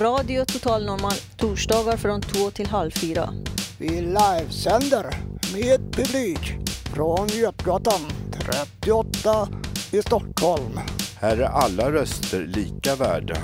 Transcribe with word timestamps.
Radio 0.00 0.44
Total 0.44 0.86
Normal 0.86 1.12
torsdagar 1.36 1.96
från 1.96 2.20
två 2.20 2.50
till 2.50 2.66
halv 2.66 2.90
fyra. 2.90 3.30
Vi 3.78 3.88
livesänder 3.88 5.14
med 5.54 5.80
publik 5.92 6.56
från 6.94 7.28
Götgatan 7.28 8.00
38 8.38 9.48
i 9.92 10.02
Stockholm. 10.02 10.80
Här 11.20 11.36
är 11.36 11.44
alla 11.44 11.92
röster 11.92 12.46
lika 12.46 12.96
värda. 12.96 13.36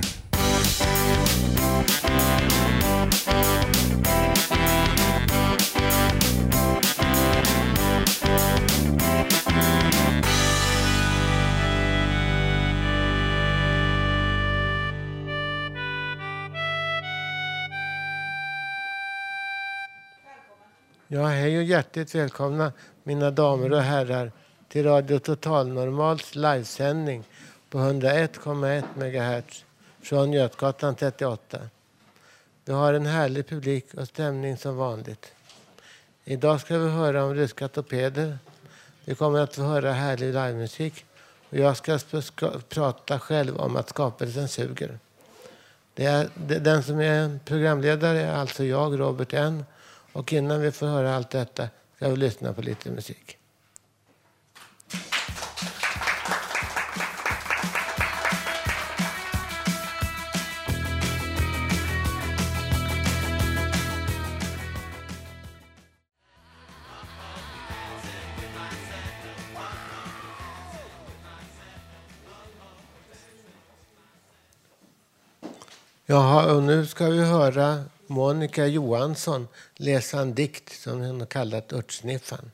Ja, 21.09 21.26
hej 21.26 21.59
och 21.59 21.65
hjärtligt 21.65 22.15
välkomna 22.15 22.73
mina 23.02 23.30
damer 23.30 23.73
och 23.73 23.80
herrar 23.80 24.32
till 24.68 24.85
Radio 24.85 25.18
Total 25.18 25.68
Normals 25.68 26.35
livesändning 26.35 27.24
på 27.71 27.79
101,1 27.79 28.85
MHz 28.95 29.65
från 30.01 30.32
Götgatan 30.32 30.95
38. 30.95 31.59
Vi 32.65 32.73
har 32.73 32.95
en 32.95 33.07
härlig 33.07 33.49
publik 33.49 33.95
och 33.95 34.09
stämning 34.09 34.57
som 34.57 34.77
vanligt. 34.77 35.32
Idag 36.24 36.60
ska 36.60 36.79
vi 36.79 36.90
höra 36.90 37.24
om 37.24 37.34
ryska 37.34 37.68
torpeder. 37.68 38.38
Vi 39.04 39.15
kommer 39.15 39.38
att 39.38 39.54
få 39.54 39.62
höra 39.62 39.93
härlig 39.93 40.27
livemusik 40.27 41.04
och 41.51 41.57
jag 41.57 41.77
ska, 41.77 41.99
prata 42.68 43.18
själv 43.18 43.57
om 43.57 43.77
att 43.77 43.88
skapelsen 43.88 44.49
suger. 44.49 44.99
Det 45.95 46.04
är, 46.04 46.29
det, 46.34 46.59
den 46.59 46.82
som 46.82 47.01
är 47.01 47.38
programledare 47.45 48.21
är 48.21 48.34
alltså 48.34 48.65
jag, 48.65 49.01
Robert 49.01 49.32
N. 49.32 49.65
Och 50.16 50.32
innan 50.32 50.60
vi 50.60 50.72
får 50.72 50.86
höra 50.86 51.14
allt 51.14 51.30
detta 51.30 51.68
ska 51.96 52.09
vi 52.09 52.16
lyssna 52.16 52.52
på 52.52 52.62
lite 52.62 52.90
musik. 52.90 53.38
Jaha, 76.09 76.54
och 76.54 76.62
nu 76.62 76.87
ska 76.87 77.06
vi 77.09 77.25
höra 77.25 77.84
Monica 78.06 78.66
Johansson 78.66 79.49
läsa 79.75 80.21
en 80.21 80.34
dikt 80.34 80.81
som 80.82 81.00
hon 81.00 81.21
har 81.21 81.26
kallat 81.26 81.72
Örtsniffan. 81.72 82.50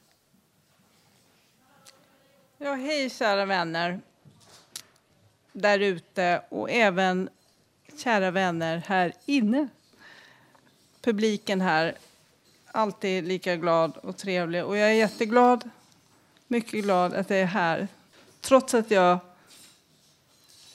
Ja, 2.58 2.74
hej 2.74 3.10
kära 3.10 3.44
vänner 3.44 4.00
där 5.52 5.78
ute 5.78 6.42
och 6.48 6.70
även 6.70 7.28
kära 8.04 8.30
vänner 8.30 8.82
här 8.86 9.12
inne. 9.26 9.68
Publiken 11.00 11.60
här, 11.60 11.94
alltid 12.66 13.24
lika 13.24 13.56
glad 13.56 13.96
och 13.96 14.16
trevlig. 14.16 14.64
Och 14.64 14.76
jag 14.76 14.88
är 14.88 14.94
jätteglad, 14.94 15.70
mycket 16.46 16.84
glad 16.84 17.14
att 17.14 17.30
jag 17.30 17.38
är 17.38 17.46
här. 17.46 17.88
Trots 18.40 18.74
att 18.74 18.90
jag 18.90 19.18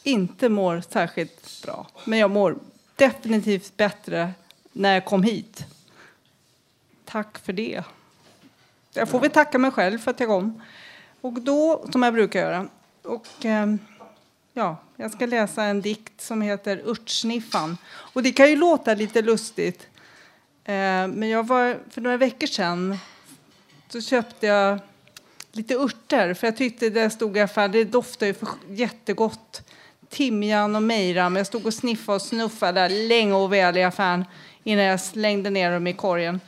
inte 0.08 0.50
mår 0.50 0.84
särskilt 0.90 1.64
bra. 1.64 1.88
Men 2.06 2.20
jag 2.20 2.32
mår 2.32 2.58
definitivt 2.96 3.78
bättre 3.78 4.34
när 4.72 4.94
jag 4.94 5.06
kom 5.06 5.24
hit. 5.24 5.66
Tack 7.06 7.40
för 7.40 7.54
det. 7.54 7.84
Jag 8.94 9.10
får 9.10 9.20
väl 9.20 9.32
tacka 9.32 9.58
mig 9.58 9.72
själv 9.72 10.00
för 10.00 10.12
att 10.12 10.20
jag 10.20 10.30
kom. 10.30 10.62
Och 11.22 11.34
då, 11.34 11.86
som 11.92 12.04
jag 12.04 12.14
brukar 12.14 12.40
göra. 12.40 12.68
Och, 13.04 13.46
eh, 13.46 13.76
ja, 14.54 14.78
jag 14.96 15.12
ska 15.12 15.26
läsa 15.26 15.64
en 15.64 15.82
dikt 15.82 16.22
som 16.22 16.42
heter 16.42 16.82
Örtsniffan. 16.86 17.78
Och 17.88 18.24
det 18.24 18.32
kan 18.32 18.50
ju 18.50 18.56
låta 18.56 18.94
lite 18.94 19.22
lustigt. 19.22 19.88
Eh, 20.64 21.08
men 21.08 21.30
jag 21.30 21.48
var, 21.48 21.78
för 21.90 22.02
några 22.02 22.18
veckor 22.18 22.48
sedan 22.48 22.98
så 23.90 24.02
köpte 24.02 24.48
jag 24.48 24.80
lite 25.52 25.76
örter. 25.76 26.34
För 26.34 26.48
jag 26.48 26.58
tyckte 26.58 26.90
det 26.90 27.10
stod 27.10 27.38
i 27.38 27.40
affären, 27.40 27.72
det 27.72 27.84
doftar 27.84 28.28
ju 28.28 28.34
för 28.34 28.48
jättegott. 28.70 29.67
Timjan 30.10 30.76
och 30.76 30.84
mejram. 30.84 31.36
Jag 31.36 31.48
stod 31.48 31.66
och 31.66 31.74
sniffade 31.74 32.16
och 32.16 32.22
snuffade 32.22 32.90
länge 32.90 33.34
och 33.34 33.54
väl 33.54 33.78
i 33.78 33.84
affären 33.84 34.26
innan 34.64 34.86
jag 34.86 35.02
slängde 35.02 35.50
ner 35.50 35.72
dem 35.72 35.88
i 35.88 35.94
korgen. 35.94 36.40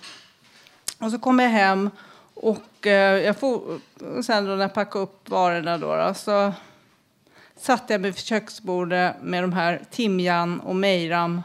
Och 0.99 1.11
så 1.11 1.19
kom 1.19 1.39
jag 1.39 1.49
hem 1.49 1.89
och 2.33 2.87
eh, 2.87 3.23
jag 3.23 3.37
får, 3.37 3.79
sen 4.21 4.45
då 4.45 4.51
när 4.51 4.61
jag 4.61 4.73
packade 4.73 5.03
upp 5.03 5.29
varorna 5.29 5.77
då, 5.77 5.95
då, 5.95 6.13
så 6.13 6.53
satte 7.57 7.93
jag 7.93 8.01
mig 8.01 8.11
vid 8.11 8.19
köksbordet 8.19 9.15
med 9.21 9.43
de 9.43 9.53
här 9.53 9.81
timjan 9.91 10.59
och 10.59 10.75
mejram 10.75 11.41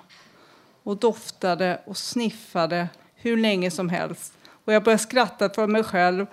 och 0.82 0.96
doftade 0.96 1.80
och 1.86 1.96
sniffade 1.96 2.88
hur 3.14 3.36
länge 3.36 3.70
som 3.70 3.88
helst. 3.88 4.34
Och 4.64 4.72
jag 4.72 4.82
började 4.82 5.02
skratta 5.02 5.50
för 5.50 5.66
mig 5.66 5.84
själv 5.84 6.26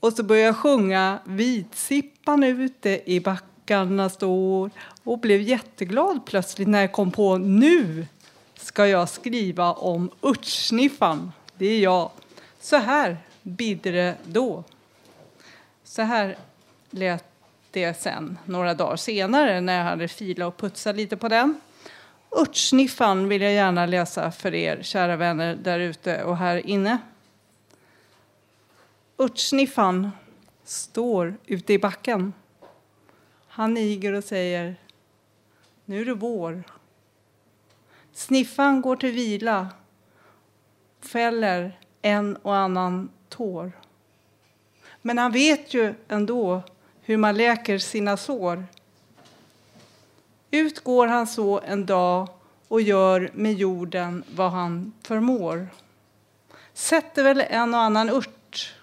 och 0.00 0.12
så 0.12 0.22
började 0.22 0.46
jag 0.46 0.56
sjunga 0.56 1.18
Vitsippan 1.24 2.44
ute 2.44 3.12
i 3.12 3.20
backarna 3.70 4.08
står 4.08 4.70
och 5.04 5.18
blev 5.18 5.40
jätteglad 5.40 6.26
plötsligt 6.26 6.68
när 6.68 6.80
jag 6.80 6.92
kom 6.92 7.10
på 7.10 7.38
nu 7.38 8.06
ska 8.54 8.86
jag 8.86 9.08
skriva 9.08 9.72
om 9.72 10.10
örtsniffan. 10.22 11.32
Det 11.58 11.66
är 11.66 11.80
jag. 11.80 12.10
Så 12.60 12.76
här 12.76 13.16
bidde 13.42 13.90
det 13.90 14.16
då. 14.24 14.64
Så 15.84 16.02
här 16.02 16.36
lät 16.90 17.24
det 17.70 17.94
sen, 17.94 18.38
några 18.44 18.74
dagar 18.74 18.96
senare, 18.96 19.60
när 19.60 19.78
jag 19.78 19.84
hade 19.84 20.08
filat 20.08 20.48
och 20.48 20.56
putsat 20.56 20.96
lite 20.96 21.16
på 21.16 21.28
den. 21.28 21.60
Örtsniffan 22.40 23.28
vill 23.28 23.42
jag 23.42 23.52
gärna 23.52 23.86
läsa 23.86 24.30
för 24.30 24.54
er, 24.54 24.82
kära 24.82 25.16
vänner 25.16 25.54
där 25.54 25.78
ute 25.78 26.24
och 26.24 26.36
här 26.36 26.66
inne. 26.66 26.98
Örtsniffan 29.18 30.10
står 30.64 31.36
ute 31.46 31.72
i 31.72 31.78
backen. 31.78 32.32
Han 33.52 33.74
niger 33.74 34.12
och 34.12 34.24
säger 34.24 34.76
Nu 35.84 36.00
är 36.00 36.04
det 36.04 36.14
vår. 36.14 36.62
Sniffan 38.12 38.80
går 38.80 38.96
till 38.96 39.12
vila, 39.12 39.68
fäller 41.00 41.78
en 42.02 42.36
och 42.36 42.56
annan 42.56 43.08
tår. 43.28 43.72
Men 45.02 45.18
han 45.18 45.32
vet 45.32 45.74
ju 45.74 45.94
ändå 46.08 46.62
hur 47.02 47.16
man 47.16 47.36
läker 47.36 47.78
sina 47.78 48.16
sår. 48.16 48.64
Ut 50.50 50.84
går 50.84 51.06
han 51.06 51.26
så 51.26 51.60
en 51.60 51.86
dag 51.86 52.28
och 52.68 52.80
gör 52.80 53.30
med 53.34 53.52
jorden 53.52 54.24
vad 54.34 54.50
han 54.50 54.92
förmår. 55.02 55.68
Sätter 56.72 57.24
väl 57.24 57.44
en 57.48 57.74
och 57.74 57.80
annan 57.80 58.10
ört 58.10 58.74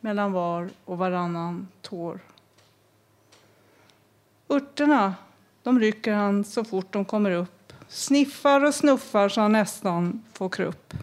mellan 0.00 0.32
var 0.32 0.70
och 0.84 0.98
varannan 0.98 1.68
tår. 1.82 2.20
Örterna 4.50 5.14
de 5.62 5.80
rycker 5.80 6.12
han 6.12 6.44
så 6.44 6.64
fort 6.64 6.92
de 6.92 7.04
kommer 7.04 7.30
upp. 7.30 7.72
Sniffar 7.88 8.64
och 8.64 8.74
snuffar 8.74 9.28
så 9.28 9.40
han 9.40 9.52
nästan 9.52 10.24
får 10.32 10.48
krupp. 10.48 10.94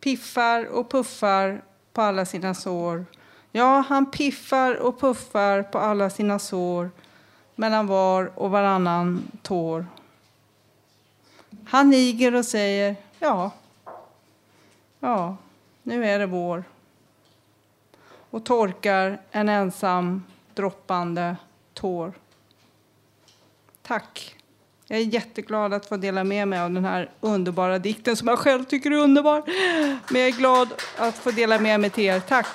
Piffar 0.00 0.64
och 0.64 0.90
puffar 0.90 1.62
på 1.92 2.02
alla 2.02 2.26
sina 2.26 2.54
sår. 2.54 3.06
Ja, 3.52 3.84
han 3.88 4.10
piffar 4.10 4.74
och 4.74 5.00
puffar 5.00 5.62
på 5.62 5.78
alla 5.78 6.10
sina 6.10 6.38
sår 6.38 6.90
mellan 7.54 7.86
var 7.86 8.30
och 8.34 8.50
varannan 8.50 9.22
tår. 9.42 9.86
Han 11.64 11.90
niger 11.90 12.34
och 12.34 12.44
säger 12.44 12.96
ja, 13.18 13.50
ja, 15.00 15.36
nu 15.82 16.06
är 16.06 16.18
det 16.18 16.26
vår 16.26 16.64
och 18.34 18.44
torkar 18.44 19.20
en 19.30 19.48
ensam 19.48 20.24
droppande 20.54 21.36
tår. 21.74 22.12
Tack. 23.82 24.36
Jag 24.86 24.98
är 24.98 25.02
jätteglad 25.02 25.74
att 25.74 25.86
få 25.86 25.96
dela 25.96 26.24
med 26.24 26.48
mig 26.48 26.60
av 26.60 26.70
den 26.70 26.84
här 26.84 27.10
underbara 27.20 27.78
dikten 27.78 28.16
som 28.16 28.28
jag 28.28 28.38
själv 28.38 28.64
tycker 28.64 28.90
är 28.90 28.96
underbar. 28.96 29.42
Men 30.12 30.20
jag 30.20 30.30
är 30.30 30.38
glad 30.38 30.68
att 30.96 31.14
få 31.14 31.30
dela 31.30 31.58
med 31.58 31.80
mig 31.80 31.90
till 31.90 32.04
er. 32.04 32.20
Tack. 32.20 32.46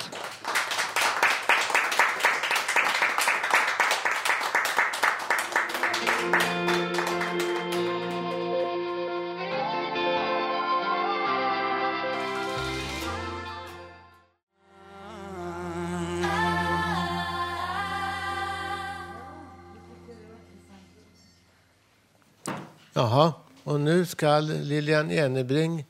Jaha, 23.00 23.32
och 23.64 23.80
nu 23.80 24.06
ska 24.06 24.40
Lilian 24.40 25.10
Enebring 25.10 25.84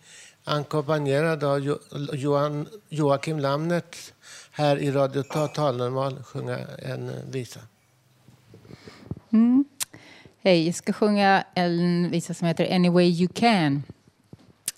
ackompanjerad 0.44 1.44
av 1.44 1.58
jo 1.58 1.78
Johan, 2.12 2.68
Joakim 2.88 3.38
Lamnet 3.38 4.14
här 4.50 4.76
i 4.76 4.90
Radio 4.90 5.22
Totalnormal 5.22 6.22
sjunga 6.22 6.58
en 6.78 7.08
eh, 7.08 7.14
visa. 7.30 7.60
Mm. 9.32 9.64
Hej, 10.42 10.66
jag 10.66 10.74
ska 10.74 10.92
sjunga 10.92 11.44
en 11.54 12.10
visa 12.10 12.34
som 12.34 12.46
heter 12.48 12.74
Any 12.74 12.88
way 12.88 13.08
you 13.08 13.28
can. 13.34 13.82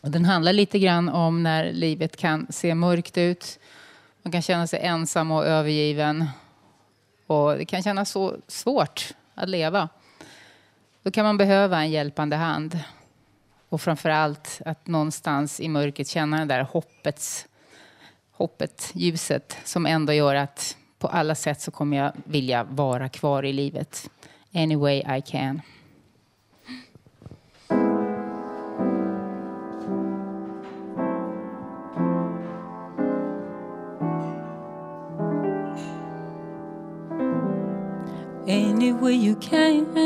Och 0.00 0.10
den 0.10 0.24
handlar 0.24 0.52
lite 0.52 0.78
grann 0.78 1.08
om 1.08 1.42
när 1.42 1.72
livet 1.72 2.16
kan 2.16 2.46
se 2.50 2.74
mörkt 2.74 3.18
ut. 3.18 3.58
Man 4.22 4.32
kan 4.32 4.42
känna 4.42 4.66
sig 4.66 4.80
ensam 4.80 5.30
och 5.30 5.46
övergiven. 5.46 6.24
Och 7.26 7.58
det 7.58 7.64
kan 7.64 7.82
kännas 7.82 8.10
så 8.10 8.36
svårt 8.48 9.14
att 9.34 9.48
leva. 9.48 9.88
Då 11.02 11.10
kan 11.10 11.24
man 11.24 11.36
behöva 11.36 11.78
en 11.78 11.90
hjälpande 11.90 12.36
hand. 12.36 12.78
Och 13.68 13.80
framför 13.80 14.08
allt 14.08 14.60
att 14.64 14.86
någonstans 14.86 15.60
i 15.60 15.68
mörkret 15.68 16.08
känna 16.08 16.38
det 16.38 16.44
där 16.44 16.62
hoppets, 16.62 17.46
hoppet, 18.32 18.90
ljuset 18.94 19.56
som 19.64 19.86
ändå 19.86 20.12
gör 20.12 20.34
att 20.34 20.76
på 20.98 21.08
alla 21.08 21.34
sätt 21.34 21.60
så 21.60 21.70
kommer 21.70 21.96
jag 21.96 22.12
vilja 22.24 22.64
vara 22.64 23.08
kvar 23.08 23.42
i 23.42 23.52
livet. 23.52 24.10
Any 24.54 24.76
way 24.76 24.98
I 25.18 25.22
can. 25.26 25.60
Any 38.52 38.92
way 38.92 39.14
you 39.14 39.34
can, 39.36 39.96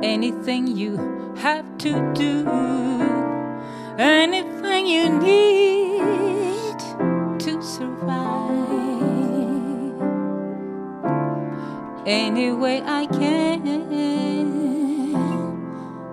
anything 0.00 0.68
you 0.68 0.96
have 1.38 1.66
to 1.78 2.12
do, 2.14 2.46
anything 3.98 4.86
you 4.86 5.08
need 5.18 6.78
to 7.40 7.60
survive. 7.60 8.14
Any 12.06 12.52
way 12.52 12.80
I 12.86 13.06
can, 13.06 13.64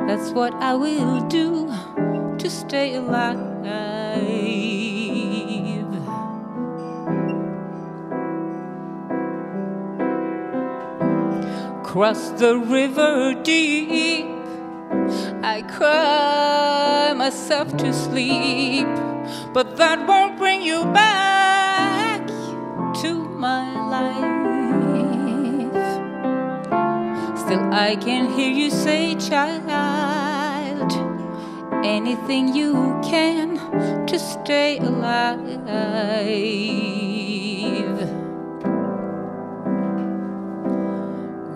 that's 0.07 0.31
what 0.31 0.55
I 0.55 0.73
will 0.73 1.21
do 1.27 1.67
to 2.39 2.49
stay 2.49 2.95
alive. 2.95 3.94
Cross 11.95 12.31
the 12.31 12.57
river 12.57 13.33
deep. 13.41 14.25
I 15.41 15.61
cry 15.61 17.13
myself 17.15 17.71
to 17.77 17.93
sleep, 17.93 18.85
but 19.53 19.77
that 19.77 20.05
won't 20.05 20.37
bring 20.37 20.61
you 20.61 20.83
back 20.91 22.27
to 22.99 23.13
my 23.13 23.71
life. 23.87 24.27
Still, 27.39 27.63
I 27.71 27.95
can 27.95 28.29
hear 28.33 28.51
you 28.51 28.69
say, 28.69 29.15
child, 29.15 30.91
anything 31.85 32.53
you 32.53 32.99
can 33.05 33.55
to 34.05 34.19
stay 34.19 34.79
alive. 34.79 35.55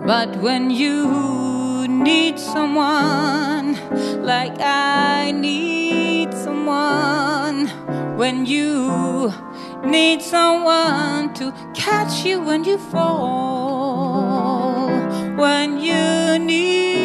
But 0.09 0.37
when 0.37 0.71
you 0.71 1.87
need 1.87 2.39
someone 2.39 3.77
like 4.25 4.59
I 4.59 5.29
need 5.29 6.33
someone, 6.33 7.67
when 8.17 8.47
you 8.47 9.31
need 9.85 10.23
someone 10.23 11.31
to 11.35 11.53
catch 11.75 12.25
you 12.25 12.41
when 12.41 12.63
you 12.63 12.79
fall, 12.79 14.89
when 15.37 15.79
you 15.79 16.39
need 16.39 16.98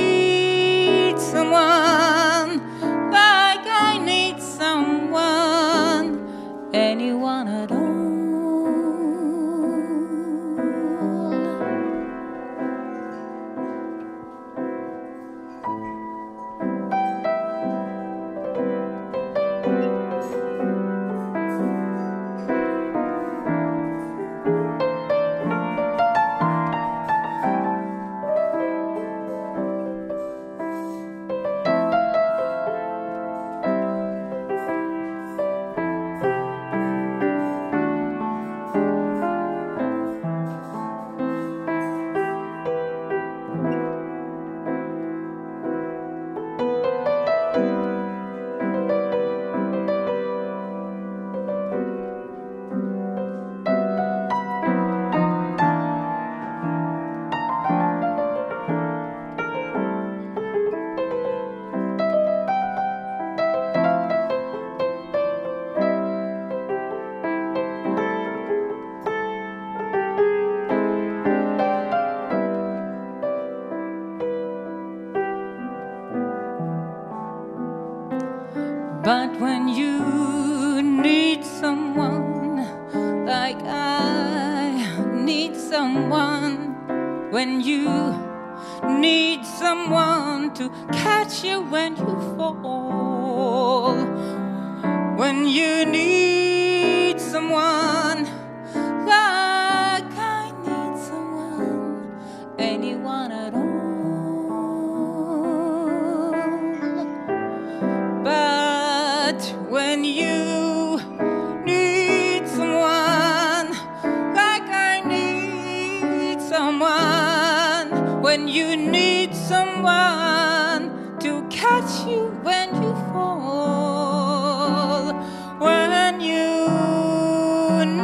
someone 119.64 121.18
to 121.20 121.46
catch 121.48 122.06
you 122.06 122.28
when 122.42 122.68
you 122.82 122.92
fall, 123.12 125.14
when 125.58 126.20
you 126.20 126.66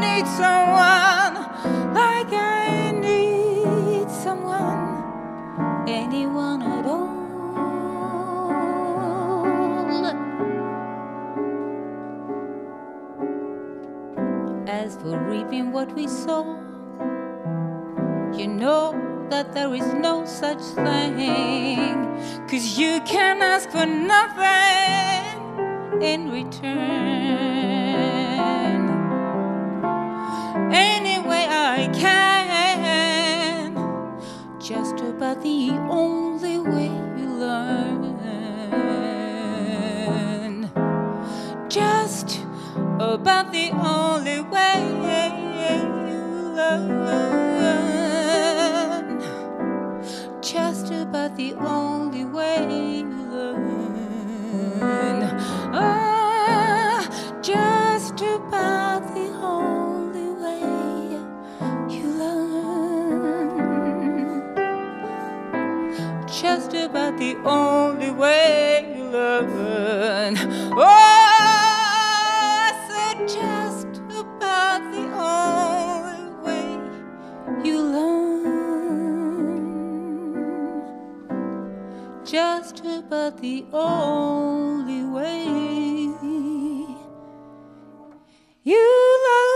need 0.01 0.27
someone 0.27 1.35
like 1.93 2.33
I 2.33 2.93
need 2.93 4.11
someone, 4.11 5.85
anyone 5.87 6.63
at 6.63 6.87
all. 6.87 7.11
As 14.67 14.97
for 14.97 15.19
reaping 15.31 15.73
what 15.73 15.93
we 15.95 16.07
sow, 16.09 16.57
you 18.35 18.49
know 18.49 19.10
that 19.31 19.53
there 19.55 19.73
is 19.75 19.95
no 19.95 20.27
such 20.27 20.61
thing. 20.61 22.05
Cause 22.49 22.77
you 22.77 23.01
can 23.07 23.41
ask 23.41 23.71
for 23.71 23.87
nothing 23.87 25.39
in 26.03 26.31
return. 26.31 26.71
Any 30.73 31.21
way 31.29 31.47
I 31.49 31.89
can, 31.95 33.75
just 34.61 35.01
about 35.01 35.41
the 35.43 35.71
only 35.89 36.59
way 36.59 36.91
you 37.17 37.29
learn. 37.45 38.19
Just 41.69 42.41
about 42.99 43.53
the 43.53 43.71
only 43.71 44.41
way 44.41 44.81
you 45.71 46.25
learn. 46.57 47.50
About 51.21 51.37
the 51.37 51.53
only 51.53 52.25
way 52.25 53.01
you 53.01 53.21
learn. 53.31 55.21
Ah, 55.75 57.05
just 57.43 58.23
about 58.23 59.03
the 59.15 59.29
only 59.43 60.31
way 60.43 60.63
you 61.95 62.07
learn. 62.21 63.51
Just 66.27 66.73
about 66.73 67.19
the 67.19 67.37
only 67.45 68.11
way 68.13 68.95
you 68.97 69.05
learn. 69.05 70.39
Oh, 70.75 71.00
Just 82.31 82.85
about 82.85 83.43
the 83.43 83.65
only 83.73 85.03
way 85.03 85.43
you 88.63 89.17
learn. 89.27 89.50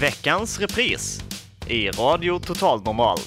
Veckans 0.00 0.58
repris 0.58 1.20
i 1.68 1.90
Radio 1.90 2.38
Total 2.38 2.82
Normal. 2.82 3.18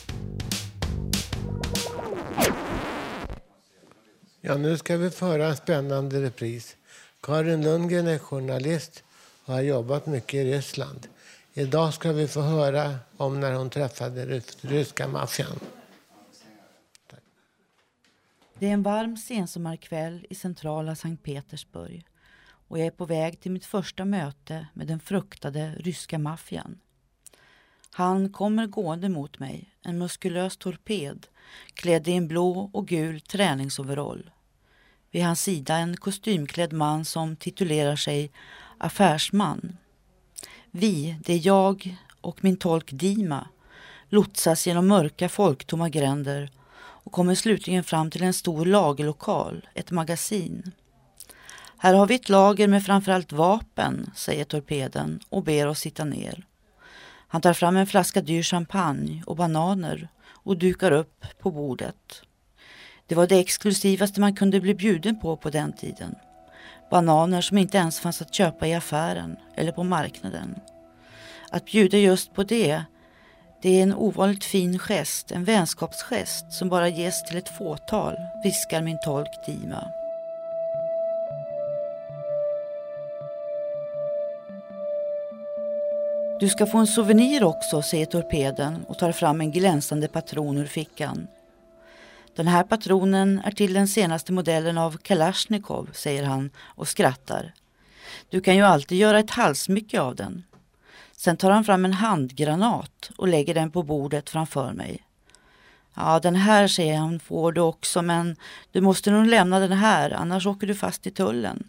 Ja, 4.42 4.58
nu 4.58 4.78
ska 4.78 4.98
vi 4.98 5.10
föra 5.10 5.48
en 5.48 5.58
spännande 5.58 6.22
repris. 6.22 6.78
Karin 7.22 7.64
Lundgren 7.64 8.08
är 8.08 8.18
journalist 8.20 9.04
och 9.46 9.54
har 9.54 9.62
jobbat 9.62 10.06
mycket 10.06 10.34
i 10.34 10.54
Ryssland. 10.54 11.08
Idag 11.54 11.94
ska 11.94 12.12
vi 12.12 12.28
få 12.28 12.42
höra 12.42 12.96
om 13.18 13.40
när 13.40 13.54
hon 13.54 13.70
träffade 13.70 14.26
rys- 14.26 14.58
ryska 14.62 15.08
maffian. 15.08 15.60
Det 18.60 18.68
är 18.68 18.74
en 18.74 18.84
varm 18.84 19.18
sensommarkväll 19.18 20.26
i 20.30 20.36
centrala 20.36 20.96
Sankt 20.96 21.24
Petersburg 21.24 22.06
och 22.70 22.80
jag 22.80 22.88
är 22.88 22.92
på 22.92 23.06
väg 23.06 23.40
till 23.40 23.52
mitt 23.52 23.66
första 23.66 24.06
möte 24.06 24.68
med 24.74 24.88
den 24.88 25.00
fruktade 25.00 25.76
ryska 25.80 26.20
maffian. 26.20 26.80
Han 27.92 28.30
kommer 28.30 28.68
gående 28.68 29.10
mot 29.10 29.40
mig, 29.40 29.70
en 29.82 29.98
muskulös 29.98 30.58
torped 30.58 31.28
klädd 31.74 32.08
i 32.08 32.14
en 32.14 32.28
blå 32.28 32.70
och 32.74 32.88
gul 32.88 33.22
träningsoverall. 33.22 34.32
Vid 35.12 35.24
hans 35.24 35.42
sida 35.42 35.76
en 35.76 35.98
kostymklädd 35.98 36.74
man 36.74 37.06
som 37.06 37.36
titulerar 37.36 37.96
sig 37.96 38.32
affärsman. 38.78 39.78
Vi, 40.72 41.20
det 41.26 41.34
är 41.34 41.48
jag 41.48 41.98
och 42.22 42.44
min 42.44 42.58
tolk 42.58 42.92
Dima, 42.92 43.48
lotsas 44.10 44.68
genom 44.68 44.88
mörka 44.88 45.30
folktomma 45.30 45.90
gränder 45.90 46.52
och 46.78 47.12
kommer 47.12 47.36
slutligen 47.36 47.84
fram 47.84 48.12
till 48.12 48.24
en 48.24 48.34
stor 48.34 48.66
lagerlokal, 48.66 49.70
ett 49.74 49.92
magasin. 49.92 50.72
Här 51.82 51.94
har 51.94 52.08
vi 52.08 52.16
ett 52.16 52.30
lager 52.30 52.68
med 52.68 52.84
framförallt 52.84 53.32
vapen, 53.32 54.12
säger 54.16 54.44
torpeden 54.44 55.20
och 55.30 55.44
ber 55.44 55.68
oss 55.68 55.80
sitta 55.80 56.04
ner. 56.04 56.46
Han 57.28 57.42
tar 57.42 57.54
fram 57.54 57.78
en 57.78 57.88
flaska 57.88 58.22
dyr 58.22 58.44
champagne 58.44 59.24
och 59.26 59.36
bananer 59.36 60.10
och 60.28 60.58
dukar 60.58 60.92
upp 60.92 61.26
på 61.42 61.52
bordet. 61.52 62.22
Det 63.08 63.16
var 63.16 63.28
det 63.28 63.40
exklusivaste 63.40 64.22
man 64.22 64.36
kunde 64.36 64.60
bli 64.62 64.76
bjuden 64.76 65.20
på 65.20 65.38
på 65.38 65.50
den 65.50 65.74
tiden. 65.74 66.16
Bananer 66.92 67.42
som 67.42 67.58
inte 67.58 67.78
ens 67.78 68.00
fanns 68.00 68.22
att 68.22 68.34
köpa 68.34 68.68
i 68.68 68.74
affären 68.74 69.38
eller 69.56 69.72
på 69.72 69.84
marknaden. 69.84 70.56
Att 71.50 71.66
bjuda 71.66 71.98
just 71.98 72.34
på 72.34 72.44
det, 72.44 72.84
det 73.62 73.70
är 73.70 73.84
en 73.84 73.96
ovanligt 73.96 74.44
fin 74.44 74.80
gest, 74.80 75.32
en 75.32 75.44
vänskapsgest 75.44 76.54
som 76.54 76.70
bara 76.70 76.90
ges 76.90 77.26
till 77.26 77.38
ett 77.38 77.58
fåtal, 77.58 78.16
viskar 78.44 78.82
min 78.82 79.00
tolk 79.06 79.46
Dima. 79.46 79.84
Du 86.40 86.50
ska 86.50 86.66
få 86.66 86.78
en 86.78 86.88
souvenir 86.88 87.44
också, 87.44 87.82
säger 87.82 88.06
torpeden 88.06 88.86
och 88.88 89.00
tar 89.00 89.12
fram 89.12 89.42
en 89.42 89.52
glänsande 89.52 90.08
patron 90.08 90.58
ur 90.58 90.66
fickan. 90.66 91.28
Den 92.36 92.48
här 92.48 92.64
patronen 92.64 93.42
är 93.46 93.52
till 93.52 93.74
den 93.74 93.88
senaste 93.88 94.32
modellen 94.32 94.78
av 94.78 94.98
Kalashnikov, 94.98 95.90
säger 95.94 96.24
han 96.24 96.50
och 96.60 96.88
skrattar. 96.88 97.54
Du 98.30 98.42
kan 98.42 98.56
ju 98.56 98.62
alltid 98.62 98.98
göra 98.98 99.20
ett 99.20 99.32
halsmycke 99.32 100.02
av 100.02 100.16
den. 100.16 100.44
Sen 101.12 101.38
tar 101.38 101.52
han 101.52 101.64
fram 101.64 101.86
en 101.86 101.94
handgranat 101.94 103.12
och 103.18 103.28
lägger 103.28 103.54
den 103.54 103.72
på 103.72 103.84
bordet 103.84 104.30
framför 104.30 104.74
mig. 104.74 105.04
Ja, 105.94 106.20
den 106.20 106.36
här, 106.36 106.68
säger 106.68 106.98
han, 106.98 107.20
får 107.20 107.52
du 107.52 107.62
också, 107.62 108.02
men 108.02 108.36
du 108.72 108.82
måste 108.82 109.12
nog 109.12 109.28
lämna 109.28 109.60
den 109.60 109.72
här, 109.72 110.12
annars 110.12 110.46
åker 110.46 110.68
du 110.68 110.76
fast 110.76 111.08
i 111.08 111.12
tullen. 111.12 111.68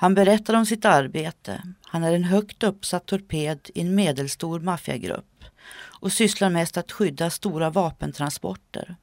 Han 0.00 0.14
berättar 0.14 0.54
om 0.54 0.66
sitt 0.66 0.84
arbete. 0.84 1.62
Han 1.82 2.04
är 2.04 2.12
en 2.12 2.24
högt 2.24 2.62
uppsatt 2.62 3.06
torped 3.06 3.70
i 3.74 3.80
en 3.80 3.94
medelstor 3.94 4.60
maffiagrupp 4.60 5.44
och 5.78 6.12
sysslar 6.12 6.50
mest 6.50 6.76
att 6.76 6.92
skydda 6.92 7.30
stora 7.30 7.70
vapentransporter. 7.70 8.96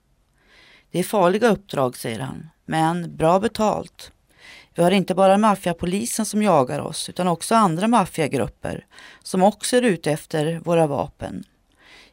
Det 0.91 0.99
är 0.99 1.03
farliga 1.03 1.47
uppdrag, 1.47 1.97
säger 1.97 2.19
han, 2.19 2.49
men 2.65 3.15
bra 3.17 3.39
betalt. 3.39 4.11
Vi 4.75 4.83
har 4.83 4.91
inte 4.91 5.15
bara 5.15 5.37
maffiapolisen 5.37 6.25
som 6.25 6.43
jagar 6.43 6.79
oss 6.79 7.09
utan 7.09 7.27
också 7.27 7.55
andra 7.55 7.87
maffiagrupper 7.87 8.85
som 9.23 9.43
också 9.43 9.77
är 9.77 9.81
ute 9.81 10.11
efter 10.11 10.59
våra 10.59 10.87
vapen. 10.87 11.43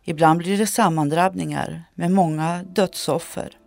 Ibland 0.04 0.38
blir 0.38 0.58
det 0.58 0.66
sammandrabbningar 0.66 1.84
med 1.94 2.10
många 2.10 2.62
dödsoffer. 2.62 3.58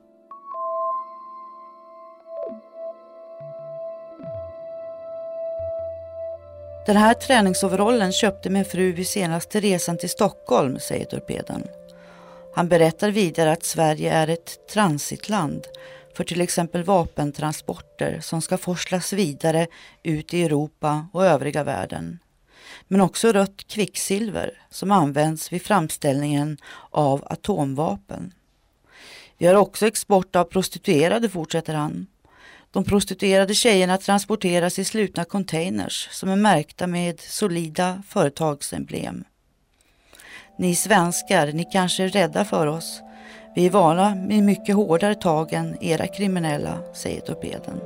Den 6.85 6.97
här 6.97 7.13
träningsoverallen 7.13 8.11
köpte 8.11 8.49
min 8.49 8.65
fru 8.65 8.91
vid 8.91 9.07
senaste 9.07 9.59
resan 9.59 9.97
till 9.97 10.09
Stockholm, 10.09 10.79
säger 10.79 11.05
torpeden. 11.05 11.63
Han 12.55 12.67
berättar 12.67 13.11
vidare 13.11 13.51
att 13.51 13.63
Sverige 13.63 14.11
är 14.11 14.27
ett 14.27 14.67
transitland 14.73 15.67
för 16.17 16.23
till 16.23 16.41
exempel 16.41 16.83
vapentransporter 16.83 18.19
som 18.21 18.41
ska 18.41 18.57
forslas 18.57 19.13
vidare 19.13 19.67
ut 20.03 20.33
i 20.33 20.43
Europa 20.43 21.07
och 21.13 21.25
övriga 21.25 21.63
världen. 21.63 22.19
Men 22.87 23.01
också 23.01 23.31
rött 23.31 23.67
kvicksilver 23.67 24.61
som 24.69 24.91
används 24.91 25.51
vid 25.51 25.61
framställningen 25.61 26.57
av 26.89 27.23
atomvapen. 27.29 28.33
Vi 29.37 29.47
har 29.47 29.55
också 29.55 29.87
export 29.87 30.35
av 30.35 30.43
prostituerade, 30.43 31.29
fortsätter 31.29 31.73
han. 31.73 32.07
De 32.75 32.83
prostituerade 32.83 33.53
tjejerna 33.53 33.97
transporteras 33.97 34.79
i 34.79 34.85
slutna 34.85 35.25
containers 35.25 36.09
som 36.11 36.29
är 36.29 36.35
märkta 36.35 36.87
med 36.87 37.19
solida 37.19 38.03
företagsemblem. 38.07 39.23
Ni 40.57 40.75
svenskar, 40.75 41.51
ni 41.51 41.65
kanske 41.71 42.03
är 42.03 42.07
rädda 42.07 42.45
för 42.45 42.67
oss. 42.67 43.01
Vi 43.55 43.65
är 43.65 43.69
vana 43.69 44.15
med 44.15 44.43
mycket 44.43 44.75
hårdare 44.75 45.15
tag 45.15 45.53
än 45.53 45.83
era 45.83 46.07
kriminella, 46.07 46.77
säger 46.93 47.21
torpeden. 47.21 47.79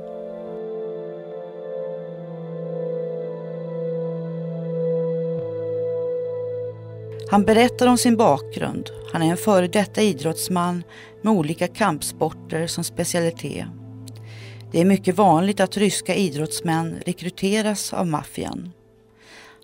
Han 7.30 7.44
berättar 7.44 7.86
om 7.86 7.98
sin 7.98 8.16
bakgrund. 8.16 8.90
Han 9.12 9.22
är 9.22 9.30
en 9.30 9.36
före 9.36 9.66
detta 9.66 10.02
idrottsman 10.02 10.84
med 11.22 11.32
olika 11.32 11.68
kampsporter 11.68 12.66
som 12.66 12.84
specialitet. 12.84 13.66
Det 14.72 14.80
är 14.80 14.84
mycket 14.84 15.16
vanligt 15.16 15.60
att 15.60 15.76
ryska 15.76 16.14
idrottsmän 16.14 17.00
rekryteras 17.06 17.92
av 17.92 18.06
maffian. 18.06 18.72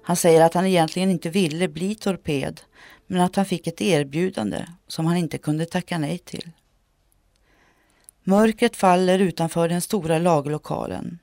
Han 0.02 0.16
säger 0.16 0.44
att 0.44 0.54
han 0.54 0.66
egentligen 0.66 1.10
inte 1.10 1.30
ville 1.30 1.68
bli 1.68 1.94
torped 1.94 2.60
men 3.06 3.20
att 3.20 3.36
han 3.36 3.44
fick 3.44 3.66
ett 3.66 3.80
erbjudande 3.80 4.66
som 4.88 5.06
han 5.06 5.16
inte 5.16 5.38
kunde 5.38 5.66
tacka 5.66 5.98
nej 5.98 6.18
till. 6.18 6.50
Mörkret 8.24 8.76
faller 8.76 9.18
utanför 9.18 9.68
den 9.68 9.80
stora 9.80 10.18
lagerlokalen. 10.18 11.18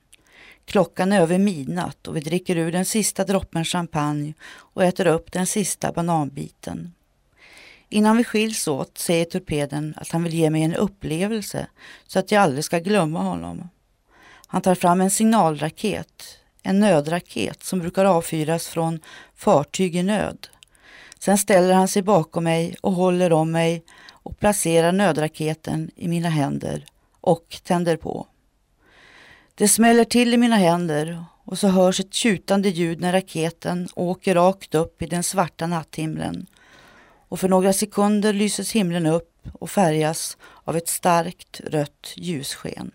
Klockan 0.64 1.12
är 1.12 1.20
över 1.20 1.38
midnatt 1.38 2.08
och 2.08 2.16
vi 2.16 2.20
dricker 2.20 2.56
ur 2.56 2.72
den 2.72 2.84
sista 2.84 3.24
droppen 3.24 3.64
champagne 3.64 4.34
och 4.46 4.84
äter 4.84 5.06
upp 5.06 5.32
den 5.32 5.46
sista 5.46 5.92
bananbiten. 5.92 6.92
Innan 7.94 8.16
vi 8.16 8.24
skiljs 8.24 8.68
åt 8.68 8.98
säger 8.98 9.24
torpeden 9.24 9.94
att 9.96 10.10
han 10.10 10.22
vill 10.22 10.34
ge 10.34 10.50
mig 10.50 10.62
en 10.62 10.74
upplevelse 10.74 11.66
så 12.06 12.18
att 12.18 12.32
jag 12.32 12.42
aldrig 12.42 12.64
ska 12.64 12.78
glömma 12.78 13.22
honom. 13.22 13.68
Han 14.46 14.62
tar 14.62 14.74
fram 14.74 15.00
en 15.00 15.10
signalraket, 15.10 16.38
en 16.62 16.80
nödraket 16.80 17.62
som 17.62 17.78
brukar 17.78 18.04
avfyras 18.04 18.66
från 18.66 19.00
fartyg 19.34 19.96
i 19.96 20.02
nöd. 20.02 20.48
Sen 21.18 21.38
ställer 21.38 21.74
han 21.74 21.88
sig 21.88 22.02
bakom 22.02 22.44
mig 22.44 22.76
och 22.80 22.92
håller 22.92 23.32
om 23.32 23.50
mig 23.50 23.84
och 24.10 24.38
placerar 24.38 24.92
nödraketen 24.92 25.90
i 25.96 26.08
mina 26.08 26.28
händer 26.28 26.86
och 27.20 27.60
tänder 27.62 27.96
på. 27.96 28.26
Det 29.54 29.68
smäller 29.68 30.04
till 30.04 30.34
i 30.34 30.36
mina 30.36 30.56
händer 30.56 31.24
och 31.44 31.58
så 31.58 31.68
hörs 31.68 32.00
ett 32.00 32.14
tjutande 32.14 32.68
ljud 32.68 33.00
när 33.00 33.12
raketen 33.12 33.88
åker 33.94 34.34
rakt 34.34 34.74
upp 34.74 35.02
i 35.02 35.06
den 35.06 35.22
svarta 35.22 35.66
natthimlen. 35.66 36.46
Och 37.28 37.40
för 37.40 37.48
några 37.48 37.72
sekunder 37.72 38.32
lyses 38.32 38.72
himlen 38.72 39.06
upp 39.06 39.48
och 39.52 39.70
färgas 39.70 40.36
av 40.64 40.76
ett 40.76 40.88
starkt 40.88 41.60
rött 41.60 42.12
ljussken. 42.16 42.90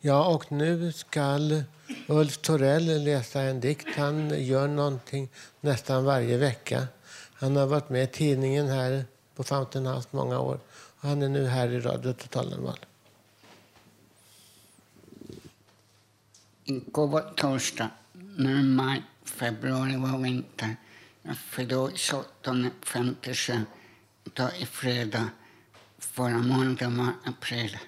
Ja, 0.00 0.26
och 0.34 0.52
nu 0.52 0.92
skall 0.92 1.64
Ulf 2.06 2.38
Torell 2.38 3.04
läsa 3.04 3.40
en 3.40 3.60
dikt. 3.60 3.86
Han 3.96 4.44
gör 4.44 4.68
någonting 4.68 5.28
nästan 5.60 6.04
varje 6.04 6.36
vecka. 6.36 6.86
Han 7.34 7.56
har 7.56 7.66
varit 7.66 7.88
med 7.88 8.04
i 8.04 8.06
tidningen 8.06 8.68
här 8.68 9.04
på 9.36 9.44
Fountain 9.44 9.86
House 9.86 10.08
många 10.10 10.40
år. 10.40 10.60
Och 10.72 11.08
han 11.08 11.22
är 11.22 11.28
nu 11.28 11.46
här 11.46 11.68
i 11.68 11.80
Radio 11.80 12.12
Total 12.12 12.50
Normal. 12.50 12.78
Igår 16.64 17.06
var 17.06 17.32
torsdag, 17.36 17.90
maj, 18.64 19.02
februari 19.32 19.96
var 19.96 20.18
vinter. 20.18 20.76
Jag 21.22 21.36
fyllde 21.36 21.90
28, 21.94 22.70
57. 22.82 23.52
Idag 24.24 24.60
är 24.60 24.66
fredag. 24.66 25.28
Förra 25.98 26.38
månaden 26.38 26.98
var 26.98 27.12
april. 27.24 27.78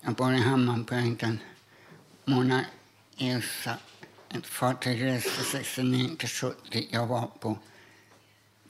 Jag 0.00 0.14
bor 0.14 0.32
i 0.34 0.38
Hammarbygden. 0.38 1.38
Mona 2.24 2.64
Elsa. 3.18 3.76
Ett 4.28 4.46
fartyg 4.46 5.04
reste 5.04 5.42
69 5.44 6.16
till 6.18 6.28
70. 6.28 6.88
Jag 6.90 7.06
var 7.06 7.26
på 7.26 7.58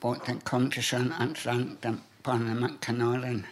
båten 0.00 0.40
kom 0.40 0.70
till 0.70 0.82
sjön 0.82 1.12
Atlanten, 1.12 2.00
Panamakanalen. 2.22 3.46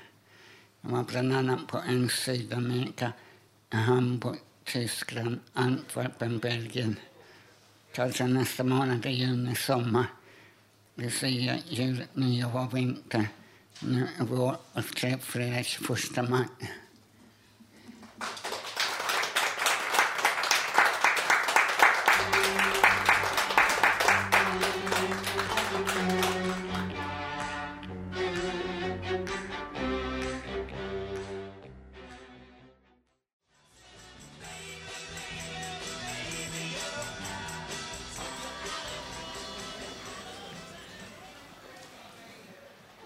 Jag 0.80 0.90
var 0.90 1.04
bland 1.04 1.32
annat 1.32 1.66
på 1.66 1.78
en 1.78 2.08
Sydamerika, 2.08 3.12
Hamburg, 3.70 4.38
Tyskland, 4.64 5.40
Antwerpen, 5.52 6.38
Belgien. 6.38 6.96
Kanske 7.92 8.26
nästa 8.26 8.64
månad 8.64 9.06
i 9.06 9.10
juni, 9.10 9.54
sommar. 9.54 10.06
Lucia, 10.94 11.58
jul, 11.68 12.04
nyår 12.14 12.66
och 12.66 12.76
vinter. 12.76 13.28
Nu 13.80 14.08
är 14.18 14.24
vår 14.24 14.56
och 14.72 14.86
tre 14.86 15.18
fredag 15.18 15.62
21 15.62 16.28
maj. 16.28 16.46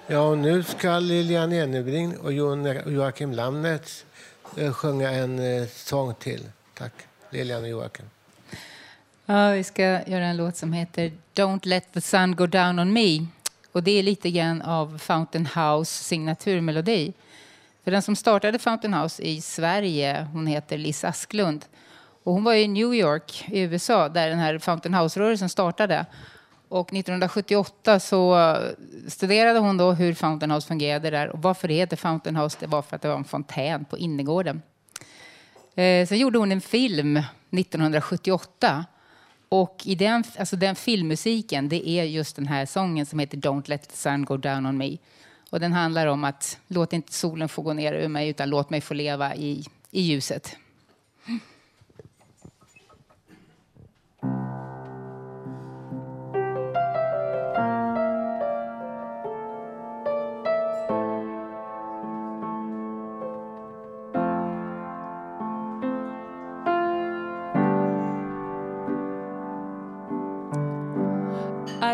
Ja, 0.09 0.21
och 0.21 0.38
nu 0.38 0.62
ska 0.62 0.99
Lilian 0.99 1.53
Enebring 1.53 2.16
och 2.16 2.33
Joakim 2.92 3.33
Lamnitz 3.33 4.05
eh, 4.57 4.73
sjunga 4.73 5.11
en 5.11 5.38
eh, 5.38 5.66
sång 5.69 6.14
till. 6.14 6.45
Tack, 6.75 6.92
Lilian 7.31 7.62
och 7.62 7.69
Joakim. 7.69 8.07
Ja, 9.27 9.51
vi 9.51 9.64
ska 9.64 9.83
göra 9.83 10.27
en 10.27 10.37
låt 10.37 10.57
som 10.57 10.73
heter 10.73 11.12
Don't 11.35 11.66
let 11.66 11.92
the 11.92 12.01
sun 12.01 12.37
go 12.37 12.47
down 12.47 12.79
on 12.79 12.92
me. 12.92 13.27
Och 13.73 13.83
det 13.83 13.90
är 13.90 14.03
lite 14.03 14.31
grann 14.31 14.62
av 14.62 14.99
Fountain 14.99 15.47
House 15.47 16.05
signaturmelodi. 16.05 17.12
För 17.85 17.90
den 17.90 18.03
som 18.03 18.16
startade 18.16 18.59
Fountain 18.59 18.95
House 18.95 19.23
i 19.23 19.40
Sverige, 19.40 20.27
hon 20.33 20.47
heter 20.47 20.79
Liz 20.79 21.05
Asklund. 21.05 21.64
Och 22.23 22.33
hon 22.33 22.45
var 22.45 22.55
i 22.55 22.69
New 22.69 22.95
York 22.95 23.45
i 23.49 23.61
USA 23.61 24.09
där 24.09 24.29
den 24.29 24.38
här 24.38 24.59
Fountain 24.59 24.95
House-rörelsen 24.95 25.49
startade. 25.49 26.07
Och 26.68 26.92
1978 26.92 28.00
så 28.00 28.57
studerade 29.09 29.59
hon 29.59 29.76
då 29.76 29.92
hur 29.92 30.14
Fountain 30.14 30.50
House 30.50 30.68
fungerade 30.68 31.11
där. 31.11 31.29
Och 31.29 31.42
varför 31.42 31.68
det 31.68 31.74
heter 31.74 31.96
Fountain 31.96 32.37
House, 32.37 32.57
det 32.61 32.66
var 32.66 32.83
för 32.83 32.96
att 32.96 33.02
det 33.02 33.09
var 33.09 33.16
en 33.16 33.24
fontän 33.24 33.85
på 33.85 33.98
innergården. 33.98 34.62
Eh, 35.74 36.07
sen 36.07 36.18
gjorde 36.18 36.38
hon 36.38 36.52
en 36.52 36.61
film 36.61 37.16
1978. 37.50 38.85
Och 39.48 39.83
i 39.85 39.94
den, 39.94 40.24
alltså 40.38 40.57
den 40.57 40.76
filmmusiken, 40.76 41.68
det 41.68 41.88
är 41.88 42.05
just 42.05 42.37
den 42.37 42.46
här 42.46 42.66
sången 42.66 43.07
som 43.07 43.18
heter 43.18 43.38
Don't 43.38 43.68
let 43.68 43.88
the 43.88 43.96
sun 43.96 44.24
go 44.24 44.37
down 44.37 44.66
on 44.66 44.79
me. 44.79 44.96
Och 45.50 45.61
den 45.61 45.72
handlar 45.72 46.07
om 46.07 46.24
att 46.24 46.59
låt 46.68 46.92
inte 46.92 47.12
solen 47.12 47.48
få 47.48 47.62
gå 47.62 47.72
ner 47.72 47.92
över 47.92 48.09
mig 48.09 48.29
utan 48.29 48.50
låt 48.50 48.70
mig 48.70 48.81
få 48.81 48.94
leva 48.94 49.35
i, 49.35 49.64
i 49.90 50.02
ljuset. 50.02 50.57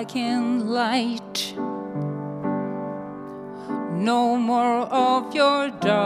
I 0.02 0.04
can 0.04 0.66
light 0.66 1.54
no 3.94 4.36
more 4.36 4.80
of 4.90 5.32
your 5.32 5.70
darkness. 5.70 6.02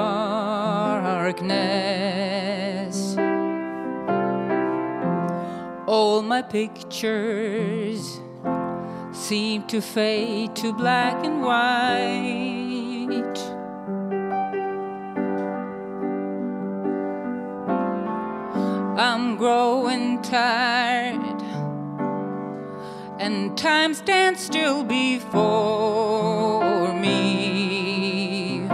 All 5.87 6.20
my 6.20 6.42
pictures 6.42 8.20
seem 9.12 9.66
to 9.68 9.80
fade 9.80 10.54
to 10.56 10.74
black 10.74 11.24
and 11.24 11.40
white. 11.42 13.38
I'm 18.98 19.37
growing 19.38 20.20
tired 20.20 21.36
and 23.18 23.57
time 23.57 23.94
stands 23.94 24.44
still 24.44 24.85
before 24.85 26.62
me. 26.92 28.66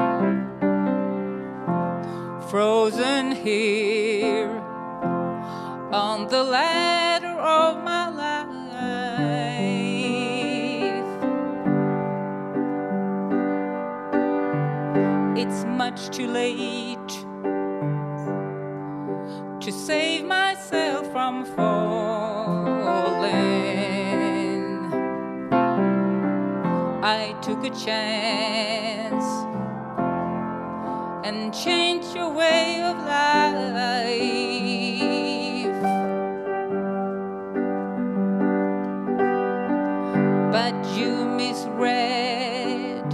Frozen 2.51 3.37
here 3.37 4.51
on 5.93 6.27
the 6.29 6.43
ladder 6.43 7.29
of 7.29 7.83
my 7.85 8.09
life. 8.09 8.33
It's 15.39 15.65
much 15.65 16.11
too 16.11 16.27
late 16.27 17.09
to 19.61 19.71
save 19.71 20.25
myself 20.25 21.11
from 21.13 21.45
falling. 21.45 22.02
A 27.65 27.71
chance 27.71 29.25
and 31.25 31.55
change 31.55 32.05
your 32.13 32.31
way 32.31 32.83
of 32.83 32.97
life. 32.99 34.33
But 40.51 40.75
you 40.97 41.25
misread 41.41 43.13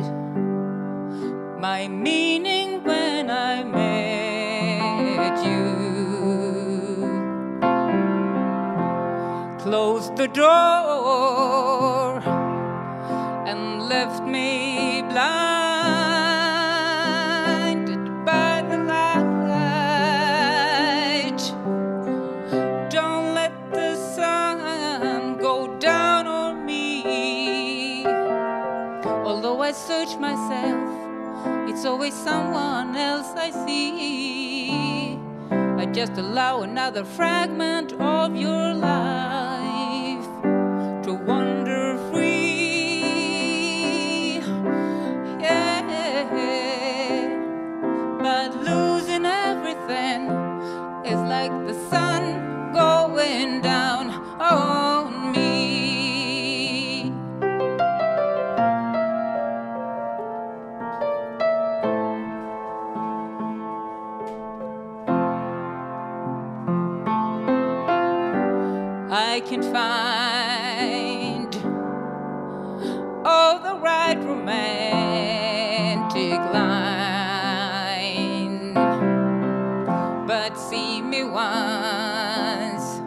my 1.61 1.87
meaning 1.89 2.83
when 2.85 3.31
I 3.31 3.65
met 3.65 5.45
you. 5.45 5.67
Close 9.59 10.11
the 10.17 10.29
door 10.29 10.88
always 31.99 32.15
someone 32.15 32.95
else 32.95 33.33
I 33.35 33.51
see. 33.51 35.19
I 35.51 35.85
just 35.87 36.13
allow 36.13 36.63
another 36.63 37.05
fragment 37.05 37.93
of 37.95 38.37
your 38.37 38.73
life 38.73 40.29
to 41.03 41.13
wander 41.27 41.99
free. 42.13 43.19
Yeah, 45.41 45.83
but 48.23 48.55
losing 48.63 49.27
everything 49.27 50.31
is 51.05 51.21
like 51.35 51.51
the 51.67 51.75
sun 51.91 52.23
going 52.73 53.61
down 53.61 53.88
all 74.09 74.15
the 74.15 74.21
right 74.21 74.27
romantic 74.27 76.39
line, 76.53 78.73
but 80.27 80.57
see 80.57 81.03
me 81.03 81.25
once 81.25 83.01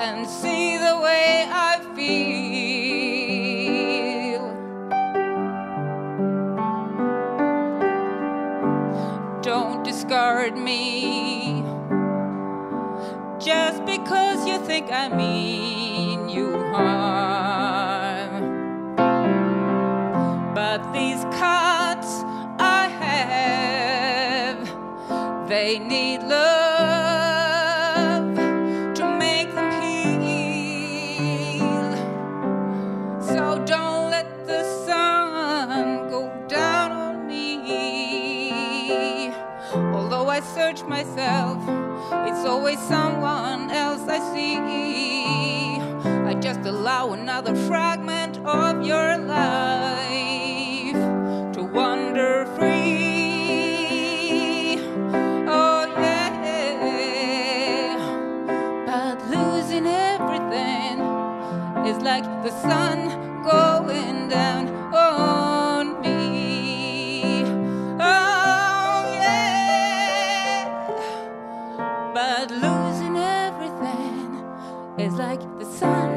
and 0.00 0.26
see 0.26 0.78
the 0.78 0.98
way 1.02 1.46
I 1.48 1.78
feel. 1.94 2.02
Don't 9.42 9.84
discard 9.84 10.56
me 10.56 11.62
just 13.38 13.84
because 13.84 14.46
you 14.46 14.58
think 14.64 14.90
I'm 14.90 15.16
mean 15.16 15.61
they 25.72 25.78
need 25.78 26.20
love 26.24 26.34
to 28.94 29.04
make 29.18 29.54
them 29.54 29.70
heal. 29.80 31.94
So 33.22 33.64
don't 33.64 34.10
let 34.10 34.46
the 34.46 34.64
sun 34.84 36.10
go 36.10 36.30
down 36.46 36.92
on 36.92 37.26
me. 37.26 39.30
Although 39.96 40.28
I 40.28 40.40
search 40.40 40.82
myself, 40.82 41.56
it's 42.28 42.44
always 42.44 42.78
someone 42.80 43.70
else 43.70 44.06
I 44.06 44.18
see. 44.34 44.58
I 46.30 46.34
just 46.34 46.66
allow 46.66 47.14
another 47.14 47.54
fragment 47.54 48.36
of 48.44 48.84
your 48.84 49.16
life 49.16 49.51
like 62.02 62.24
the 62.42 62.50
sun 62.62 63.08
going 63.44 64.28
down 64.28 64.66
on 64.92 66.00
me. 66.00 67.44
Oh, 68.00 69.04
yeah. 69.20 70.66
But 72.12 72.50
losing 72.50 73.16
everything 73.16 74.44
is 74.98 75.14
like 75.14 75.40
the 75.60 75.64
sun 75.64 76.10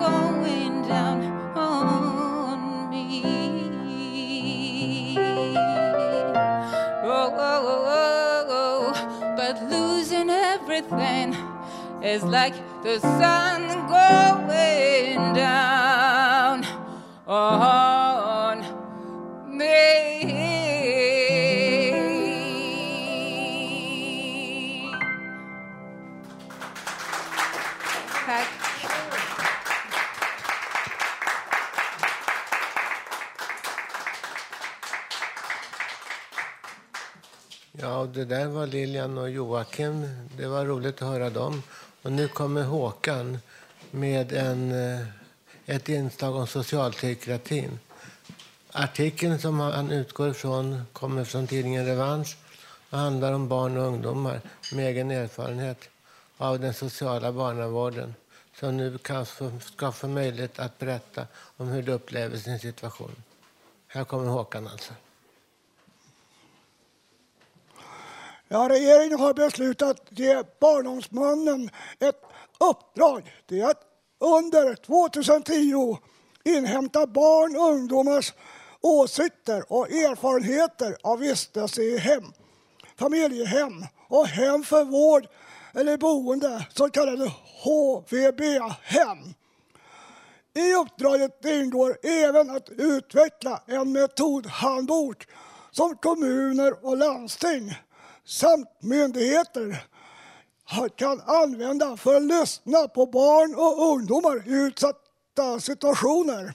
going 0.00 0.82
down 0.88 1.22
on 1.56 2.90
me. 2.90 3.22
Oh, 7.04 7.30
oh, 7.30 7.62
oh, 7.72 7.84
oh, 7.86 8.46
oh. 8.50 8.92
But 9.36 9.62
losing 9.70 10.30
everything 10.30 11.36
is 12.02 12.24
like 12.24 12.54
the 12.82 13.00
sun 13.00 13.62
going 13.88 15.34
down 15.34 16.64
on 17.26 18.64
me. 19.48 19.74
Tack. 28.26 28.48
Ja, 37.72 38.06
det 38.14 38.24
där 38.24 38.46
var 38.46 38.66
Lilian 38.66 39.18
och 39.18 39.30
Joakim. 39.30 40.08
Det 40.36 40.46
var 40.46 40.64
roligt 40.64 41.02
att 41.02 41.08
höra 41.08 41.30
dem. 41.30 41.62
Och 42.08 42.12
nu 42.12 42.28
kommer 42.28 42.62
Håkan 42.62 43.38
med 43.90 44.32
en, 44.32 44.72
eh, 44.72 45.06
ett 45.66 45.88
inslag 45.88 46.36
om 46.36 46.46
socialpsykiatrin. 46.46 47.78
Artikeln 48.72 49.38
som 49.38 49.60
han 49.60 49.90
utgår 49.90 50.28
ifrån 50.30 50.82
kommer 50.92 51.24
från 51.24 51.46
tidningen 51.46 51.86
Revansch 51.86 52.36
och 52.90 52.98
handlar 52.98 53.32
om 53.32 53.48
barn 53.48 53.76
och 53.76 53.86
ungdomar 53.86 54.40
med 54.72 54.86
egen 54.86 55.10
erfarenhet 55.10 55.88
av 56.36 56.60
den 56.60 56.74
sociala 56.74 57.32
barnavården 57.32 58.14
som 58.54 58.76
nu 58.76 58.98
kan 58.98 59.26
få, 59.26 59.52
ska 59.60 59.92
få 59.92 60.08
möjlighet 60.08 60.58
att 60.58 60.78
berätta 60.78 61.26
om 61.56 61.68
hur 61.68 61.82
de 61.82 61.92
upplever 61.92 62.36
sin 62.38 62.58
situation. 62.58 63.22
Här 63.86 64.04
kommer 64.04 64.26
Håkan 64.28 64.68
alltså. 64.68 64.92
Ja, 68.50 68.68
regeringen 68.68 69.18
har 69.20 69.34
beslutat 69.34 69.96
ge 70.10 70.42
Barnombudsmannen 70.60 71.70
ett 72.00 72.22
uppdrag. 72.60 73.34
Det 73.46 73.60
är 73.60 73.70
att 73.70 73.82
under 74.20 74.74
2010 74.74 75.98
inhämta 76.44 77.06
barn 77.06 77.56
och 77.56 77.72
ungdomars 77.72 78.32
åsikter 78.80 79.72
och 79.72 79.90
erfarenheter 79.90 80.96
av 81.02 81.18
vistelse 81.18 81.82
i 81.82 81.98
hem, 81.98 82.24
familjehem 82.98 83.84
och 84.08 84.26
hem 84.26 84.62
för 84.62 84.84
vård 84.84 85.26
eller 85.74 85.96
boende, 85.96 86.66
så 86.74 86.90
kallade 86.90 87.32
HVB-hem. 87.64 89.18
I 90.54 90.74
uppdraget 90.74 91.44
ingår 91.44 91.96
även 92.02 92.50
att 92.50 92.68
utveckla 92.68 93.62
en 93.66 93.92
metodhandbok 93.92 95.26
som 95.70 95.96
kommuner 95.96 96.86
och 96.86 96.96
landsting 96.96 97.74
samt 98.28 98.82
myndigheter 98.82 99.84
kan 100.96 101.20
använda 101.20 101.96
för 101.96 102.14
att 102.14 102.22
lyssna 102.22 102.88
på 102.88 103.06
barn 103.06 103.54
och 103.54 103.92
ungdomar 103.92 104.48
i 104.48 104.66
utsatta 104.66 105.60
situationer. 105.60 106.54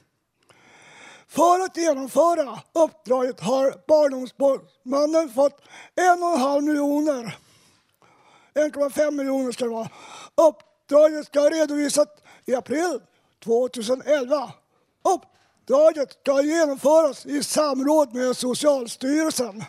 För 1.27 1.59
att 1.59 1.77
genomföra 1.77 2.59
uppdraget 2.73 3.39
har 3.39 3.75
Barnombudsmannen 3.87 5.29
fått 5.29 5.61
en 5.95 6.23
och 6.23 6.33
en 6.33 6.39
halv 6.39 6.63
miljoner 6.63 7.37
1,5 8.55 9.11
miljoner 9.11 9.51
ska 9.51 9.63
det 9.63 9.71
vara. 9.71 9.89
Uppdraget 10.35 11.25
ska 11.25 11.39
redovisas 11.39 12.07
i 12.45 12.55
april 12.55 12.99
2011. 13.43 14.51
Uppdraget 15.03 16.11
ska 16.21 16.41
genomföras 16.41 17.25
i 17.25 17.43
samråd 17.43 18.13
med 18.13 18.37
Socialstyrelsen. 18.37 19.63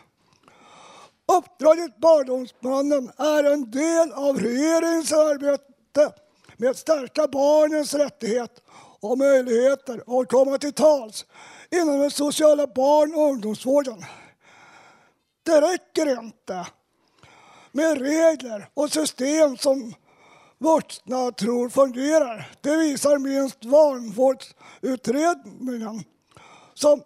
Uppdraget 1.27 2.01
Barndomsmannen 2.01 3.11
är 3.19 3.45
en 3.45 3.71
del 3.71 4.13
av 4.13 4.39
regeringens 4.39 5.13
arbete 5.13 6.13
med 6.57 6.71
att 6.71 6.77
stärka 6.77 7.27
barnens 7.27 7.95
rättighet 7.95 8.63
och 9.01 9.19
möjligheter 9.19 10.21
att 10.21 10.29
komma 10.29 10.59
till 10.59 10.73
tals 10.73 11.27
inom 11.71 12.01
den 12.01 12.11
sociala 12.11 12.67
barn 12.67 13.15
och 13.15 13.31
ungdomsvården. 13.31 14.05
Det 15.43 15.61
räcker 15.61 16.21
inte 16.21 16.67
med 17.73 17.99
regler 17.99 18.69
och 18.75 18.93
system 18.93 19.57
som 19.57 19.95
vuxna 20.59 21.33
tror 21.33 21.69
fungerar. 21.69 22.51
Det 22.61 22.77
visar 22.77 23.19
minst 23.19 23.65
vanvårdsutredningen 23.65 26.05
som 26.75 27.03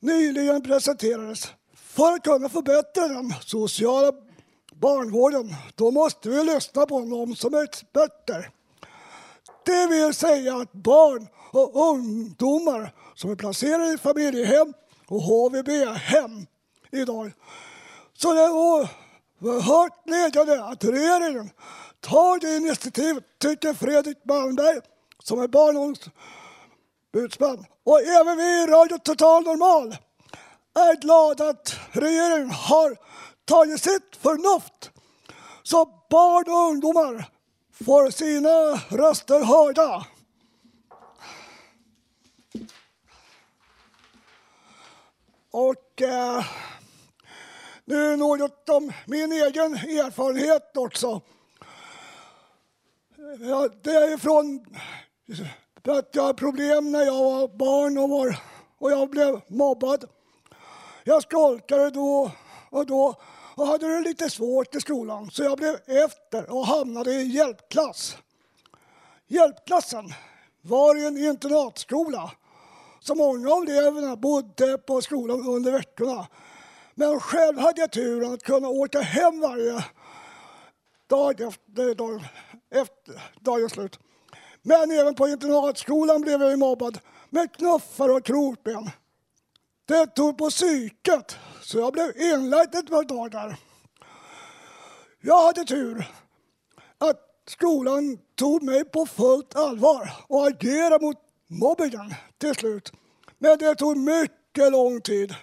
nyligen 0.00 0.62
presenterades. 0.62 1.52
För 1.98 2.12
att 2.12 2.22
kunna 2.22 2.48
förbättra 2.48 3.08
den 3.08 3.34
sociala 3.40 4.12
barnvården 4.74 5.54
då 5.74 5.90
måste 5.90 6.28
vi 6.28 6.44
lyssna 6.44 6.86
på 6.86 7.00
dem 7.00 7.36
som 7.36 7.54
är 7.54 7.64
experter. 7.64 8.50
Det 9.64 9.86
vill 9.86 10.14
säga 10.14 10.56
att 10.56 10.72
barn 10.72 11.28
och 11.52 11.88
ungdomar 11.88 12.94
som 13.14 13.30
är 13.30 13.34
placerade 13.34 13.92
i 13.92 13.98
familjehem 13.98 14.74
och 15.08 15.22
HVB-hem 15.22 16.46
idag. 16.92 17.32
Så 18.14 18.34
det 18.34 18.40
är 18.40 18.50
oerhört 18.50 20.04
glädjande 20.04 20.64
att 20.64 20.84
regeringen 20.84 21.50
tar 22.00 22.40
det 22.40 22.56
initiativet, 22.56 23.24
tycker 23.38 23.74
Fredrik 23.74 24.18
Malmberg 24.24 24.80
som 25.22 25.40
är 25.40 25.48
barnombudsman. 25.48 27.66
Och 27.84 28.00
även 28.00 28.36
vi 28.36 28.62
i 28.62 28.66
Radio 28.66 28.98
Total 28.98 29.42
Normal 29.42 29.96
är 30.78 30.96
glad 30.96 31.40
att 31.40 31.76
regeringen 31.92 32.50
har 32.50 32.96
tagit 33.44 33.82
sitt 33.82 34.16
förnuft 34.16 34.90
så 35.62 35.84
barn 36.10 36.52
och 36.52 36.70
ungdomar 36.70 37.28
får 37.84 38.10
sina 38.10 38.80
röster 38.88 39.44
hörda. 39.44 40.06
Och 45.50 46.02
eh, 46.02 46.44
nu 47.84 48.16
något 48.16 48.68
om 48.68 48.92
min 49.06 49.32
egen 49.32 49.74
erfarenhet 49.74 50.76
också. 50.76 51.20
Ja, 53.40 53.68
det 53.82 53.90
är 53.90 54.16
från 54.16 54.66
att 55.84 56.08
jag 56.12 56.22
hade 56.22 56.38
problem 56.38 56.92
när 56.92 57.02
jag 57.02 57.24
var 57.24 57.48
barn 57.48 57.98
och, 57.98 58.08
var, 58.08 58.38
och 58.78 58.92
jag 58.92 59.10
blev 59.10 59.40
mobbad. 59.46 60.04
Jag 61.08 61.22
skolkade 61.22 61.90
då 61.90 62.30
och 62.70 62.86
då 62.86 63.14
och 63.54 63.66
hade 63.66 63.94
det 63.94 64.00
lite 64.00 64.30
svårt 64.30 64.74
i 64.74 64.80
skolan 64.80 65.30
så 65.30 65.42
jag 65.42 65.58
blev 65.58 65.76
efter 65.86 66.50
och 66.50 66.66
hamnade 66.66 67.12
i 67.12 67.26
hjälpklass. 67.26 68.16
Hjälpklassen 69.26 70.14
var 70.60 70.96
i 70.96 71.06
en 71.06 71.16
internatskola 71.16 72.30
så 73.00 73.14
många 73.14 73.52
av 73.52 73.62
eleverna 73.62 74.16
bodde 74.16 74.78
på 74.78 75.00
skolan 75.00 75.48
under 75.48 75.72
veckorna. 75.72 76.26
Men 76.94 77.20
själv 77.20 77.58
hade 77.58 77.80
jag 77.80 77.92
turen 77.92 78.32
att 78.32 78.42
kunna 78.42 78.68
åka 78.68 79.00
hem 79.00 79.40
varje 79.40 79.84
dag 81.06 81.40
efter, 81.40 81.94
dag, 81.94 82.24
efter 82.70 83.22
dagens 83.40 83.72
slut. 83.72 83.98
Men 84.62 84.90
även 84.90 85.14
på 85.14 85.28
internatskolan 85.28 86.20
blev 86.20 86.42
jag 86.42 86.58
mobbad 86.58 86.98
med 87.30 87.52
knuffar 87.52 88.08
och 88.08 88.24
krokben. 88.24 88.90
Det 89.88 90.06
tog 90.06 90.38
på 90.38 90.50
psyket, 90.50 91.36
så 91.62 91.78
jag 91.78 91.92
blev 91.92 92.20
inlagd 92.20 92.74
ett 92.74 92.90
par 92.90 93.04
dagar. 93.04 93.56
Jag 95.20 95.46
hade 95.46 95.64
tur 95.64 96.10
att 96.98 97.16
skolan 97.46 98.18
tog 98.34 98.62
mig 98.62 98.84
på 98.84 99.06
fullt 99.06 99.56
allvar 99.56 100.12
och 100.26 100.46
agerade 100.46 101.04
mot 101.04 101.16
mobbingen 101.46 102.14
till 102.38 102.54
slut. 102.54 102.92
Men 103.38 103.58
det 103.58 103.74
tog 103.74 103.96
mycket 103.96 104.72
lång 104.72 105.00
tid. 105.00 105.34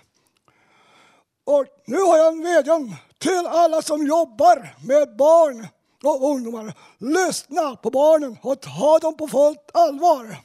Och 1.45 1.65
nu 1.85 1.97
har 1.97 2.17
jag 2.17 2.33
en 2.33 2.43
vädjan 2.43 2.95
till 3.19 3.47
alla 3.47 3.81
som 3.81 4.07
jobbar 4.07 4.75
med 4.87 5.15
barn 5.15 5.67
och 6.03 6.29
ungdomar. 6.29 6.73
Lyssna 6.97 7.75
på 7.75 7.89
barnen 7.89 8.37
och 8.41 8.61
ta 8.61 8.99
dem 8.99 9.17
på 9.17 9.27
fullt 9.27 9.71
allvar. 9.73 10.37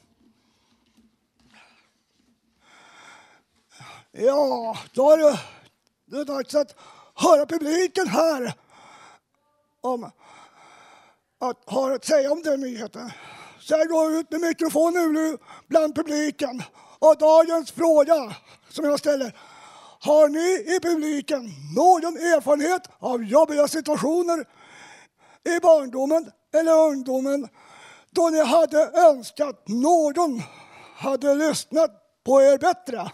Ja, 4.13 4.77
då 4.93 5.11
är 5.11 5.17
det, 5.17 5.41
det 6.07 6.17
är 6.17 6.25
dags 6.25 6.55
att 6.55 6.75
höra 7.15 7.47
publiken 7.47 8.09
här 8.09 8.55
om 9.81 10.11
att 11.41 11.71
ha 11.71 11.95
att 11.95 12.05
säga 12.05 12.33
om 12.33 12.43
den 12.43 12.61
nyheten. 12.61 13.11
Så 13.61 13.75
jag 13.75 13.89
går 13.89 14.13
ut 14.13 14.31
med 14.31 14.41
mikrofonen 14.41 15.13
nu 15.13 15.37
bland 15.69 15.95
publiken. 15.95 16.63
Och 16.99 17.17
dagens 17.19 17.73
fråga 17.73 18.37
som 18.71 18.85
jag 18.85 18.99
ställer. 18.99 19.37
Har 20.01 20.29
ni 20.29 20.75
i 20.77 20.81
publiken 20.81 21.51
någon 21.77 22.17
erfarenhet 22.17 22.89
av 22.99 23.25
jobbiga 23.25 23.69
situationer 23.69 24.45
i 25.45 25.61
barndomen 25.61 26.31
eller 26.55 26.73
ungdomen 26.73 27.49
då 28.11 28.29
ni 28.29 28.45
hade 28.45 28.91
önskat 28.95 29.69
någon 29.69 30.43
hade 30.97 31.35
lyssnat 31.35 31.91
på 32.25 32.43
er 32.43 32.59
bättre? 32.59 33.11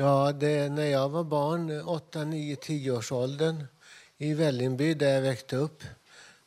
Ja, 0.00 0.32
det, 0.32 0.68
när 0.68 0.86
jag 0.86 1.08
var 1.08 1.24
barn, 1.24 1.80
8, 1.80 2.24
9, 2.24 2.56
10 2.56 2.90
års 2.90 3.12
åldern 3.12 3.64
i 4.18 4.34
Vällingby 4.34 4.94
där 4.94 5.14
jag 5.14 5.22
växte 5.22 5.56
upp. 5.56 5.82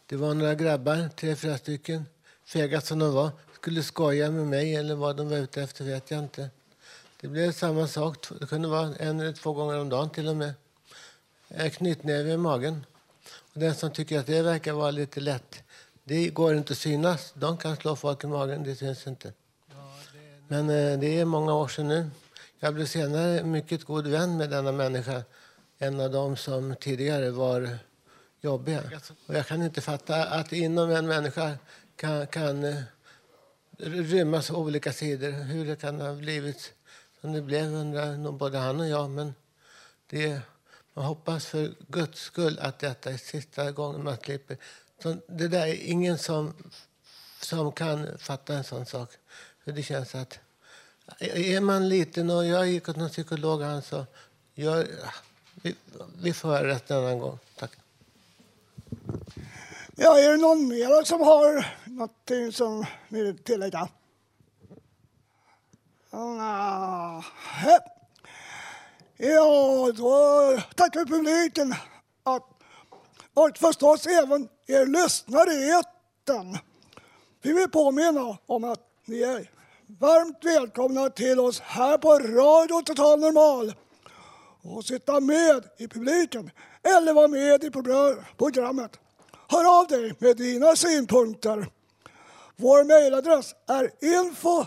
Det 0.05 0.15
var 0.15 0.33
några 0.33 0.55
grabbar, 0.55 1.09
tre, 1.15 1.35
fyra 1.35 1.57
stycken, 1.57 2.05
fega 2.45 2.81
som 2.81 2.99
de 2.99 3.13
var, 3.13 3.29
skulle 3.55 3.83
skoja 3.83 4.31
med 4.31 4.47
mig 4.47 4.75
eller 4.75 4.95
vad 4.95 5.17
de 5.17 5.29
var 5.29 5.37
ute 5.37 5.61
efter 5.61 5.85
vet 5.85 6.11
jag 6.11 6.19
inte. 6.19 6.49
Det 7.21 7.27
blev 7.27 7.51
samma 7.51 7.87
sak, 7.87 8.17
det 8.39 8.45
kunde 8.45 8.67
vara 8.67 8.95
en 8.95 9.19
eller 9.19 9.33
två 9.33 9.53
gånger 9.53 9.79
om 9.79 9.89
dagen 9.89 10.09
till 10.09 10.27
och 10.27 10.35
med. 10.35 10.53
Knytnäve 11.71 12.31
i 12.31 12.37
magen. 12.37 12.85
Och 13.53 13.59
den 13.59 13.75
som 13.75 13.91
tycker 13.91 14.19
att 14.19 14.27
det 14.27 14.41
verkar 14.41 14.73
vara 14.73 14.91
lite 14.91 15.19
lätt, 15.19 15.63
det 16.03 16.29
går 16.29 16.55
inte 16.55 16.73
att 16.73 16.79
synas. 16.79 17.33
De 17.33 17.57
kan 17.57 17.75
slå 17.75 17.95
folk 17.95 18.23
i 18.23 18.27
magen, 18.27 18.63
det 18.63 18.75
syns 18.75 19.07
inte. 19.07 19.33
Men 20.47 20.69
eh, 20.69 20.99
det 20.99 21.19
är 21.19 21.25
många 21.25 21.53
år 21.53 21.67
sedan 21.67 21.87
nu. 21.87 22.09
Jag 22.63 22.73
blev 22.73 22.85
senare 22.85 23.43
mycket 23.43 23.83
god 23.83 24.07
vän 24.07 24.37
med 24.37 24.49
denna 24.49 24.71
människa. 24.71 25.23
En 25.77 25.99
av 25.99 26.11
dem 26.11 26.37
som 26.37 26.75
tidigare 26.75 27.31
var 27.31 27.77
jobbiga. 28.41 28.83
Och 29.25 29.35
jag 29.35 29.47
kan 29.47 29.63
inte 29.63 29.81
fatta 29.81 30.25
att 30.25 30.53
inom 30.53 30.91
en 30.91 31.07
människa 31.07 31.57
kan, 31.95 32.27
kan 32.27 32.63
eh, 32.63 32.81
rymmas 33.77 34.51
olika 34.51 34.93
sidor. 34.93 35.31
Hur 35.31 35.65
det 35.65 35.75
kan 35.75 36.01
ha 36.01 36.13
blivit 36.13 36.73
som 37.21 37.33
det 37.33 37.41
blev 37.41 37.73
undrar 37.73 38.17
nog 38.17 38.37
både 38.37 38.57
han 38.57 38.79
och 38.79 38.87
jag. 38.87 39.09
Men 39.09 39.33
det, 40.07 40.41
man 40.93 41.05
hoppas 41.05 41.45
för 41.45 41.73
Guds 41.87 42.19
skull 42.19 42.59
att 42.59 42.79
detta 42.79 43.11
är 43.11 43.17
sista 43.17 43.71
gången 43.71 44.03
man 44.03 44.17
slipper. 44.17 44.57
Så 45.03 45.17
det 45.27 45.47
där 45.47 45.67
är 45.67 45.89
ingen 45.89 46.17
som, 46.17 46.53
som 47.41 47.71
kan 47.71 48.17
fatta 48.17 48.53
en 48.53 48.63
sån 48.63 48.85
sak. 48.85 49.09
För 49.63 49.71
det 49.71 49.83
känns 49.83 50.15
att 50.15 50.39
är 51.19 51.61
man 51.61 51.89
liten 51.89 52.29
och 52.29 52.45
jag 52.45 52.67
gick 52.67 52.89
åt 52.89 52.95
någon 52.95 53.09
psykolog 53.09 53.61
han 53.61 53.81
sa 53.81 54.05
jag, 54.53 54.87
vi, 55.61 55.75
vi 56.21 56.33
får 56.33 56.49
höra 56.49 56.67
rätt 56.67 56.91
en 56.91 56.97
annan 56.97 57.19
gång. 57.19 57.39
Tack. 57.55 57.71
Ja, 59.95 60.19
är 60.19 60.31
det 60.31 60.37
någon 60.37 60.67
mer 60.67 61.03
som 61.03 61.21
har 61.21 61.67
någonting 61.85 62.51
som 62.51 62.85
ni 63.09 63.23
vill 63.23 63.37
tillägga? 63.37 63.89
Ja, 69.17 69.91
då 69.95 70.61
tackar 70.75 70.99
vi 70.99 71.11
publiken 71.11 71.75
att, 72.23 72.49
och 73.33 73.57
förstås 73.57 74.07
även 74.07 74.49
er 74.67 74.85
lyssnare 74.85 75.53
i 75.53 75.69
etern. 75.69 76.57
Vi 77.41 77.53
vill 77.53 77.69
påminna 77.69 78.37
om 78.45 78.63
att 78.63 78.79
ni 79.05 79.21
är 79.21 79.49
varmt 79.99 80.45
välkomna 80.45 81.09
till 81.09 81.39
oss 81.39 81.59
här 81.59 81.97
på 81.97 82.19
Radio 82.19 82.81
Total 82.81 83.19
Normal 83.19 83.73
och 84.63 84.85
sitta 84.85 85.19
med 85.19 85.63
i 85.77 85.87
publiken 85.87 86.51
eller 86.97 87.13
vara 87.13 87.27
med 87.27 87.63
i 87.63 87.71
programmet. 88.37 88.91
Hör 89.47 89.79
av 89.79 89.87
dig 89.87 90.15
med 90.19 90.37
dina 90.37 90.75
synpunkter. 90.75 91.67
Vår 92.55 92.83
mejladress 92.83 93.55
är 93.67 93.91
info 94.01 94.65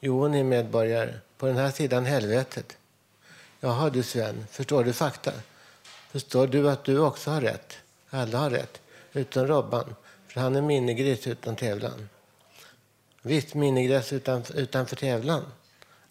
Jo, 0.00 0.28
ni 0.28 0.40
är 0.40 0.44
medborgare. 0.44 1.14
På 1.36 1.46
den 1.46 1.56
här 1.56 1.70
sidan 1.70 2.06
helvetet. 2.06 2.76
Jaha 3.60 3.90
du 3.90 4.02
Sven, 4.02 4.46
förstår 4.50 4.84
du 4.84 4.92
fakta? 4.92 5.32
Förstår 6.10 6.46
du 6.46 6.70
att 6.70 6.84
du 6.84 6.98
också 6.98 7.30
har 7.30 7.40
rätt? 7.40 7.76
Alla 8.10 8.38
har 8.38 8.50
rätt, 8.50 8.80
utom 9.12 9.46
Robban, 9.46 9.94
för 10.28 10.40
han 10.40 10.56
är 10.56 10.62
minigris 10.62 11.26
utan 11.26 11.56
tävlan. 11.56 12.08
Visst, 13.22 13.54
minigris 13.54 14.12
utan, 14.12 14.44
utanför 14.54 14.96
tävlan. 14.96 15.44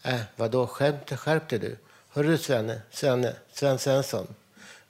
Äh, 0.04 0.22
vadå, 0.36 0.68
skämt, 0.68 1.12
skärp 1.20 1.50
dig 1.50 1.60
du. 1.60 1.78
Hörru 2.10 2.38
Svenne, 2.38 2.82
Svenne, 2.92 3.36
Sven 3.54 3.80
Svensson. 3.80 4.28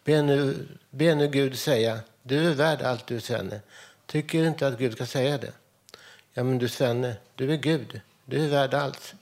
Be 0.03 0.21
nu, 0.21 0.67
be 0.89 1.15
nu 1.15 1.27
Gud 1.27 1.59
säga, 1.59 1.99
du 2.23 2.49
är 2.49 2.53
värd 2.53 2.81
allt 2.81 3.07
du 3.07 3.21
Svenne. 3.21 3.61
Tycker 4.05 4.41
du 4.41 4.47
inte 4.47 4.67
att 4.67 4.77
Gud 4.77 4.93
ska 4.93 5.05
säga 5.05 5.37
det? 5.37 5.51
Ja 6.33 6.43
men 6.43 6.57
du 6.57 6.69
Svenne, 6.69 7.15
du 7.35 7.53
är 7.53 7.57
Gud. 7.57 8.01
Du 8.25 8.45
är 8.45 8.49
värd 8.49 8.73
allt. 8.73 9.13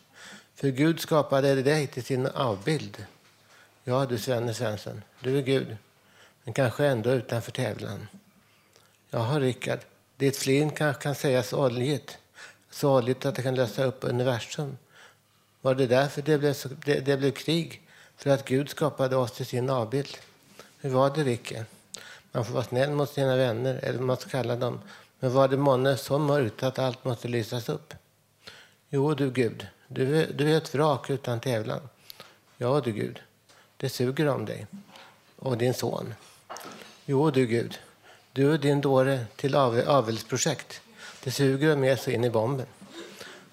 För 0.55 0.69
Gud 0.69 0.99
skapade 0.99 1.61
dig 1.61 1.87
till 1.87 2.03
sin 2.03 2.27
avbild. 2.27 3.05
Ja 3.83 4.05
du 4.05 4.17
Svenne 4.17 4.53
Svensson, 4.53 5.01
du 5.19 5.37
är 5.37 5.41
Gud. 5.41 5.77
Men 6.43 6.53
kanske 6.53 6.85
ändå 6.85 7.09
utanför 7.11 7.51
tävlan. 7.51 8.07
Jaha 9.09 9.39
Rickard, 9.39 9.79
ditt 10.17 10.37
flin 10.37 10.69
kanske 10.69 11.03
kan 11.03 11.15
sägas 11.15 11.53
oljigt. 11.53 12.17
Så 12.69 12.97
oljigt 12.97 13.25
att 13.25 13.35
det 13.35 13.41
kan 13.41 13.55
lösa 13.55 13.83
upp 13.83 14.03
universum. 14.03 14.77
Var 15.65 15.75
det 15.75 15.87
därför 15.87 16.21
det 16.21 16.37
blev, 16.37 16.53
så, 16.53 16.69
det, 16.85 16.99
det 16.99 17.17
blev 17.17 17.31
krig? 17.31 17.81
För 18.17 18.29
att 18.29 18.45
Gud 18.45 18.69
skapade 18.69 19.15
oss 19.15 19.31
till 19.31 19.45
sin 19.45 19.69
avbild? 19.69 20.17
Hur 20.81 20.89
var 20.89 21.09
det 21.15 21.23
Ricke? 21.23 21.65
Man 22.31 22.45
får 22.45 22.53
vara 22.53 22.63
snäll 22.63 22.91
mot 22.91 23.09
sina 23.09 23.35
vänner, 23.35 23.79
eller 23.83 23.97
vad 23.97 24.07
man 24.07 24.17
ska 24.17 24.29
kalla 24.29 24.55
dem. 24.55 24.79
Men 25.19 25.33
var 25.33 25.47
det 25.47 25.57
månne 25.57 25.97
så 25.97 26.17
mörkt 26.17 26.63
att 26.63 26.79
allt 26.79 27.05
måste 27.05 27.27
lysas 27.27 27.69
upp? 27.69 27.93
Jo 28.89 29.13
du 29.13 29.31
Gud, 29.31 29.67
du 29.87 30.21
är, 30.21 30.33
du 30.33 30.51
är 30.51 30.57
ett 30.57 30.75
vrak 30.75 31.09
utan 31.09 31.39
tävlan. 31.39 31.89
Ja 32.57 32.81
du 32.81 32.91
Gud, 32.91 33.21
det 33.77 33.89
suger 33.89 34.27
om 34.27 34.45
dig. 34.45 34.67
Och 35.35 35.57
din 35.57 35.73
son. 35.73 36.13
Jo 37.05 37.31
du 37.31 37.45
Gud, 37.45 37.79
du 38.31 38.51
och 38.51 38.59
din 38.59 38.81
dåre 38.81 39.25
till 39.35 39.55
av, 39.55 39.81
avelsprojekt. 39.87 40.81
Det 41.23 41.31
suger 41.31 41.75
med 41.75 41.99
så 41.99 42.11
in 42.11 42.23
i 42.23 42.29
bomben. 42.29 42.67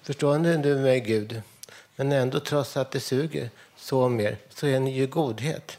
Förstår 0.01 0.57
du 0.57 0.75
mig 0.75 0.99
Gud? 0.99 1.41
Men 1.95 2.11
ändå 2.11 2.39
trots 2.39 2.77
att 2.77 2.91
det 2.91 2.99
suger 2.99 3.49
så 3.75 4.09
mer 4.09 4.37
så 4.49 4.67
är 4.67 4.79
ni 4.79 4.91
ju 4.91 5.07
godhet. 5.07 5.77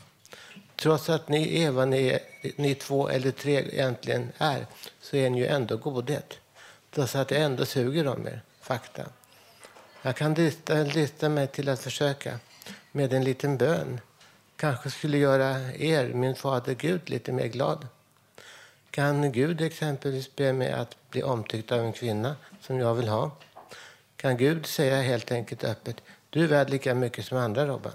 Trots 0.76 1.08
att 1.08 1.28
ni 1.28 1.62
är 1.62 1.70
vad 1.70 1.88
ni, 1.88 2.06
är, 2.06 2.20
ni 2.56 2.74
två 2.74 3.08
eller 3.08 3.30
tre 3.30 3.58
egentligen 3.72 4.32
är 4.38 4.66
så 5.00 5.16
är 5.16 5.30
ni 5.30 5.38
ju 5.38 5.46
ändå 5.46 5.76
godhet. 5.76 6.38
Trots 6.90 7.16
att 7.16 7.28
det 7.28 7.36
ändå 7.36 7.64
suger 7.64 8.06
om 8.08 8.26
er. 8.26 8.42
Fakta. 8.60 9.02
Jag 10.02 10.16
kan 10.16 10.34
drista 10.34 11.28
mig 11.28 11.46
till 11.46 11.68
att 11.68 11.80
försöka 11.80 12.38
med 12.92 13.12
en 13.12 13.24
liten 13.24 13.56
bön. 13.56 14.00
Kanske 14.56 14.90
skulle 14.90 15.18
göra 15.18 15.72
er, 15.72 16.08
min 16.08 16.34
fader 16.34 16.74
Gud, 16.74 17.10
lite 17.10 17.32
mer 17.32 17.46
glad. 17.46 17.86
Kan 18.90 19.32
Gud 19.32 19.60
exempelvis 19.60 20.36
be 20.36 20.52
mig 20.52 20.72
att 20.72 20.96
bli 21.10 21.22
omtyckt 21.22 21.72
av 21.72 21.80
en 21.80 21.92
kvinna 21.92 22.36
som 22.60 22.78
jag 22.78 22.94
vill 22.94 23.08
ha? 23.08 23.30
Kan 24.24 24.36
Gud 24.36 24.66
säga 24.66 25.02
helt 25.02 25.32
enkelt 25.32 25.64
öppet, 25.64 25.96
du 26.30 26.44
är 26.44 26.46
värd 26.46 26.70
lika 26.70 26.94
mycket 26.94 27.26
som 27.26 27.38
andra 27.38 27.66
Robban? 27.66 27.92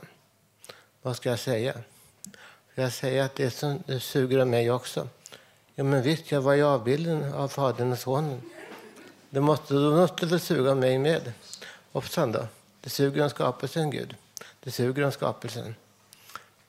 Vad 1.01 1.15
ska 1.15 1.29
jag 1.29 1.39
säga? 1.39 1.73
Ska 2.71 2.81
jag 2.81 2.93
säga 2.93 3.25
att 3.25 3.35
det, 3.35 3.51
som, 3.51 3.83
det 3.85 3.99
suger 3.99 4.39
om 4.41 4.49
mig 4.49 4.71
också? 4.71 5.07
Ja, 5.75 5.83
men 5.83 6.01
visst, 6.01 6.31
jag 6.31 6.41
var 6.41 6.53
ju 6.53 6.63
avbilden 6.63 7.33
av 7.33 7.47
Fadern 7.47 7.91
och 7.91 7.99
Sonen. 7.99 8.41
Det 9.29 9.41
måste, 9.41 9.73
då 9.73 9.95
måste 9.95 10.25
väl 10.25 10.39
suga 10.39 10.71
om 10.71 10.79
mig 10.79 10.97
med. 10.97 11.33
Hoppsan 11.91 12.31
då. 12.31 12.47
Det 12.81 12.89
suger 12.89 13.23
om 13.23 13.29
skapelsen, 13.29 13.91
Gud. 13.91 14.15
Det 14.63 14.71
suger 14.71 15.05
om 15.05 15.11
skapelsen. 15.11 15.75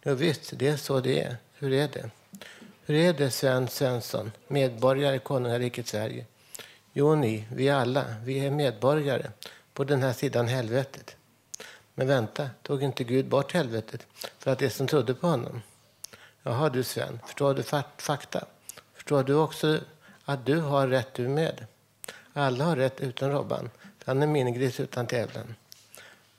Ja, 0.03 0.15
visst, 0.15 0.53
det 0.57 0.69
är 0.69 0.77
så 0.77 1.01
det 1.01 1.23
är. 1.23 1.37
Hur 1.55 1.73
är 1.73 1.89
det? 1.89 2.11
Hur 2.87 2.97
är 2.97 3.13
det, 3.13 3.31
Sven 3.31 3.69
Svensson, 3.69 4.33
medborgare 4.49 5.17
i 5.17 5.19
konungariket 5.19 5.87
Sverige? 5.87 6.25
Jo, 6.93 7.15
ni, 7.15 7.47
vi 7.53 7.71
alla, 7.71 8.05
vi 8.25 8.47
är 8.47 8.51
medborgare 8.51 9.31
på 9.75 9.85
den 9.85 10.03
här 10.03 10.13
sidan 10.13 10.49
helvetet. 10.49 11.17
Men 11.95 12.07
vänta, 12.07 12.51
tog 12.63 12.83
inte 12.83 13.05
Gud 13.05 13.29
bort 13.29 13.53
helvetet 13.53 14.07
för 14.39 14.51
att 14.51 14.59
det 14.59 14.71
som 14.71 14.87
trodde 14.87 15.15
på 15.15 15.27
honom? 15.27 15.63
Jaha 16.43 16.69
du 16.69 16.83
Sven, 16.83 17.21
förstår 17.27 17.55
du 17.55 17.63
fakta? 17.97 18.45
Förstår 18.95 19.23
du 19.23 19.35
också 19.35 19.81
att 20.25 20.47
du 20.47 20.61
har 20.61 20.89
rätt 20.89 21.15
du 21.15 21.29
med? 21.29 21.67
Alla 22.33 22.65
har 22.65 22.77
rätt 22.77 23.01
utom 23.01 23.31
Robban. 23.31 23.71
Han 24.05 24.23
är 24.23 24.27
minigris 24.27 24.81
utan 24.81 25.07
tävlan. 25.07 25.55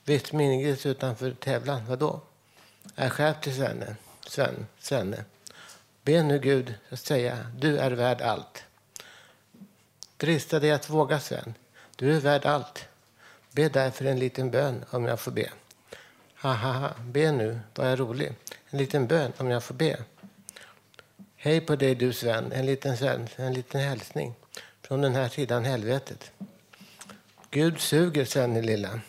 Visst, 0.05 0.33
minigris 0.33 0.85
utanför 0.85 1.31
tävlan. 1.31 1.85
Vadå? 1.85 2.21
Är 2.95 3.09
skärp 3.09 3.41
till 3.41 3.55
Svenne. 3.55 3.95
Sven, 4.27 4.67
Svenne. 4.79 5.25
Be 6.03 6.23
nu 6.23 6.39
Gud 6.39 6.73
att 6.89 6.99
säga, 6.99 7.37
du 7.57 7.77
är 7.77 7.91
värd 7.91 8.21
allt. 8.21 8.63
Drista 10.21 10.59
dig 10.59 10.71
att 10.71 10.89
våga 10.89 11.19
Sven. 11.19 11.53
Du 11.95 12.15
är 12.15 12.19
värd 12.19 12.45
allt. 12.45 12.85
Be 13.51 13.69
därför 13.69 14.05
en 14.05 14.19
liten 14.19 14.51
bön 14.51 14.85
om 14.89 15.05
jag 15.05 15.19
får 15.19 15.31
be. 15.31 15.49
Ha, 16.41 16.53
ha, 16.53 16.71
ha. 16.71 16.89
Be 17.03 17.31
nu, 17.31 17.59
var 17.75 17.85
jag 17.85 17.99
rolig. 17.99 18.33
En 18.69 18.79
liten 18.79 19.07
bön 19.07 19.33
om 19.37 19.49
jag 19.49 19.63
får 19.63 19.75
be. 19.75 20.03
Hej 21.35 21.61
på 21.61 21.75
dig 21.75 21.95
du 21.95 22.13
Sven, 22.13 22.51
en 22.51 22.65
liten, 22.65 22.97
Sven, 22.97 23.27
en 23.35 23.53
liten 23.53 23.81
hälsning 23.81 24.33
från 24.81 25.01
den 25.01 25.15
här 25.15 25.29
sidan 25.29 25.65
helvetet. 25.65 26.31
Gud 27.49 27.79
suger 27.79 28.25
Sven 28.25 28.61
lilla. 28.61 28.99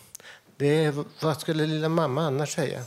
Det 0.56 0.84
är, 0.84 1.04
vad 1.20 1.40
skulle 1.40 1.66
lilla 1.66 1.88
mamma 1.88 2.26
annars 2.26 2.54
säga? 2.54 2.84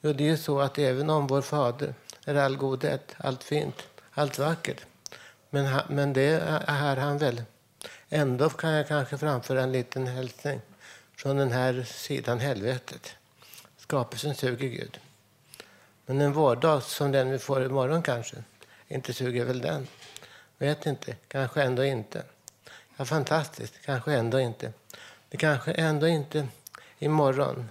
Jo, 0.00 0.12
det 0.12 0.24
är 0.24 0.28
ju 0.28 0.36
så 0.36 0.60
att 0.60 0.78
även 0.78 1.10
om 1.10 1.26
vår 1.26 1.42
fader 1.42 1.94
är 2.24 2.34
all 2.34 2.56
godhet, 2.56 3.14
allt 3.16 3.42
fint, 3.42 3.82
allt 4.10 4.38
vackert. 4.38 4.86
Men, 5.50 5.80
men 5.88 6.12
det 6.12 6.40
är 6.66 6.96
han 6.96 7.18
väl. 7.18 7.42
Ändå 8.08 8.48
kan 8.50 8.70
jag 8.70 8.88
kanske 8.88 9.18
framföra 9.18 9.62
en 9.62 9.72
liten 9.72 10.06
hälsning 10.06 10.60
från 11.16 11.36
den 11.36 11.52
här 11.52 11.82
sidan 11.82 12.40
helvetet. 12.40 13.14
Skapelsen 13.76 14.34
suger 14.34 14.68
Gud. 14.68 15.00
Men 16.06 16.20
en 16.20 16.32
vårdag 16.32 16.82
som 16.82 17.12
den 17.12 17.30
vi 17.30 17.38
får 17.38 17.64
imorgon 17.64 18.02
kanske, 18.02 18.36
inte 18.88 19.12
suger 19.12 19.44
väl 19.44 19.60
den? 19.60 19.86
Vet 20.58 20.86
inte, 20.86 21.16
kanske 21.28 21.62
ändå 21.62 21.84
inte. 21.84 22.22
Ja, 22.96 23.04
fantastiskt, 23.04 23.74
kanske 23.84 24.12
ändå 24.12 24.40
inte. 24.40 24.72
Det 25.28 25.36
kanske 25.36 25.72
ändå 25.72 26.08
inte 26.08 26.48
imorgon, 26.98 27.68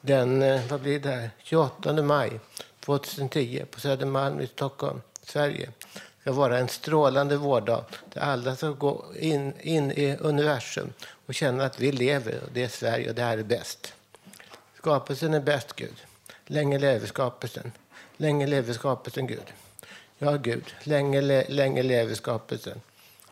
den, 0.00 0.42
eh, 0.42 0.66
vad 0.66 0.80
blir 0.80 1.00
det 1.00 1.10
här, 1.10 1.30
28 1.38 2.02
maj 2.02 2.40
2010 2.80 3.64
på 3.70 3.80
Södermalm 3.80 4.40
i 4.40 4.46
Stockholm, 4.46 5.02
Sverige, 5.22 5.70
ska 6.26 6.32
vara 6.32 6.58
en 6.58 6.68
strålande 6.68 7.36
vårdag 7.36 7.84
där 8.12 8.20
alla 8.20 8.56
ska 8.56 8.68
gå 8.70 9.04
in, 9.18 9.52
in 9.60 9.90
i 9.90 10.16
universum 10.20 10.92
och 11.26 11.34
känna 11.34 11.64
att 11.64 11.80
vi 11.80 11.92
lever 11.92 12.40
och 12.44 12.48
det 12.52 12.64
är 12.64 12.68
Sverige 12.68 13.08
och 13.08 13.14
det 13.14 13.22
här 13.22 13.38
är 13.38 13.42
bäst. 13.42 13.94
Skapelsen 14.78 15.34
är 15.34 15.40
bäst, 15.40 15.72
Gud. 15.76 15.94
Länge 16.46 16.78
leve 16.78 17.06
skapelsen. 17.06 17.72
Länge 18.16 18.46
leve 18.46 18.74
skapelsen, 18.74 19.26
Gud. 19.26 19.52
Ja, 20.18 20.32
Gud. 20.36 20.64
Länge, 20.82 21.20
le, 21.20 21.44
länge 21.48 21.82
leve 21.82 22.14
skapelsen. 22.14 22.80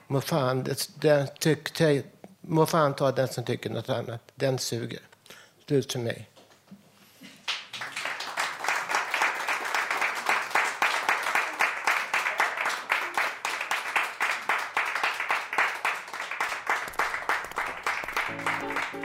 Må 0.07 0.21
fan, 0.21 0.63
det- 0.65 0.91
den 1.01 1.27
tyck, 1.39 1.71
te- 1.71 2.03
må 2.41 2.67
fan 2.67 2.95
ta 2.95 3.13
den 3.13 3.29
som 3.29 3.45
tycker 3.45 3.71
något 3.71 3.89
annat. 3.89 4.21
Den 4.35 4.59
suger. 4.59 5.01
Slut 5.67 5.93
för 5.93 5.99
mig. 5.99 6.29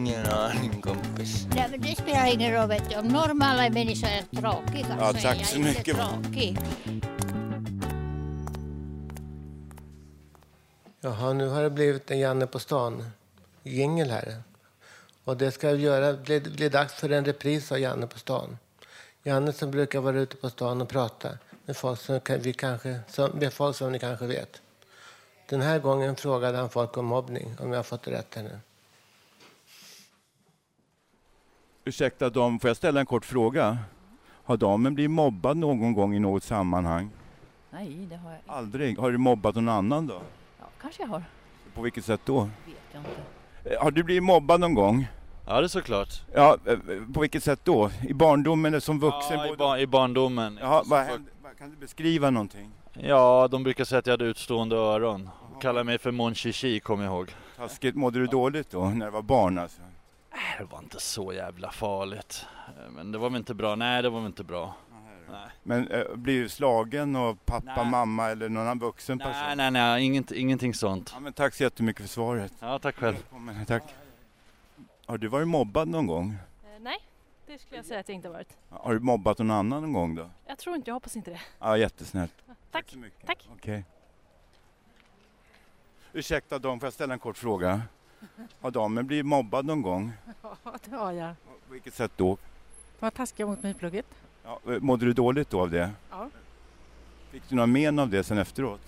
Ingen 0.00 0.26
aning 0.26 0.80
kompis. 0.80 1.46
Nej, 1.54 1.66
men 1.70 1.80
det 1.80 1.96
spelar 1.96 2.26
ingen 2.26 2.52
roll. 2.52 2.68
Vet 2.68 2.90
du. 2.90 2.96
Om 2.96 3.08
normala 3.08 3.70
människor 3.70 4.08
är 4.08 4.40
tråkiga 4.40 4.96
Ja, 4.98 5.12
så 5.12 5.20
tack 5.20 5.36
är 5.36 5.38
jag 5.38 5.46
så 5.46 5.56
inte 5.56 5.68
mycket. 5.68 5.96
tråkig. 5.96 6.58
Jaha, 11.00 11.32
nu 11.32 11.48
har 11.48 11.62
det 11.62 11.70
blivit 11.70 12.10
en 12.10 12.18
Janne 12.18 12.46
på 12.46 12.58
stan 12.58 13.10
jingel 13.62 14.10
här. 14.10 14.42
Och 15.24 15.36
det 15.36 15.50
ska 15.50 15.70
göra, 15.70 16.12
bli, 16.12 16.40
bli 16.40 16.68
dags 16.68 16.94
för 16.94 17.10
en 17.10 17.24
repris 17.24 17.72
av 17.72 17.78
Janne 17.78 18.06
på 18.06 18.18
stan. 18.18 18.58
Janne 19.22 19.52
som 19.52 19.70
brukar 19.70 20.00
vara 20.00 20.20
ute 20.20 20.36
på 20.36 20.50
stan 20.50 20.80
och 20.80 20.88
prata 20.88 21.28
med 21.64 21.76
folk 21.76 22.00
som, 22.00 22.20
vi 22.38 22.52
kanske, 22.52 23.00
som, 23.08 23.30
med 23.30 23.52
folk 23.52 23.76
som 23.76 23.92
ni 23.92 23.98
kanske 23.98 24.26
vet. 24.26 24.62
Den 25.48 25.60
här 25.60 25.78
gången 25.78 26.16
frågade 26.16 26.58
han 26.58 26.70
folk 26.70 26.96
om 26.96 27.04
mobbning, 27.06 27.56
om 27.58 27.70
jag 27.70 27.78
har 27.78 27.82
fått 27.82 28.08
rätt 28.08 28.34
här 28.34 28.42
nu. 28.42 28.58
Ursäkta 31.94 32.30
dam, 32.30 32.58
får 32.60 32.68
jag 32.70 32.76
ställa 32.76 33.00
en 33.00 33.06
kort 33.06 33.24
fråga? 33.24 33.78
Har 34.44 34.56
damen 34.56 34.94
blivit 34.94 35.10
mobbad 35.10 35.56
någon 35.56 35.92
gång 35.92 36.14
i 36.14 36.18
något 36.18 36.42
sammanhang? 36.42 37.10
Nej, 37.70 38.06
det 38.10 38.16
har 38.16 38.30
jag 38.30 38.38
inte. 38.38 38.50
Aldrig? 38.52 38.98
Har 38.98 39.10
du 39.10 39.18
mobbat 39.18 39.54
någon 39.54 39.68
annan 39.68 40.06
då? 40.06 40.22
Ja, 40.58 40.64
kanske 40.80 41.02
jag 41.02 41.08
har. 41.08 41.22
På 41.74 41.82
vilket 41.82 42.04
sätt 42.04 42.20
då? 42.24 42.40
Vet 42.40 42.50
jag 42.92 43.00
inte. 43.00 43.74
Eh, 43.74 43.82
Har 43.82 43.90
du 43.90 44.02
blivit 44.02 44.22
mobbad 44.22 44.60
någon 44.60 44.74
gång? 44.74 45.06
Ja, 45.46 45.60
det 45.60 45.66
är 45.66 45.68
såklart. 45.68 46.08
Ja, 46.34 46.56
eh, 46.66 46.78
på 47.14 47.20
vilket 47.20 47.44
sätt 47.44 47.60
då? 47.64 47.90
I 48.08 48.14
barndomen 48.14 48.72
eller 48.72 48.80
som 48.80 49.00
vuxen? 49.00 49.38
Ja, 49.38 49.52
i, 49.52 49.56
bar- 49.56 49.78
i 49.78 49.86
barndomen. 49.86 50.58
Jaha, 50.60 50.82
vad 50.86 51.00
hände? 51.00 51.30
Kan 51.58 51.70
du 51.70 51.76
beskriva 51.76 52.30
någonting? 52.30 52.70
Ja, 52.92 53.48
de 53.50 53.62
brukar 53.62 53.84
säga 53.84 53.98
att 53.98 54.06
jag 54.06 54.12
hade 54.12 54.24
utstående 54.24 54.76
öron. 54.76 55.28
Kallar 55.60 55.84
mig 55.84 55.98
för 55.98 56.10
Mon 56.10 56.34
Chichi, 56.34 56.80
kommer 56.80 57.04
jag 57.04 57.12
ihåg. 57.14 57.34
Taskigt. 57.56 57.96
Mådde 57.96 58.18
du 58.18 58.26
dåligt 58.26 58.70
då, 58.70 58.84
när 58.84 59.06
du 59.06 59.12
var 59.12 59.22
barn 59.22 59.58
alltså? 59.58 59.80
Äh, 60.32 60.38
Det 60.58 60.64
var 60.64 60.78
inte 60.78 61.00
så 61.00 61.32
jävla 61.32 61.70
farligt. 61.70 62.46
Eh, 62.68 62.90
Men 62.90 63.12
det 63.12 63.18
var 63.18 63.30
väl 63.30 63.36
inte 63.38 63.54
bra. 63.54 63.74
Nej, 63.74 64.02
det 64.02 64.08
var 64.10 64.20
väl 64.20 64.26
inte 64.26 64.44
bra. 64.44 64.74
Nej, 65.30 65.48
Men 65.62 65.88
eh, 65.88 66.14
blir 66.14 66.42
du 66.42 66.48
slagen 66.48 67.16
av 67.16 67.38
pappa, 67.44 67.74
Nej. 67.82 67.90
mamma 67.90 68.30
eller 68.30 68.48
någon 68.48 68.62
annan 68.62 68.78
vuxen 68.78 69.18
person? 69.18 69.32
nej, 69.46 69.56
nej, 69.56 69.70
nej 69.70 70.04
inget, 70.04 70.32
ingenting 70.32 70.74
sånt. 70.74 71.10
Ja, 71.14 71.20
men 71.20 71.32
tack 71.32 71.54
så 71.54 71.62
jättemycket 71.62 72.02
för 72.02 72.08
svaret. 72.08 72.52
Ja, 72.60 72.78
tack 72.78 72.96
själv. 72.96 73.14
Välkommen, 73.16 73.66
tack. 73.66 73.82
Har 75.06 75.18
du 75.18 75.28
varit 75.28 75.48
mobbad 75.48 75.88
någon 75.88 76.06
gång? 76.06 76.30
Eh, 76.64 76.80
Nej, 76.80 76.98
det 77.46 77.58
skulle 77.58 77.76
jag 77.78 77.84
säga 77.84 78.00
att 78.00 78.08
jag 78.08 78.14
inte 78.14 78.28
har 78.28 78.32
varit. 78.32 78.56
Har 78.70 78.94
du 78.94 79.00
mobbat 79.00 79.38
någon 79.38 79.50
annan 79.50 79.82
någon 79.82 79.92
gång 79.92 80.14
då? 80.14 80.30
Jag 80.46 80.58
tror 80.58 80.76
inte, 80.76 80.90
jag 80.90 80.94
hoppas 80.94 81.16
inte 81.16 81.30
det. 81.30 81.40
Ja, 81.58 81.76
jättesnällt. 81.76 82.32
Tack. 82.70 82.88
så 82.90 82.98
mycket. 82.98 83.26
Tack. 83.26 83.48
Okej. 83.52 83.84
Ursäkta 86.12 86.58
dam, 86.58 86.80
får 86.80 86.86
jag 86.86 86.92
ställa 86.92 87.14
en 87.14 87.20
kort 87.20 87.38
fråga? 87.38 87.82
Har 88.60 88.70
damen 88.70 89.06
blivit 89.06 89.26
mobbad 89.26 89.64
någon 89.66 89.82
gång? 89.82 90.12
Ja, 90.42 90.56
det 90.84 90.96
har 90.96 91.12
jag. 91.12 91.34
På 91.66 91.72
vilket 91.72 91.94
sätt 91.94 92.12
då? 92.16 92.36
De 92.98 93.04
var 93.06 93.10
taskiga 93.10 93.46
mot 93.46 93.62
mig 93.62 93.70
i 93.70 93.74
plugget. 93.74 94.06
Ja, 94.44 94.60
eh, 94.66 94.80
mådde 94.80 95.06
du 95.06 95.12
dåligt 95.12 95.50
då 95.50 95.60
av 95.60 95.70
det? 95.70 95.90
Ja. 96.10 96.30
Fick 97.30 97.48
du 97.48 97.54
några 97.56 97.66
men 97.66 97.98
av 97.98 98.08
det 98.10 98.24
sen 98.24 98.38
efteråt? 98.38 98.80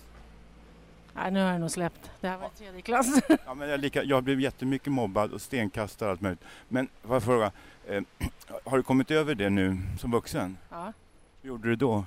Nej, 1.15 1.31
nu 1.31 1.43
har 1.43 1.51
jag 1.51 1.61
nog 1.61 1.71
släppt. 1.71 2.11
Det 2.21 2.27
här 2.27 2.37
var 2.37 2.47
i 2.47 2.57
tredje 2.57 2.81
klass. 2.81 3.21
Ja, 3.45 3.53
men 3.53 3.69
jag, 3.69 3.79
lika, 3.79 4.03
jag 4.03 4.23
blev 4.23 4.39
jättemycket 4.41 4.91
mobbad 4.93 5.31
och 5.33 5.41
stenkastad 5.41 6.05
och 6.05 6.11
allt 6.11 6.21
möjligt. 6.21 6.43
Men 6.69 6.87
får 7.03 7.15
jag 7.15 7.23
fråga, 7.23 7.51
eh, 7.87 8.01
har 8.65 8.77
du 8.77 8.83
kommit 8.83 9.11
över 9.11 9.35
det 9.35 9.49
nu 9.49 9.77
som 9.99 10.11
vuxen? 10.11 10.57
Ja. 10.69 10.93
Hur 11.41 11.49
gjorde 11.49 11.69
du 11.69 11.75
då? 11.75 12.05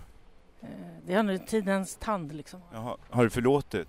Eh, 0.60 0.68
Det 1.06 1.14
är 1.14 1.22
nu 1.22 1.38
tidens 1.38 1.96
tand 1.96 2.32
liksom. 2.34 2.60
Jaha, 2.72 2.96
har 3.10 3.24
du 3.24 3.30
förlåtit? 3.30 3.88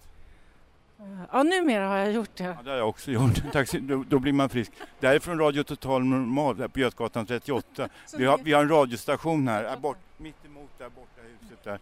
Ja, 1.32 1.43
numera 1.43 1.88
har 1.88 1.98
jag 1.98 2.12
gjort 2.12 2.30
det. 2.36 2.43
Ja, 2.43 2.56
det 2.64 2.70
har 2.70 2.78
jag 2.78 2.89
också 2.89 3.12
gjort. 3.12 3.41
Tack, 3.54 3.68
så- 3.70 3.78
då, 3.82 4.04
då 4.10 4.20
blir 4.20 4.34
man 4.34 4.50
frisk. 4.50 4.72
Det 5.00 5.08
här 5.08 5.16
är 5.16 5.20
från 5.20 5.39
Radio 5.39 5.64
Total 5.64 6.04
Normal 6.04 6.60
här 6.60 6.68
på 6.68 6.80
Götgatan 6.80 7.26
38. 7.26 7.89
Vi 8.18 8.26
har, 8.26 8.38
vi 8.43 8.54
har 8.54 8.62
en 8.62 8.70
radiostation 8.70 9.48
här, 9.48 9.64
här 9.64 9.78
bort, 9.78 9.98
mitt 10.18 10.45
emot 10.45 10.70
där 10.78 10.89
borta 10.89 11.22
huset 11.41 11.64
där. 11.64 11.80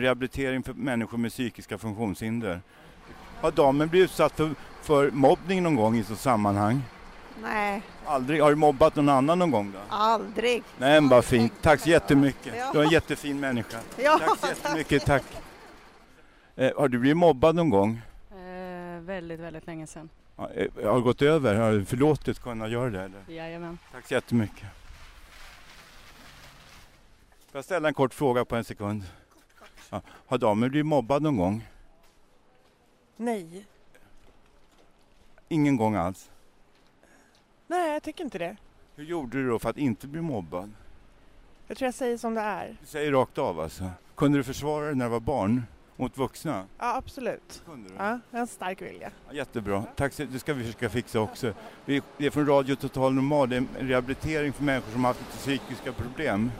Rehabilitering 0.00 0.62
för 0.62 0.72
människor 0.72 1.18
med 1.18 1.30
psykiska 1.30 1.78
funktionshinder. 1.78 2.60
Har 3.40 3.50
damen 3.50 3.88
blivit 3.88 4.10
utsatt 4.10 4.32
för, 4.36 4.50
för 4.82 5.10
mobbning 5.10 5.62
någon 5.62 5.76
gång 5.76 5.96
i 5.96 6.04
så 6.04 6.16
sammanhang? 6.16 6.82
Nej, 7.42 7.82
Aldrig? 8.06 8.42
Har 8.42 8.50
du 8.50 8.56
mobbat 8.56 8.96
någon 8.96 9.08
annan 9.08 9.38
någon 9.38 9.50
gång 9.50 9.72
då? 9.72 9.78
aldrig. 9.88 10.62
Nej, 10.78 11.00
men 11.00 11.08
vad 11.10 11.24
fint. 11.24 11.52
Tack 11.62 11.80
så 11.80 11.90
jättemycket. 11.90 12.54
Ja. 12.58 12.70
Du 12.72 12.78
är 12.80 12.84
en 12.84 12.90
jättefin 12.90 13.40
människa. 13.40 13.78
Ja. 13.96 14.18
Tack 14.26 14.38
så 14.38 14.46
jättemycket. 14.46 15.04
Tack. 15.06 15.22
Eh, 16.56 16.70
har 16.76 16.88
du 16.88 16.98
blivit 16.98 17.16
mobbad 17.16 17.54
någon 17.54 17.70
gång? 17.70 18.00
Väldigt, 19.06 19.40
väldigt 19.40 19.66
länge 19.66 19.86
sedan. 19.86 20.08
Ja, 20.36 20.50
eh, 20.50 20.84
har 20.84 20.94
det 20.94 21.00
gått 21.00 21.22
över? 21.22 21.54
Har 21.54 21.72
du 21.72 21.84
förlåtit 21.84 22.38
kunnat 22.38 22.70
göra 22.70 22.90
det? 22.90 23.02
Eller? 23.02 23.24
Jajamän. 23.28 23.78
Tack 23.92 24.06
så 24.06 24.14
jättemycket. 24.14 24.66
Får 27.50 27.58
jag 27.58 27.64
ställa 27.64 27.88
en 27.88 27.94
kort 27.94 28.14
fråga 28.14 28.44
på 28.44 28.56
en 28.56 28.64
sekund? 28.64 29.04
Ja. 29.90 30.02
Har 30.26 30.38
damen 30.38 30.70
blivit 30.70 30.86
mobbad 30.86 31.22
någon 31.22 31.36
gång? 31.36 31.68
Nej. 33.16 33.66
Ingen 35.48 35.76
gång 35.76 35.94
alls? 35.94 36.30
Nej, 37.66 37.92
jag 37.92 38.02
tycker 38.02 38.24
inte 38.24 38.38
det. 38.38 38.56
Hur 38.96 39.04
gjorde 39.04 39.38
du 39.38 39.48
då 39.48 39.58
för 39.58 39.70
att 39.70 39.78
inte 39.78 40.06
bli 40.06 40.20
mobbad? 40.20 40.72
Jag 41.66 41.76
tror 41.76 41.86
jag 41.86 41.94
säger 41.94 42.18
som 42.18 42.34
det 42.34 42.40
är. 42.40 42.76
Du 42.80 42.86
säger 42.86 43.12
rakt 43.12 43.38
av 43.38 43.60
alltså. 43.60 43.90
Kunde 44.14 44.38
du 44.38 44.44
försvara 44.44 44.86
dig 44.86 44.94
när 44.94 45.04
du 45.04 45.10
var 45.10 45.20
barn 45.20 45.62
mot 45.96 46.18
vuxna? 46.18 46.66
Ja, 46.78 46.96
absolut. 46.96 47.62
Kunde 47.66 47.88
du? 47.88 47.94
Ja, 47.98 48.04
jag 48.30 48.38
har 48.38 48.40
en 48.40 48.46
stark 48.46 48.82
vilja. 48.82 49.10
Ja, 49.28 49.34
jättebra. 49.34 49.84
Tack, 49.96 50.12
så- 50.12 50.24
det 50.24 50.38
ska 50.38 50.54
vi 50.54 50.64
försöka 50.64 50.88
fixa 50.88 51.20
också. 51.20 51.54
Vi, 51.84 52.02
det 52.18 52.26
är 52.26 52.30
från 52.30 52.46
Radio 52.46 52.76
Total 52.76 53.14
Normal, 53.14 53.48
det 53.48 53.56
är 53.56 53.64
en 53.80 53.88
rehabilitering 53.88 54.52
för 54.52 54.64
människor 54.64 54.92
som 54.92 55.04
har 55.04 55.10
haft 55.14 55.20
lite 55.20 55.36
psykiska 55.38 55.92
problem. 55.92 56.50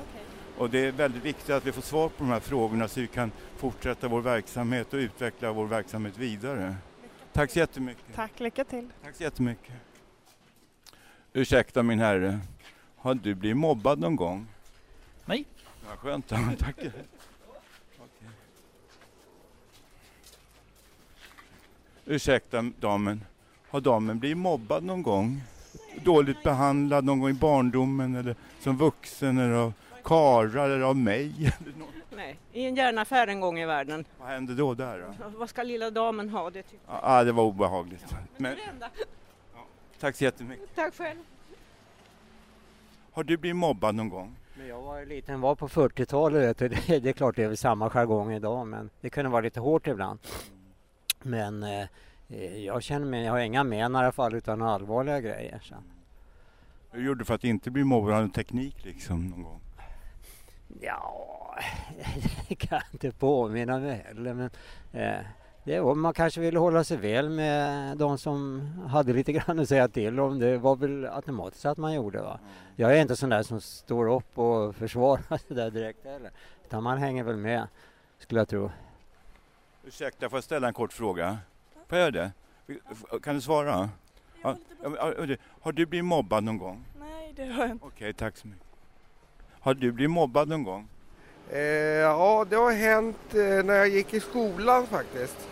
Och 0.59 0.71
det 0.71 0.79
är 0.79 0.93
väldigt 0.93 1.25
viktigt 1.25 1.51
att 1.51 1.67
vi 1.67 1.73
får 1.73 1.83
svar 1.83 2.09
på 2.09 2.15
de 2.19 2.29
här 2.31 2.41
frågorna 2.41 2.89
så 2.89 3.01
vi 3.01 3.07
kan 3.07 3.33
fortsätta 3.57 4.09
vår 4.09 4.21
verksamhet 4.21 4.93
och 4.95 4.99
utveckla 4.99 5.53
vår 5.53 5.67
verksamhet 5.67 6.19
vidare. 6.19 6.77
Tack 7.33 7.51
så 7.51 7.59
jättemycket. 7.59 8.05
Tack, 8.15 8.41
lycka 8.41 8.65
till. 8.65 8.89
Tack 9.05 9.17
så 9.17 9.23
jättemycket. 9.23 9.75
Ursäkta 11.33 11.83
min 11.83 11.99
herre, 11.99 12.39
har 12.97 13.15
du 13.15 13.35
blivit 13.35 13.57
mobbad 13.57 13.99
någon 13.99 14.17
gång? 14.17 14.47
Nej. 15.25 15.45
Ja, 15.91 15.97
skönt, 15.97 16.29
tack. 16.59 16.75
Okej. 16.79 16.93
Ursäkta 22.09 22.65
damen, 22.81 23.25
har 23.69 23.81
damen 23.81 24.19
blivit 24.19 24.37
mobbad 24.37 24.85
någon 24.85 25.03
gång? 25.03 25.43
Dåligt 26.05 26.43
behandlad 26.43 27.05
någon 27.05 27.21
gång 27.21 27.31
i 27.31 27.33
barndomen 27.33 28.15
eller 28.15 28.37
som 28.61 28.77
vuxen 28.77 29.39
eller 29.39 29.55
av 29.55 29.73
karlar 30.03 30.71
eller 30.71 30.85
av 30.85 30.97
mig? 30.97 31.53
Nej, 32.17 32.39
i 32.53 32.65
en 32.65 32.75
järnaffär 32.77 33.27
en 33.27 33.41
gång 33.41 33.59
i 33.59 33.67
världen. 33.67 34.05
Vad 34.19 34.29
hände 34.29 34.55
då 34.55 34.75
där? 34.75 34.99
Då? 34.99 35.29
Vad 35.39 35.51
ska 35.51 35.63
lilla 35.63 35.91
damen 35.91 36.29
ha? 36.29 36.51
Det 36.51 36.63
tycker 36.63 36.85
Ja, 36.89 37.01
ah, 37.03 37.25
det 37.25 37.33
var 37.33 37.45
obehagligt. 37.45 38.15
Men, 38.37 38.57
det 38.57 38.63
enda. 38.63 38.91
tack 40.01 40.17
så 40.17 40.25
jättemycket. 40.25 40.75
Tack 40.75 40.95
själv. 40.95 41.19
Har 43.13 43.25
du 43.25 43.37
blivit 43.37 43.57
mobbad 43.57 43.95
någon 43.95 44.09
gång? 44.09 44.37
När 44.59 44.69
jag 44.69 44.83
var 44.83 45.05
liten 45.05 45.41
var 45.41 45.55
på 45.55 45.69
40-talet, 45.69 46.43
vet 46.43 46.59
du, 46.59 46.69
det, 46.87 46.99
det 46.99 47.09
är 47.09 47.13
klart 47.13 47.37
det 47.37 47.43
är 47.43 47.49
väl 47.49 47.57
samma 47.57 47.91
jargong 47.91 48.33
idag 48.33 48.67
men 48.67 48.91
det 49.01 49.11
kunde 49.11 49.31
vara 49.31 49.41
lite 49.41 49.61
hårt 49.61 49.87
ibland. 49.87 50.19
Men 51.27 51.63
eh, 51.63 51.87
jag 52.65 52.83
känner 52.83 53.07
mig, 53.07 53.25
jag 53.25 53.33
har 53.33 53.39
inga 53.39 53.65
men 53.65 53.79
i 53.79 53.83
alla 53.83 54.13
fall 54.13 54.35
utan 54.35 54.63
allvarliga 54.63 55.21
grejer. 55.21 55.61
Så. 55.63 55.75
Hur 56.91 57.03
gjorde 57.03 57.21
du 57.21 57.25
för 57.25 57.35
att 57.35 57.45
inte 57.45 57.71
bli 57.71 57.85
mobbad? 57.85 58.15
Har 58.15 58.29
teknik 58.29 58.85
liksom 58.85 59.29
någon 59.29 59.43
gång? 59.43 59.61
Ja, 60.81 61.59
det 62.49 62.55
kan 62.55 62.79
jag 62.79 62.83
inte 62.93 63.19
påminna 63.19 63.79
mig 63.79 64.05
heller 64.07 64.35
men 64.35 64.51
eh, 64.93 65.27
det 65.65 65.81
var, 65.81 65.95
man 65.95 66.15
kanske 66.15 66.41
ville 66.41 66.59
hålla 66.59 66.85
sig 66.85 66.97
väl 66.97 67.31
med 67.31 67.97
de 67.99 68.19
som 68.19 68.61
hade 68.89 69.13
lite 69.13 69.33
grann 69.33 69.59
att 69.59 69.69
säga 69.69 69.89
till 69.89 70.21
om. 70.21 70.39
Det 70.39 70.59
var 70.59 70.77
väl 70.77 71.07
automatiskt 71.07 71.67
att 71.67 71.79
man 71.79 71.95
gjorde 71.95 72.23
va. 72.23 72.39
Jag 72.77 72.97
är 72.97 73.03
inte 73.03 73.17
sån 73.17 73.31
där 73.31 73.43
som 73.43 73.61
står 73.61 74.09
upp 74.17 74.39
och 74.39 74.75
försvarar 74.77 75.41
det 75.49 75.55
där 75.55 75.71
direkt 75.71 76.05
heller. 76.05 76.31
Utan 76.65 76.83
man 76.83 76.99
hänger 76.99 77.25
väl 77.25 77.37
med, 77.37 77.67
skulle 78.19 78.41
jag 78.41 78.49
tro. 78.49 78.71
Ursäkta, 79.87 80.31
får 80.31 80.37
jag 80.37 80.45
ställa 80.45 80.69
en 80.69 80.75
kort 80.75 80.93
fråga? 80.93 81.39
Får 81.89 81.99
jag 81.99 82.13
det? 82.13 82.33
Kan 83.23 83.35
du 83.35 83.41
svara? 83.41 83.91
Ja, 84.43 84.57
Har 85.61 85.73
du 85.73 85.87
blivit 85.87 86.05
mobbad 86.05 86.45
någon 86.45 86.59
gång? 86.59 86.85
Nej, 87.01 87.33
det 87.37 87.45
har 87.47 87.63
jag 87.63 87.71
inte. 87.71 87.87
Okej, 87.87 88.13
tack 88.15 88.37
så 88.37 88.47
mycket. 88.49 88.63
Har 89.61 89.75
du 89.75 89.93
blivit 89.93 90.11
mobbad 90.11 90.49
någon 90.49 90.65
gång? 90.65 90.89
Eh, 91.51 91.59
ja, 91.61 92.47
det 92.51 92.57
har 92.57 92.73
hänt 92.73 93.35
eh, 93.35 93.65
när 93.65 93.75
jag 93.75 93.89
gick 93.89 94.15
i 94.15 94.21
skolan 94.21 94.87
faktiskt. 94.87 95.49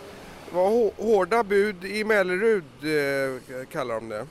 Det 0.49 0.55
var 0.55 0.69
hå- 0.69 0.93
hårda 1.03 1.43
bud 1.43 1.85
i 1.85 2.03
Mellerud, 2.03 2.63
eh, 2.83 3.65
kallar 3.65 3.95
de 3.95 4.09
det. 4.09 4.27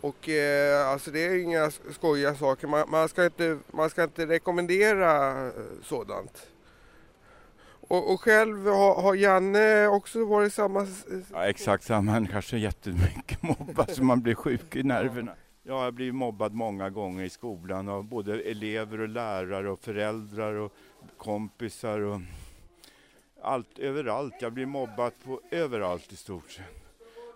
Och 0.00 0.28
eh, 0.28 0.88
alltså 0.88 1.10
det 1.10 1.26
är 1.26 1.38
inga 1.42 1.70
skojiga 1.70 2.34
saker. 2.34 2.66
Man, 2.66 2.90
man, 2.90 3.08
ska, 3.08 3.24
inte, 3.24 3.58
man 3.70 3.90
ska 3.90 4.02
inte 4.04 4.26
rekommendera 4.26 5.30
eh, 5.46 5.52
sådant. 5.82 6.46
Och, 7.88 8.12
och 8.12 8.20
själv 8.20 8.66
har, 8.66 9.02
har 9.02 9.14
Janne 9.14 9.86
också 9.86 10.24
varit 10.24 10.52
samma... 10.52 10.86
Ja, 11.32 11.46
exakt 11.46 11.84
samma, 11.84 12.12
han 12.12 12.26
kanske 12.26 12.58
jättemycket 12.58 13.42
mobbad 13.42 13.90
så 13.90 14.04
man 14.04 14.22
blir 14.22 14.34
sjuk 14.34 14.76
i 14.76 14.82
nerverna. 14.82 15.32
Ja, 15.62 15.84
jag 15.84 15.94
blir 15.94 16.12
mobbad 16.12 16.52
många 16.52 16.90
gånger 16.90 17.24
i 17.24 17.30
skolan 17.30 17.88
av 17.88 18.04
både 18.04 18.40
elever 18.40 19.00
och 19.00 19.08
lärare 19.08 19.70
och 19.70 19.80
föräldrar 19.80 20.54
och 20.54 20.72
kompisar 21.16 22.00
och 22.00 22.20
allt 23.42 23.78
överallt. 23.78 24.34
Jag 24.40 24.52
blir 24.52 24.66
mobbad 24.66 25.12
på 25.24 25.40
överallt 25.50 26.12
i 26.12 26.16
stort 26.16 26.50
sett. 26.50 26.64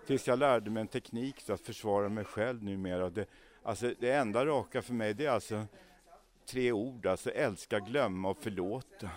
Tills 0.07 0.27
jag 0.27 0.39
lärde 0.39 0.69
mig 0.69 0.81
en 0.81 0.87
teknik 0.87 1.41
så 1.41 1.53
att 1.53 1.61
försvara 1.61 2.09
mig 2.09 2.23
själv 2.25 2.63
numera. 2.63 3.09
Det, 3.09 3.25
alltså, 3.63 3.93
det 3.99 4.11
enda 4.11 4.45
raka 4.45 4.81
för 4.81 4.93
mig 4.93 5.13
det 5.13 5.25
är 5.25 5.31
alltså 5.31 5.65
tre 6.45 6.71
ord, 6.71 7.05
alltså 7.05 7.29
älska, 7.29 7.79
glömma 7.79 8.29
och 8.29 8.37
förlåta. 8.37 9.09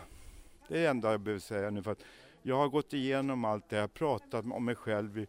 Det 0.68 0.78
är 0.78 0.82
det 0.82 0.88
enda 0.88 1.10
jag 1.10 1.20
behöver 1.20 1.40
säga 1.40 1.70
nu 1.70 1.82
för 1.82 1.92
att 1.92 2.04
jag 2.42 2.56
har 2.56 2.68
gått 2.68 2.92
igenom 2.92 3.44
allt 3.44 3.68
det, 3.68 3.76
här, 3.76 3.86
pratat 3.86 4.44
om 4.44 4.64
mig 4.64 4.74
själv 4.74 5.18
i, 5.18 5.26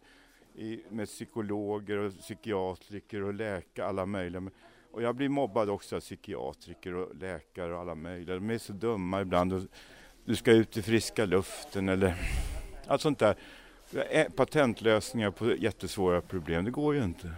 i, 0.54 0.82
med 0.90 1.08
psykologer 1.08 1.96
och 1.96 2.18
psykiatriker 2.18 3.22
och 3.22 3.34
läkare, 3.34 3.86
alla 3.86 4.06
möjliga. 4.06 4.50
Och 4.92 5.02
jag 5.02 5.14
blir 5.14 5.28
mobbad 5.28 5.70
också 5.70 5.96
av 5.96 6.00
psykiatriker 6.00 6.94
och 6.94 7.16
läkare 7.16 7.74
och 7.74 7.80
alla 7.80 7.94
möjliga. 7.94 8.34
De 8.34 8.50
är 8.50 8.58
så 8.58 8.72
dumma 8.72 9.20
ibland. 9.20 9.52
Och 9.52 9.62
du 10.24 10.36
ska 10.36 10.52
ut 10.52 10.76
i 10.76 10.82
friska 10.82 11.24
luften 11.24 11.88
eller 11.88 12.14
allt 12.86 13.00
sånt 13.00 13.18
där. 13.18 13.36
Patentlösningar 14.36 15.30
på 15.30 15.54
jättesvåra 15.54 16.20
problem, 16.20 16.64
det 16.64 16.70
går 16.70 16.94
ju 16.94 17.04
inte. 17.04 17.32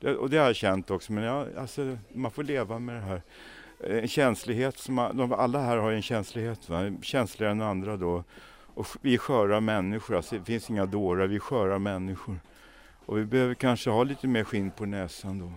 Det, 0.00 0.16
och 0.16 0.30
det 0.30 0.38
har 0.38 0.46
jag 0.46 0.56
känt 0.56 0.90
också, 0.90 1.12
men 1.12 1.24
jag, 1.24 1.56
alltså, 1.56 1.98
man 2.12 2.30
får 2.30 2.42
leva 2.42 2.78
med 2.78 2.94
det 2.94 3.00
här. 3.00 3.22
Eh, 3.80 3.96
en 3.96 4.08
känslighet, 4.08 4.78
som 4.78 5.10
de, 5.14 5.32
alla 5.32 5.60
här 5.60 5.76
har 5.76 5.92
en 5.92 6.02
känslighet, 6.02 6.68
va? 6.68 6.92
känsligare 7.02 7.52
än 7.52 7.62
andra 7.62 7.96
då. 7.96 8.24
Och 8.74 8.86
vi 9.00 9.14
är 9.14 9.18
sköra 9.18 9.60
människor, 9.60 10.16
alltså, 10.16 10.38
det 10.38 10.44
finns 10.44 10.70
inga 10.70 10.86
dårar, 10.86 11.26
vi 11.26 11.36
är 11.36 11.40
sköra 11.40 11.78
människor. 11.78 12.40
Och 13.06 13.18
vi 13.18 13.24
behöver 13.24 13.54
kanske 13.54 13.90
ha 13.90 14.02
lite 14.02 14.26
mer 14.26 14.44
skinn 14.44 14.70
på 14.70 14.86
näsan 14.86 15.38
då. 15.38 15.52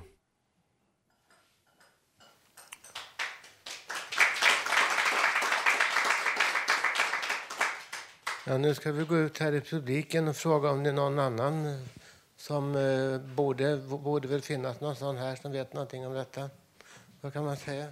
Ja, 8.48 8.58
nu 8.58 8.76
ska 8.76 8.92
vi 8.92 9.04
gå 9.04 9.18
ut 9.18 9.38
här 9.38 9.54
i 9.54 9.62
publiken 9.62 10.28
och 10.28 10.36
fråga 10.36 10.70
om 10.70 10.84
det 10.84 10.90
är 10.90 10.94
någon 10.94 11.20
annan 11.20 11.66
eh, 11.66 11.80
som 12.38 12.76
eh, 12.76 13.36
borde, 13.36 13.78
borde 13.78 14.28
väl 14.28 14.42
finnas 14.42 14.82
någon 14.82 14.96
sån 14.96 15.18
här 15.18 15.36
som 15.36 15.52
vet 15.52 15.74
någonting 15.74 16.08
om 16.08 16.14
detta. 16.14 16.50
Vad 17.22 17.34
kan 17.34 17.46
man 17.46 17.58
säga? 17.58 17.88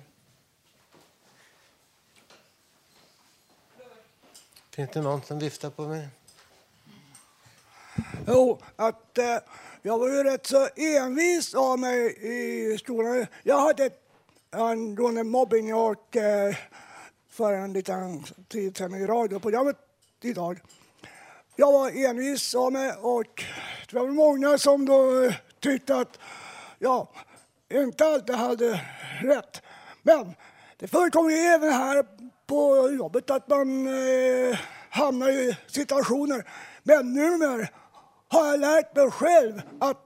Finns 4.78 4.90
det 4.94 5.02
någon 5.02 5.22
som 5.22 5.40
viftar 5.40 5.70
på 5.70 5.82
mig? 5.82 6.08
Jo, 8.28 8.60
att 8.76 9.18
eh, 9.18 9.38
jag 9.82 9.98
var 9.98 10.08
ju 10.08 10.24
rätt 10.24 10.48
så 10.48 10.68
envis 10.76 11.56
av 11.56 11.80
mig 11.80 12.18
i 12.22 12.78
skolan. 12.78 13.26
Jag 13.44 13.60
hade 13.60 13.86
ett 13.86 14.02
angående 14.50 15.24
mobbing 15.24 15.76
och 15.76 16.16
eh, 16.16 16.56
för 17.30 17.54
en 17.54 17.74
liten 17.74 18.24
tid 18.48 18.78
sedan 18.78 18.96
i 18.96 19.06
radioprogrammet 19.06 19.78
idag. 20.22 20.60
Jag 21.56 21.72
var 21.72 22.06
envis 22.06 22.56
av 22.56 22.72
mig 22.72 22.92
och 22.92 23.44
det 23.90 24.00
var 24.00 24.08
många 24.08 24.58
som 24.58 24.86
då 24.86 25.24
eh, 25.24 25.36
tyckte 25.60 25.96
att 25.96 26.20
jag 26.80 27.08
inte 27.74 28.06
alltid 28.06 28.36
hade 28.36 28.82
rätt. 29.22 29.62
Men 30.02 30.36
det 30.78 30.88
förekommer 30.88 31.30
ju 31.30 31.38
även 31.38 31.74
här 31.74 32.06
på 32.48 32.92
jobbet 32.92 33.30
att 33.30 33.48
man 33.48 33.88
eh, 33.88 34.60
hamnar 34.90 35.30
i 35.30 35.58
situationer. 35.68 36.50
Men 36.84 37.14
numera 37.14 37.68
har 38.28 38.46
jag 38.46 38.60
lärt 38.60 38.96
mig 38.96 39.12
själv 39.12 39.62
att 39.80 39.98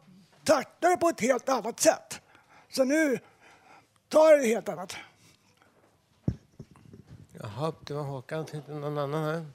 tackla 0.43 0.89
det 0.89 0.97
på 0.97 1.09
ett 1.09 1.21
helt 1.21 1.49
annat 1.49 1.79
sätt. 1.79 2.21
Så 2.69 2.83
nu 2.83 3.19
tar 4.09 4.31
jag 4.31 4.39
det 4.39 4.47
helt 4.47 4.69
annat. 4.69 4.93
Jaha, 7.41 7.73
det 7.79 7.93
var 7.93 8.03
Håkan. 8.03 8.45
Finns 8.45 8.65
det 8.65 8.73
någon 8.73 8.97
annan 8.97 9.23
här? 9.23 9.45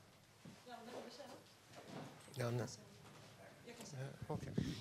Janne. 2.34 2.66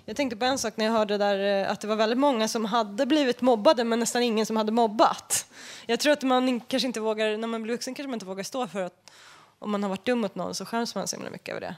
Jag 0.08 0.16
tänkte 0.16 0.36
på 0.36 0.46
en 0.46 0.58
sak 0.58 0.78
när 0.78 0.86
jag 0.86 0.92
hörde 0.92 1.18
där 1.18 1.64
eh, 1.64 1.72
att 1.72 1.82
det 1.82 1.88
var 1.88 1.96
väldigt 1.96 2.20
många 2.20 2.48
som 2.48 2.66
hade 2.66 3.06
blivit 3.06 3.42
mobbade 3.42 3.84
men 3.84 4.00
nästan 4.00 4.24
ingen 4.24 4.46
som 4.46 4.58
hade 4.58 4.72
mobbat. 4.72 5.46
Jag 5.86 6.00
tror 6.00 6.14
att 6.14 6.24
man 6.24 6.60
kanske 6.60 6.88
inte 6.88 7.00
vågar, 7.00 7.38
när 7.38 7.48
man 7.48 7.64
blir 7.64 7.74
vuxen 7.74 7.94
kanske 7.94 8.08
man 8.10 8.14
inte 8.14 8.26
vågar 8.26 8.44
stå 8.44 8.68
för 8.68 8.82
att 8.82 9.12
om 9.60 9.72
man 9.72 9.84
har 9.84 9.90
varit 9.90 10.06
dum 10.06 10.20
mot 10.20 10.36
någon 10.36 10.56
så 10.56 10.66
skäms 10.66 10.96
man 10.96 11.08
så 11.08 11.16
himla 11.16 11.30
mycket 11.30 11.56
över 11.56 11.62
det. 11.62 11.76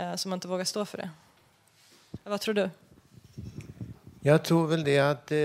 Eh, 0.00 0.16
så 0.16 0.28
man 0.28 0.36
inte 0.36 0.48
vågar 0.48 0.64
stå 0.64 0.84
för 0.84 0.98
det. 0.98 1.10
Vad 2.24 2.40
tror 2.40 2.54
du? 2.54 2.70
Jag 4.20 4.44
tror 4.44 4.66
väl 4.66 4.84
det 4.84 4.98
att 4.98 5.32
eh, 5.32 5.38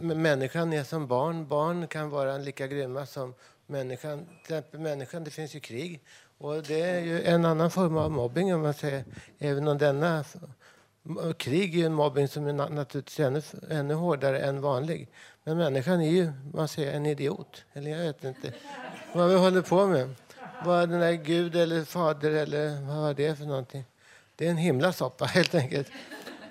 människan 0.00 0.72
är 0.72 0.84
som 0.84 1.06
barn. 1.06 1.48
Barn 1.48 1.86
kan 1.86 2.10
vara 2.10 2.38
lika 2.38 2.66
grymma 2.66 3.06
som 3.06 3.34
människan. 3.66 4.26
Till 4.26 4.56
exempel 4.56 4.80
människan, 4.80 5.24
det 5.24 5.30
finns 5.30 5.54
ju 5.54 5.60
krig. 5.60 6.00
Och 6.38 6.62
det 6.62 6.80
är 6.80 7.00
ju 7.00 7.22
en 7.22 7.44
annan 7.44 7.70
form 7.70 7.96
av 7.96 8.10
mobbing 8.10 8.54
om 8.54 8.62
man 8.62 8.74
säger. 8.74 9.04
Även 9.38 9.68
om 9.68 9.78
denna 9.78 10.24
krig 11.38 11.74
är 11.74 11.78
ju 11.78 11.86
en 11.86 11.94
mobbing 11.94 12.28
som 12.28 12.46
är 12.46 12.52
naturligtvis 12.52 13.20
ännu, 13.20 13.42
ännu 13.70 13.94
hårdare 13.94 14.40
än 14.40 14.60
vanlig. 14.60 15.08
Men 15.44 15.56
människan 15.56 16.00
är 16.00 16.10
ju, 16.10 16.32
man 16.54 16.68
säger, 16.68 16.92
en 16.92 17.06
idiot. 17.06 17.64
Eller 17.72 17.90
jag 17.90 17.98
vet 17.98 18.24
inte 18.24 18.52
vad 19.12 19.28
vi 19.28 19.36
håller 19.36 19.62
på 19.62 19.86
med. 19.86 20.14
Vad 20.64 20.88
den 20.88 21.00
där 21.00 21.12
Gud 21.12 21.56
eller 21.56 21.84
Fader 21.84 22.30
eller 22.30 22.80
vad 22.80 22.96
var 22.96 23.14
det 23.14 23.38
för 23.38 23.44
någonting? 23.44 23.84
Det 24.36 24.46
är 24.46 24.50
en 24.50 24.56
himla 24.56 24.92
soppa 24.92 25.24
helt 25.26 25.54
enkelt. 25.54 25.90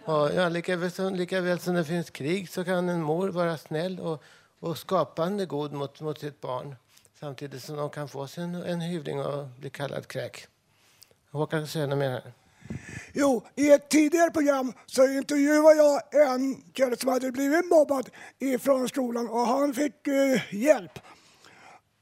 Och 0.06 0.32
ja, 0.36 0.50
lika, 0.50 0.76
väl 0.76 0.91
som, 0.91 1.16
lika 1.16 1.41
väl 1.41 1.60
som 1.60 1.76
det 1.76 1.86
finns 1.86 2.10
krig 2.10 2.50
så 2.50 2.64
kan 2.64 2.89
en 2.89 3.02
mor 3.02 3.30
vara 3.30 3.58
snäll 3.58 4.00
och, 4.00 4.24
och 4.60 4.78
skapande 4.78 5.45
god 5.45 5.74
mot, 5.74 6.02
mot 6.02 6.20
sitt 6.20 6.41
barn 6.41 6.76
samtidigt 7.20 7.64
som 7.64 7.76
de 7.76 7.89
kan 7.89 8.08
få 8.08 8.28
sig 8.28 8.43
en, 8.43 8.56
en 8.56 8.82
hyvling 8.82 9.20
och 9.20 9.48
bli 9.48 9.70
kallad 9.70 10.08
kräk. 10.08 10.48
Håkan 11.32 11.68
säga 11.68 11.88
något 11.88 11.98
mer 11.98 12.10
här. 12.10 12.34
Jo, 13.13 13.43
i 13.55 13.72
ett 13.72 13.89
tidigare 13.89 14.32
program 14.32 14.74
så 14.86 15.07
intervjuade 15.07 15.76
jag 15.76 16.32
en 16.34 16.61
kille 16.74 16.97
som 16.97 17.09
hade 17.09 17.32
blivit 17.32 17.65
mobbad 17.65 18.09
ifrån 18.39 18.89
skolan 18.89 19.30
och 19.30 19.47
han 19.47 19.74
fick 19.74 20.07
eh, 20.07 20.55
hjälp. 20.55 20.99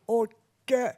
Och 0.05 0.31
eh, 0.71 0.89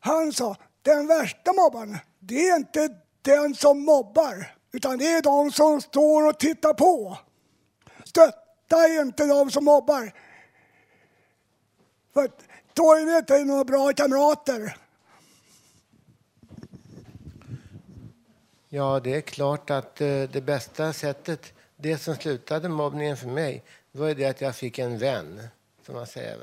han 0.00 0.32
sa, 0.32 0.56
den 0.82 1.06
värsta 1.06 1.52
mobbaren, 1.52 1.98
det 2.18 2.48
är 2.48 2.56
inte 2.56 2.88
den 3.22 3.54
som 3.54 3.84
mobbar, 3.84 4.54
utan 4.72 4.98
det 4.98 5.12
är 5.12 5.22
de 5.22 5.52
som 5.52 5.80
står 5.80 6.28
och 6.28 6.38
tittar 6.38 6.74
på. 6.74 7.18
Stötta 8.04 8.88
inte 8.88 9.26
de 9.26 9.50
som 9.50 9.64
mobbar. 9.64 10.12
För 12.14 12.30
då 12.74 12.94
är 12.94 13.06
det 13.06 13.18
inte 13.18 13.44
några 13.44 13.64
bra 13.64 13.92
kamrater. 13.92 14.76
Ja, 18.72 19.00
det 19.00 19.14
är 19.14 19.20
klart 19.20 19.70
att 19.70 20.00
eh, 20.00 20.22
det 20.22 20.40
bästa 20.40 20.92
sättet, 20.92 21.52
det 21.76 21.98
som 21.98 22.16
slutade 22.16 22.68
mobbningen 22.68 23.16
för 23.16 23.26
mig, 23.26 23.62
det 23.92 23.98
var 23.98 24.14
det 24.14 24.24
att 24.24 24.40
jag 24.40 24.56
fick 24.56 24.78
en 24.78 24.98
vän, 24.98 25.48
som 25.86 25.94
man 25.94 26.06
säger. 26.06 26.38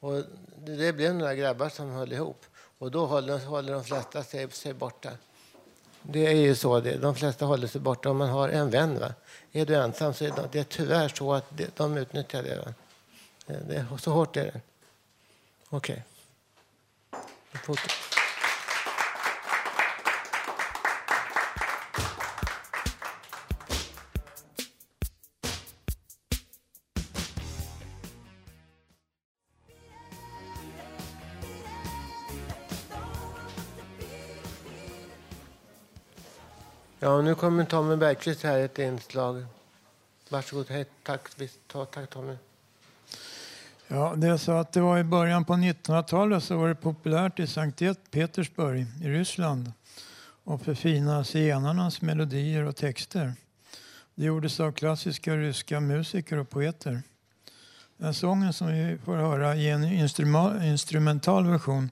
Och 0.00 0.22
det, 0.58 0.76
det 0.76 0.92
blev 0.92 1.14
några 1.14 1.34
grabbar 1.34 1.68
som 1.68 1.90
höll 1.90 2.12
ihop. 2.12 2.44
Och 2.78 2.90
då 2.90 3.06
håller, 3.06 3.38
håller 3.38 3.72
de 3.72 3.84
flesta 3.84 4.22
sig, 4.22 4.50
sig 4.50 4.74
borta. 4.74 5.10
Det 6.02 6.26
är 6.26 6.34
ju 6.34 6.54
så. 6.54 6.80
Det. 6.80 6.96
De 6.96 7.14
flesta 7.14 7.44
håller 7.44 7.66
sig 7.66 7.80
borta 7.80 8.10
om 8.10 8.16
man 8.16 8.28
har 8.28 8.48
en 8.48 8.70
vän. 8.70 8.98
Va? 8.98 9.14
Är 9.52 9.66
du 9.66 9.74
ensam 9.74 10.14
så 10.14 10.24
är 10.24 10.30
det, 10.30 10.48
det 10.52 10.58
är 10.58 10.64
tyvärr 10.64 11.08
så 11.08 11.32
att 11.32 11.44
det, 11.56 11.76
de 11.76 11.96
utnyttjar 11.96 12.42
det. 12.42 12.56
Va? 12.56 12.74
Det, 13.46 13.60
det. 13.68 13.86
Så 14.00 14.10
hårt 14.10 14.36
är 14.36 14.44
det. 14.44 14.60
Okej. 15.70 16.04
Okay. 17.68 17.76
Ja, 37.04 37.20
nu 37.20 37.34
kommer 37.34 37.64
Tommy 37.64 37.96
Bergqvist 37.96 38.42
här 38.42 38.58
ett 38.58 38.78
inslag. 38.78 39.46
Varsågod. 40.28 40.66
Hej, 40.70 40.86
tack, 41.02 41.28
ta, 41.66 41.84
tack 41.84 42.10
Tommy. 42.10 42.36
Ja, 43.88 44.14
det 44.16 44.26
är 44.26 44.36
så 44.36 44.52
att 44.52 44.72
det 44.72 44.80
var 44.80 44.98
i 44.98 45.04
början 45.04 45.44
på 45.44 45.52
1900-talet 45.52 46.44
så 46.44 46.56
var 46.56 46.68
det 46.68 46.74
populärt 46.74 47.38
i 47.40 47.46
Sankt 47.46 47.82
Petersburg 48.10 48.86
i 49.02 49.08
Ryssland 49.08 49.72
och 50.44 50.62
förfina 50.62 51.24
zigenarnas 51.24 52.02
melodier 52.02 52.62
och 52.62 52.76
texter. 52.76 53.32
Det 54.14 54.24
gjordes 54.24 54.60
av 54.60 54.72
klassiska 54.72 55.36
ryska 55.36 55.80
musiker 55.80 56.36
och 56.36 56.50
poeter. 56.50 57.02
Den 57.96 58.14
sången 58.14 58.52
som 58.52 58.66
vi 58.66 58.98
får 59.04 59.16
höra 59.16 59.56
i 59.56 59.70
en 59.70 59.84
instrumental 60.64 61.46
version 61.46 61.90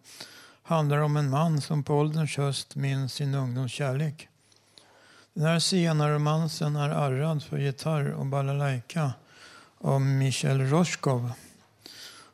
handlar 0.63 0.99
om 0.99 1.17
en 1.17 1.31
man 1.31 1.61
som 1.61 1.83
på 1.83 1.95
ålderns 1.95 2.37
höst 2.37 2.77
minns 2.77 3.15
sin 3.15 3.35
ungdoms 3.35 3.73
kärlek. 3.73 4.29
Den 5.35 5.45
här 5.45 5.59
zigenarromansen 5.59 6.77
är 6.77 6.89
arrad 6.89 7.43
för 7.43 7.59
gitarr 7.59 8.11
och 8.11 8.27
balalaika 8.27 9.13
av 9.79 10.01
Michel 10.01 10.61
Roskov. 10.61 11.33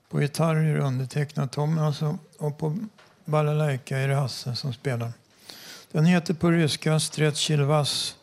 På 0.09 0.21
gitarr 0.21 0.57
är 0.57 0.75
det 0.75 0.81
undertecknat 0.81 1.53
Tommy 1.53 1.81
alltså, 1.81 2.19
och 2.39 2.59
på 2.59 2.79
balalaika 3.25 3.99
är 3.99 4.09
det 4.09 4.15
Hasse 4.15 4.57
som 4.57 4.73
spelar. 4.73 5.13
Den 5.93 6.05
heter 6.05 6.35
på 6.35 6.51
ryska 6.51 7.01
Stretchilvas 7.01 8.17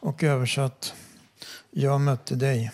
och 0.00 0.22
översatt 0.22 0.94
Jag 1.70 2.00
mötte 2.00 2.34
dig. 2.34 2.72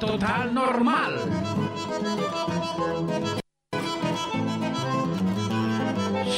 Total 0.00 0.52
Normal. 0.52 1.12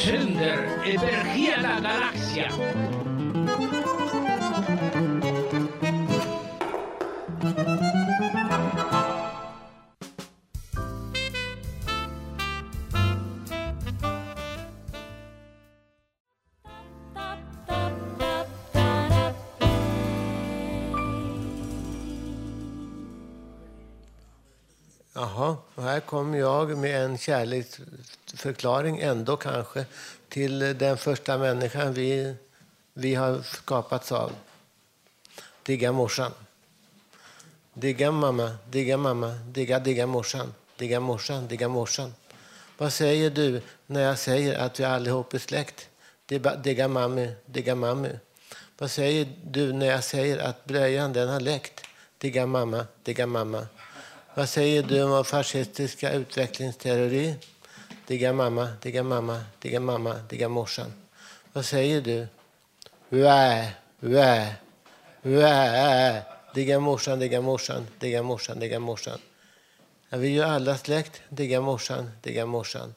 Sänder 0.04 0.58
över 0.86 1.24
hela 1.24 1.80
galaxien. 1.80 2.52
Jaha, 25.34 25.56
och 25.74 25.82
här 25.82 26.00
kommer 26.00 26.38
jag 26.38 26.78
med 26.78 27.04
en 27.04 27.18
kärleksförklaring 27.18 28.98
ändå 28.98 29.36
kanske 29.36 29.84
till 30.28 30.58
den 30.58 30.96
första 30.96 31.38
människan 31.38 31.92
vi, 31.92 32.34
vi 32.94 33.14
har 33.14 33.42
skapats 33.42 34.12
av. 34.12 34.32
Digga 35.62 35.92
morsan. 35.92 36.32
Digga 37.74 38.10
mamma, 38.12 38.56
digga 38.70 38.96
mamma, 38.96 39.28
digga 39.28 39.78
digga 39.78 40.06
morsan, 40.06 40.54
digga 40.76 41.00
morsan, 41.00 41.48
digga 41.48 41.68
morsan. 41.68 42.14
Vad 42.78 42.92
säger 42.92 43.30
du 43.30 43.62
när 43.86 44.00
jag 44.00 44.18
säger 44.18 44.58
att 44.58 44.80
vi 44.80 44.84
allihop 44.84 45.34
är 45.34 45.38
släkt? 45.38 45.88
Digga 46.62 46.88
mammi, 46.88 47.32
digga 47.46 47.74
mammi. 47.74 48.18
Vad 48.78 48.90
säger 48.90 49.28
du 49.44 49.72
när 49.72 49.86
jag 49.86 50.04
säger 50.04 50.38
att 50.38 50.64
blöjan 50.64 51.12
den 51.12 51.28
har 51.28 51.40
läckt? 51.40 51.86
digga 52.20 52.46
mamma, 52.46 52.86
digga 53.04 53.26
mamma. 53.26 53.66
Vad 54.40 54.48
säger 54.48 54.82
du 54.82 55.02
om 55.02 55.10
vår 55.10 55.24
fascistiska 55.24 56.12
utvecklingsteori? 56.12 57.34
Digga 58.06 58.32
mamma, 58.32 58.68
digga 58.82 59.02
mamma, 59.02 59.44
digga 59.58 59.80
mamma, 59.80 60.14
digga 60.28 60.48
morsan. 60.48 60.92
Vad 61.52 61.64
säger 61.64 62.00
du? 62.00 62.26
Vä, 63.08 63.70
vä, 64.00 64.54
vä. 65.22 66.22
Digga 66.54 66.80
morsan, 66.80 67.18
digga 67.18 67.40
morsan, 67.40 67.86
digga 67.98 68.22
morsan, 68.22 68.60
digga 68.60 68.78
morsan. 68.78 69.18
Ja, 70.08 70.18
vi 70.18 70.28
är 70.28 70.32
ju 70.32 70.42
alla 70.42 70.78
släkt. 70.78 71.20
Digga 71.28 71.60
morsan, 71.60 72.10
digga 72.22 72.46
morsan. 72.46 72.94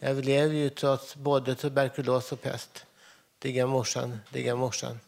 Jag 0.00 0.24
lever 0.24 0.54
ju 0.54 0.70
trots 0.70 1.16
både 1.16 1.54
tuberkulos 1.54 2.32
och 2.32 2.42
pest. 2.42 2.84
Digga 3.38 3.66
morsan, 3.66 4.20
digga 4.32 4.56
morsan. 4.56 5.00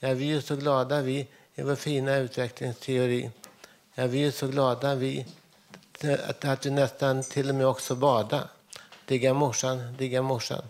Ja, 0.00 0.14
vi 0.14 0.30
är 0.30 0.34
ju 0.34 0.42
så 0.42 0.56
glada 0.56 1.02
vi 1.02 1.28
i 1.54 1.62
vår 1.62 1.76
fina 1.76 2.16
utvecklingsteori. 2.16 3.30
Ja, 3.96 4.06
vi 4.06 4.24
är 4.26 4.30
så 4.30 4.46
glada 4.46 4.94
vi 4.94 5.26
att, 6.02 6.44
att 6.44 6.66
vi 6.66 6.70
nästan 6.70 7.22
till 7.22 7.48
och 7.48 7.54
med 7.54 7.66
också 7.66 7.94
bada. 7.94 8.48
Digga 9.06 9.34
morsan, 9.34 9.96
digga 9.98 10.22
morsan, 10.22 10.62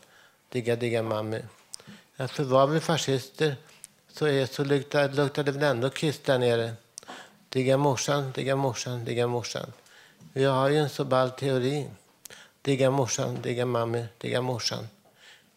digga 0.49 0.77
digga 0.77 1.03
mammi. 1.03 1.43
Ja, 2.17 2.29
för 2.29 2.45
var 2.45 2.67
vi 2.67 2.81
fascister 2.81 3.57
så, 4.13 4.27
är, 4.27 4.47
så 4.47 4.65
luktar, 4.65 5.09
luktar 5.09 5.43
det 5.43 5.53
väl 5.53 5.63
ändå 5.63 5.91
kiss 5.91 6.19
där 6.19 6.39
nere. 6.39 6.73
Digga 7.49 7.77
morsan, 7.77 8.33
digga 8.33 8.57
morsan, 8.57 9.05
digga 9.05 9.27
morsan. 9.27 9.73
Vi 10.33 10.45
har 10.45 10.69
ju 10.69 10.79
en 10.79 10.89
så 10.89 11.05
ball 11.05 11.31
teori. 11.31 11.91
Digga 12.63 12.91
morsan, 12.91 13.43
digga 13.43 13.67
mammi, 13.67 14.05
digga 14.19 14.41
morsan. 14.41 14.89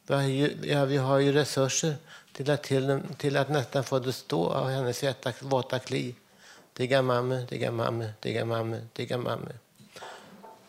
Vi 0.08 0.14
har 0.14 0.22
ju, 0.22 0.58
ja, 0.64 0.86
vi 0.86 0.98
har 0.98 1.20
ju 1.20 1.32
resurser 1.32 1.96
till 2.34 2.52
att, 2.52 2.64
till, 2.64 3.02
till 3.18 3.38
att 3.38 3.50
nästan 3.50 3.84
få 3.84 4.00
det 4.00 4.14
stå 4.14 4.50
av 4.50 4.70
hennes 4.70 5.04
våta, 5.04 5.34
våta 5.42 5.80
kli. 5.80 6.16
Digga 6.78 7.02
mamma, 7.02 7.36
digga 7.36 7.72
mamma, 7.72 8.06
digga 8.20 8.46
mamma, 8.46 8.78
digga 8.94 9.18
mamma. 9.18 9.52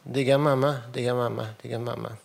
Digga 0.02 0.38
mamma, 0.38 0.76
digga 0.92 1.14
mamma, 1.14 1.46
digga 1.62 1.78
mamma. 1.78 2.16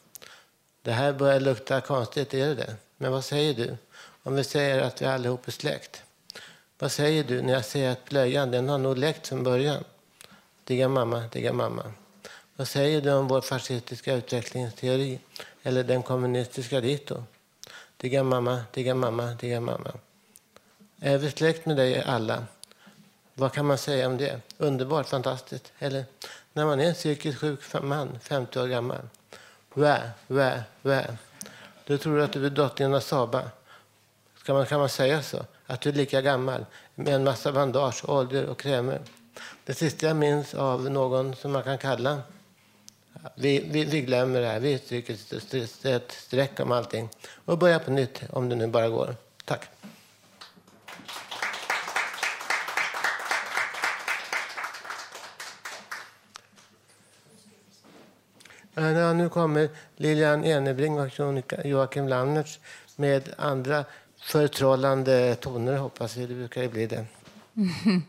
Det 0.81 0.91
här 0.91 1.13
börjar 1.13 1.39
lukta 1.39 1.81
konstigt, 1.81 2.34
är 2.34 2.47
det 2.47 2.55
det? 2.55 2.75
Men 2.97 3.11
vad 3.11 3.25
säger 3.25 3.53
du 3.53 3.77
om 4.23 4.36
vi 4.36 4.43
säger 4.43 4.81
att 4.81 5.01
vi 5.01 5.05
allihop 5.05 5.47
är 5.47 5.51
släkt? 5.51 6.03
Vad 6.79 6.91
säger 6.91 7.23
du 7.23 7.41
när 7.41 7.53
jag 7.53 7.65
säger 7.65 7.91
att 7.91 8.05
blöjan 8.05 8.51
den 8.51 8.69
har 8.69 8.77
nog 8.77 8.97
läckt 8.97 9.27
från 9.27 9.43
början? 9.43 9.84
Digga 10.63 10.88
mamma, 10.88 11.23
digga 11.31 11.53
mamma. 11.53 11.91
Vad 12.55 12.67
säger 12.67 13.01
du 13.01 13.13
om 13.13 13.27
vår 13.27 13.41
fascistiska 13.41 14.13
utvecklingsteori 14.13 15.19
eller 15.63 15.84
den 15.84 16.03
kommunistiska 16.03 16.81
dito? 16.81 17.23
Digga 17.97 18.23
mamma, 18.23 18.63
digga 18.73 18.95
mamma, 18.95 19.34
digga 19.34 19.59
mamma. 19.59 19.91
Är 20.99 21.17
vi 21.17 21.31
släkt 21.31 21.65
med 21.65 21.77
dig 21.77 22.01
alla? 22.01 22.43
Vad 23.34 23.53
kan 23.53 23.65
man 23.65 23.77
säga 23.77 24.07
om 24.07 24.17
det? 24.17 24.41
Underbart, 24.57 25.07
fantastiskt. 25.07 25.71
Eller 25.79 26.05
när 26.53 26.65
man 26.65 26.79
är 26.79 26.88
en 26.88 26.93
psykiskt 26.93 27.39
sjuk 27.39 27.59
man, 27.81 28.19
50 28.21 28.59
år 28.59 28.67
gammal. 28.67 29.01
Vä, 29.73 30.11
vä, 30.27 30.63
vä. 30.81 31.17
Du 31.86 31.97
tror 31.97 32.19
att 32.19 32.34
du 32.34 32.45
är 32.45 32.49
drottningen 32.49 32.93
av 32.93 32.99
Saba. 32.99 33.41
Ska 34.38 34.53
man, 34.53 34.65
kan 34.65 34.79
man 34.79 34.89
säga 34.89 35.21
så? 35.21 35.45
Att 35.65 35.81
du 35.81 35.89
är 35.89 35.93
lika 35.93 36.21
gammal 36.21 36.65
med 36.95 37.15
en 37.15 37.23
massa 37.23 37.51
bandage, 37.51 38.09
oljor 38.09 38.43
och 38.43 38.59
krämer. 38.59 39.01
Det 39.65 39.73
sista 39.73 40.07
jag 40.07 40.15
minns 40.15 40.53
av 40.53 40.89
någon 40.89 41.36
som 41.36 41.51
man 41.51 41.63
kan 41.63 41.77
kalla 41.77 42.21
vi, 43.36 43.59
vi, 43.71 43.86
vi 43.86 44.01
glömmer 44.01 44.41
det 44.41 44.47
här. 44.47 44.59
Vi 44.59 44.77
stryker 44.77 45.17
ett 45.88 46.11
streck 46.11 46.59
om 46.59 46.71
allting 46.71 47.09
och 47.45 47.57
börjar 47.57 47.79
på 47.79 47.91
nytt 47.91 48.21
om 48.29 48.49
det 48.49 48.55
nu 48.55 48.67
bara 48.67 48.89
går. 48.89 49.15
Tack. 49.45 49.69
Ja, 58.76 59.13
nu 59.13 59.30
kommer 59.30 59.69
Lilian 59.95 60.45
Enebring 60.45 60.99
och 60.99 61.19
Joakim 61.65 62.07
Lannertz 62.07 62.59
med 62.95 63.30
andra 63.38 63.86
förtrollande 64.21 65.36
toner, 65.36 65.78
hoppas 65.78 66.17
vi. 66.17 66.26
Det 66.26 66.36
brukar 66.36 66.61
ju 66.61 66.69
bli 66.69 66.88
det. 66.88 67.05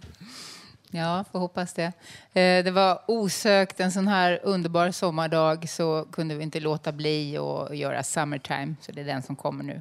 Ja, 0.96 1.24
får 1.32 1.38
hoppas 1.38 1.74
det. 1.74 1.92
Eh, 2.32 2.64
det 2.64 2.70
var 2.70 3.02
osökt 3.06 3.80
en 3.80 3.92
sån 3.92 4.08
här 4.08 4.40
underbar 4.42 4.90
sommardag 4.90 5.68
så 5.68 6.06
kunde 6.12 6.34
vi 6.34 6.42
inte 6.42 6.60
låta 6.60 6.92
bli 6.92 7.38
att 7.38 7.76
göra 7.76 8.02
Summertime, 8.02 8.74
så 8.80 8.92
det 8.92 9.00
är 9.00 9.04
den 9.04 9.22
som 9.22 9.36
kommer 9.36 9.64
nu. 9.64 9.80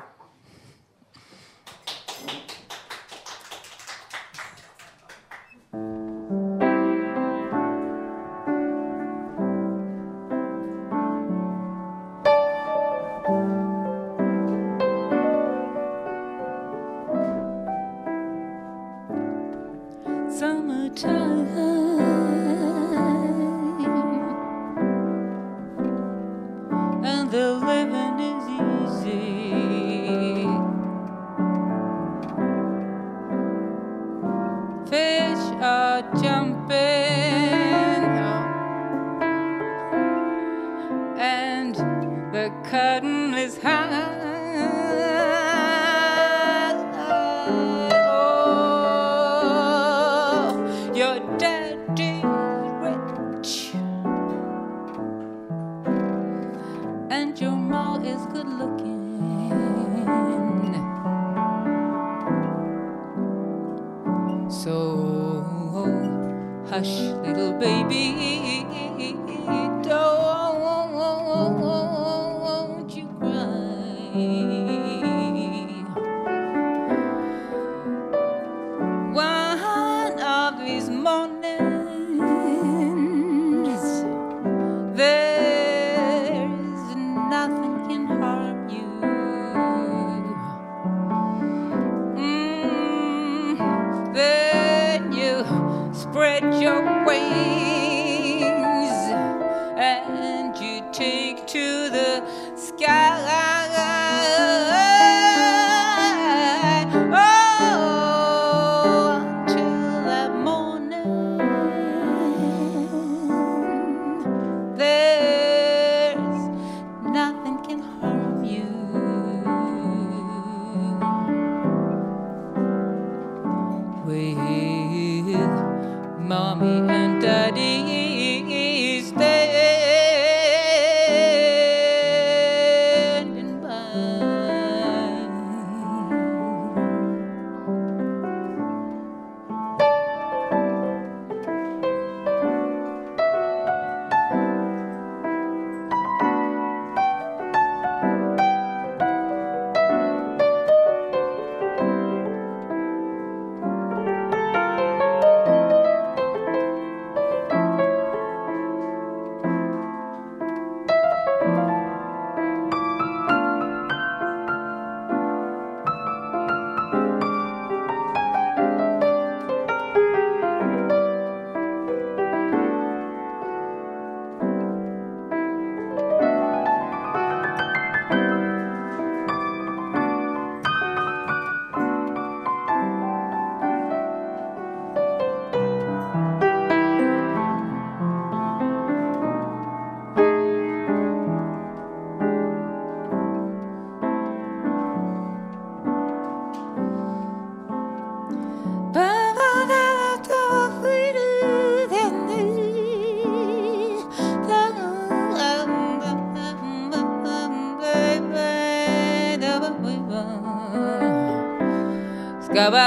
Georgia. 35.94 36.33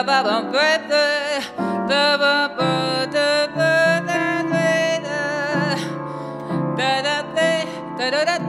Da 0.07 0.22
da 8.12 8.24
da 8.26 8.45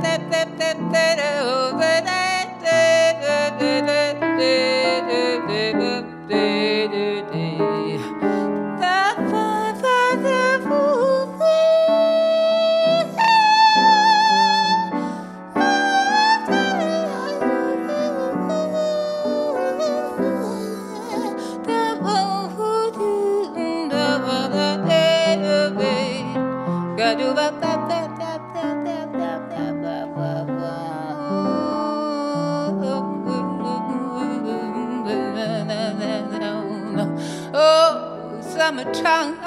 summertime, 38.98 39.38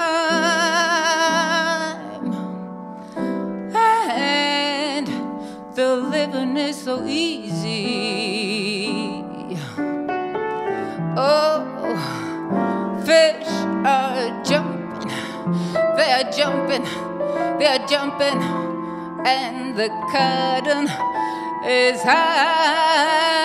and 3.76 5.06
the 5.74 5.96
living 5.96 6.56
is 6.56 6.82
so 6.82 7.04
easy. 7.06 7.64
Oh, 11.16 11.64
fish 13.04 13.48
are 13.84 14.42
jumping, 14.44 15.10
they 15.96 16.10
are 16.12 16.30
jumping, 16.30 16.84
they 17.58 17.66
are 17.66 17.86
jumping, 17.86 18.42
and 19.26 19.76
the 19.76 19.88
curtain 20.12 20.88
is 21.66 22.02
high. 22.02 23.40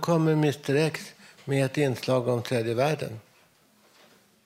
Kommer 0.00 0.32
Mr 0.32 0.74
X 0.74 1.00
med 1.44 1.64
ett 1.64 1.78
inslag 1.78 2.28
om 2.28 2.42
tredje 2.42 2.74
världen. 2.74 3.20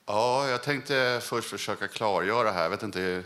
Ja, 0.05 0.49
jag 0.49 0.63
tänkte 0.63 1.19
först 1.23 1.49
försöka 1.49 1.87
klargöra 1.87 2.51
här. 2.51 2.63
Jag 2.63 2.69
vet 2.69 2.83
inte, 2.83 3.23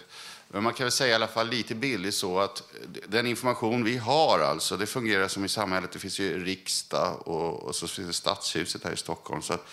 men 0.47 0.63
man 0.63 0.73
kan 0.73 0.84
väl 0.84 0.91
säga 0.91 1.11
i 1.11 1.15
alla 1.15 1.27
fall 1.27 1.49
lite 1.49 1.75
billigt 1.75 2.15
så 2.15 2.39
att 2.39 2.63
den 3.07 3.27
information 3.27 3.84
vi 3.84 3.97
har, 3.97 4.39
alltså, 4.39 4.77
det 4.77 4.86
fungerar 4.86 5.27
som 5.27 5.45
i 5.45 5.49
samhället. 5.49 5.91
Det 5.91 5.99
finns 5.99 6.19
ju 6.19 6.45
riksdag 6.45 7.27
och, 7.27 7.63
och 7.63 7.75
så 7.75 7.88
finns 7.88 8.07
det 8.07 8.13
stadshuset 8.13 8.84
här 8.84 8.91
i 8.91 8.97
Stockholm. 8.97 9.41
Så 9.41 9.53
att 9.53 9.67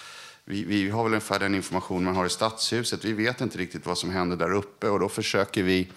vi, 0.45 0.65
vi 0.65 0.91
har 0.91 1.03
väl 1.03 1.13
ungefär 1.13 1.39
den 1.39 1.55
information 1.55 2.05
man 2.05 2.17
har 2.17 2.27
i 2.27 2.31
stadshuset. 2.31 3.05
Vi 3.05 3.13
vet 3.13 3.41
inte 3.41 3.59
riktigt 3.59 3.87
vad 3.87 3.99
som 3.99 4.11
händer 4.11 4.37
där 4.37 4.53
uppe 4.53 4.89
och 4.89 5.01
då 5.01 5.09
försöker 5.09 5.63
vi 5.63 5.89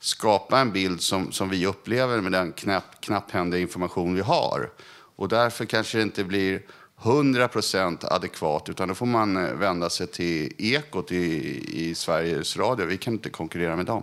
skapa 0.00 0.58
en 0.58 0.72
bild 0.72 1.02
som, 1.02 1.32
som 1.32 1.48
vi 1.48 1.66
upplever 1.66 2.20
med 2.20 2.32
den 2.32 2.52
knapp, 2.52 3.00
knapphändiga 3.00 3.60
information 3.60 4.14
vi 4.14 4.20
har. 4.20 4.70
Och 5.18 5.28
därför 5.28 5.64
kanske 5.64 5.98
det 5.98 6.02
inte 6.02 6.24
blir 6.24 6.62
100% 7.00 8.06
adekvat, 8.06 8.68
utan 8.68 8.88
då 8.88 8.94
får 8.94 9.06
man 9.06 9.36
eh, 9.36 9.54
vända 9.54 9.90
sig 9.90 10.06
till 10.06 10.52
Ekot 10.58 11.12
i, 11.12 11.88
i 11.88 11.94
Sveriges 11.94 12.56
Radio. 12.56 12.86
Vi 12.86 12.96
kan 12.96 13.14
inte 13.14 13.30
konkurrera 13.30 13.76
med 13.76 13.86
dem. 13.86 14.02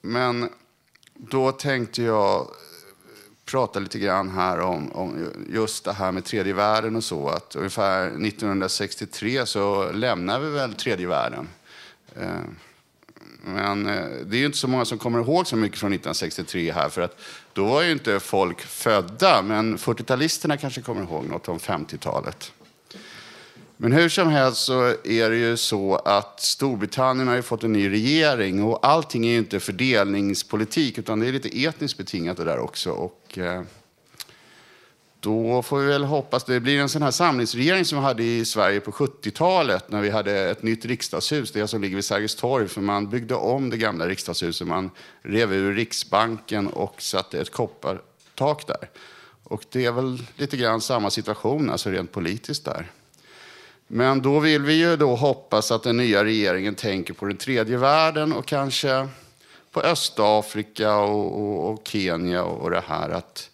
Men 0.00 0.48
då 1.14 1.52
tänkte 1.52 2.02
jag 2.02 2.40
eh, 2.40 2.46
prata 3.44 3.78
lite 3.78 3.98
grann 3.98 4.30
här 4.30 4.60
om, 4.60 4.92
om 4.92 5.28
just 5.52 5.84
det 5.84 5.92
här 5.92 6.12
med 6.12 6.24
tredje 6.24 6.52
världen 6.52 6.96
och 6.96 7.04
så. 7.04 7.28
Att 7.28 7.56
ungefär 7.56 8.06
1963 8.06 9.46
så 9.46 9.92
lämnar 9.92 10.40
vi 10.40 10.50
väl 10.50 10.74
tredje 10.74 11.06
världen. 11.06 11.48
Eh, 12.16 12.42
men 13.44 13.84
det 13.84 14.36
är 14.36 14.40
ju 14.40 14.46
inte 14.46 14.58
så 14.58 14.68
många 14.68 14.84
som 14.84 14.98
kommer 14.98 15.18
ihåg 15.18 15.46
så 15.46 15.56
mycket 15.56 15.78
från 15.78 15.92
1963 15.92 16.72
här, 16.72 16.88
för 16.88 17.02
att 17.02 17.20
då 17.54 17.64
var 17.64 17.82
ju 17.82 17.92
inte 17.92 18.20
folk 18.20 18.60
födda, 18.60 19.42
men 19.42 19.78
40-talisterna 19.78 20.56
kanske 20.56 20.82
kommer 20.82 21.02
ihåg 21.02 21.24
något 21.24 21.48
om 21.48 21.58
50-talet. 21.58 22.52
Men 23.76 23.92
hur 23.92 24.08
som 24.08 24.28
helst 24.28 24.64
så 24.64 24.82
är 25.04 25.30
det 25.30 25.36
ju 25.36 25.56
så 25.56 25.96
att 25.96 26.40
Storbritannien 26.40 27.28
har 27.28 27.34
ju 27.34 27.42
fått 27.42 27.62
en 27.62 27.72
ny 27.72 27.90
regering 27.90 28.62
och 28.62 28.86
allting 28.86 29.26
är 29.26 29.30
ju 29.30 29.38
inte 29.38 29.60
fördelningspolitik 29.60 30.98
utan 30.98 31.20
det 31.20 31.28
är 31.28 31.32
lite 31.32 31.64
etniskt 31.64 31.98
betingat 31.98 32.36
det 32.36 32.44
där 32.44 32.58
också. 32.58 32.90
Och 32.90 33.38
eh, 33.38 33.62
då 35.24 35.62
får 35.62 35.78
vi 35.78 35.86
väl 35.86 36.04
hoppas 36.04 36.44
det 36.44 36.60
blir 36.60 36.80
en 36.80 36.88
sån 36.88 37.02
här 37.02 37.10
samlingsregering 37.10 37.84
som 37.84 37.98
vi 37.98 38.04
hade 38.04 38.22
i 38.22 38.44
Sverige 38.44 38.80
på 38.80 38.90
70-talet 38.90 39.90
när 39.90 40.00
vi 40.00 40.10
hade 40.10 40.50
ett 40.50 40.62
nytt 40.62 40.84
riksdagshus, 40.84 41.52
det 41.52 41.68
som 41.68 41.82
ligger 41.82 41.96
vid 41.96 42.04
Sergels 42.04 42.34
torg, 42.34 42.68
för 42.68 42.80
man 42.80 43.10
byggde 43.10 43.34
om 43.34 43.70
det 43.70 43.76
gamla 43.76 44.08
riksdagshuset. 44.08 44.66
Man 44.66 44.90
rev 45.22 45.52
ur 45.52 45.74
Riksbanken 45.74 46.66
och 46.66 47.02
satte 47.02 47.40
ett 47.40 47.52
koppartak 47.52 48.66
där. 48.66 48.90
Och 49.44 49.64
det 49.70 49.84
är 49.84 49.92
väl 49.92 50.22
lite 50.36 50.56
grann 50.56 50.80
samma 50.80 51.10
situation, 51.10 51.70
alltså 51.70 51.90
rent 51.90 52.12
politiskt 52.12 52.64
där. 52.64 52.90
Men 53.86 54.22
då 54.22 54.40
vill 54.40 54.62
vi 54.62 54.74
ju 54.74 54.96
då 54.96 55.16
hoppas 55.16 55.70
att 55.70 55.82
den 55.82 55.96
nya 55.96 56.24
regeringen 56.24 56.74
tänker 56.74 57.14
på 57.14 57.26
den 57.26 57.36
tredje 57.36 57.76
världen 57.76 58.32
och 58.32 58.46
kanske 58.46 59.08
på 59.72 59.80
Östafrika 59.80 60.96
och, 60.96 61.40
och, 61.40 61.72
och 61.72 61.88
Kenya 61.88 62.42
och, 62.42 62.62
och 62.62 62.70
det 62.70 62.84
här. 62.86 63.10
Att, 63.10 63.50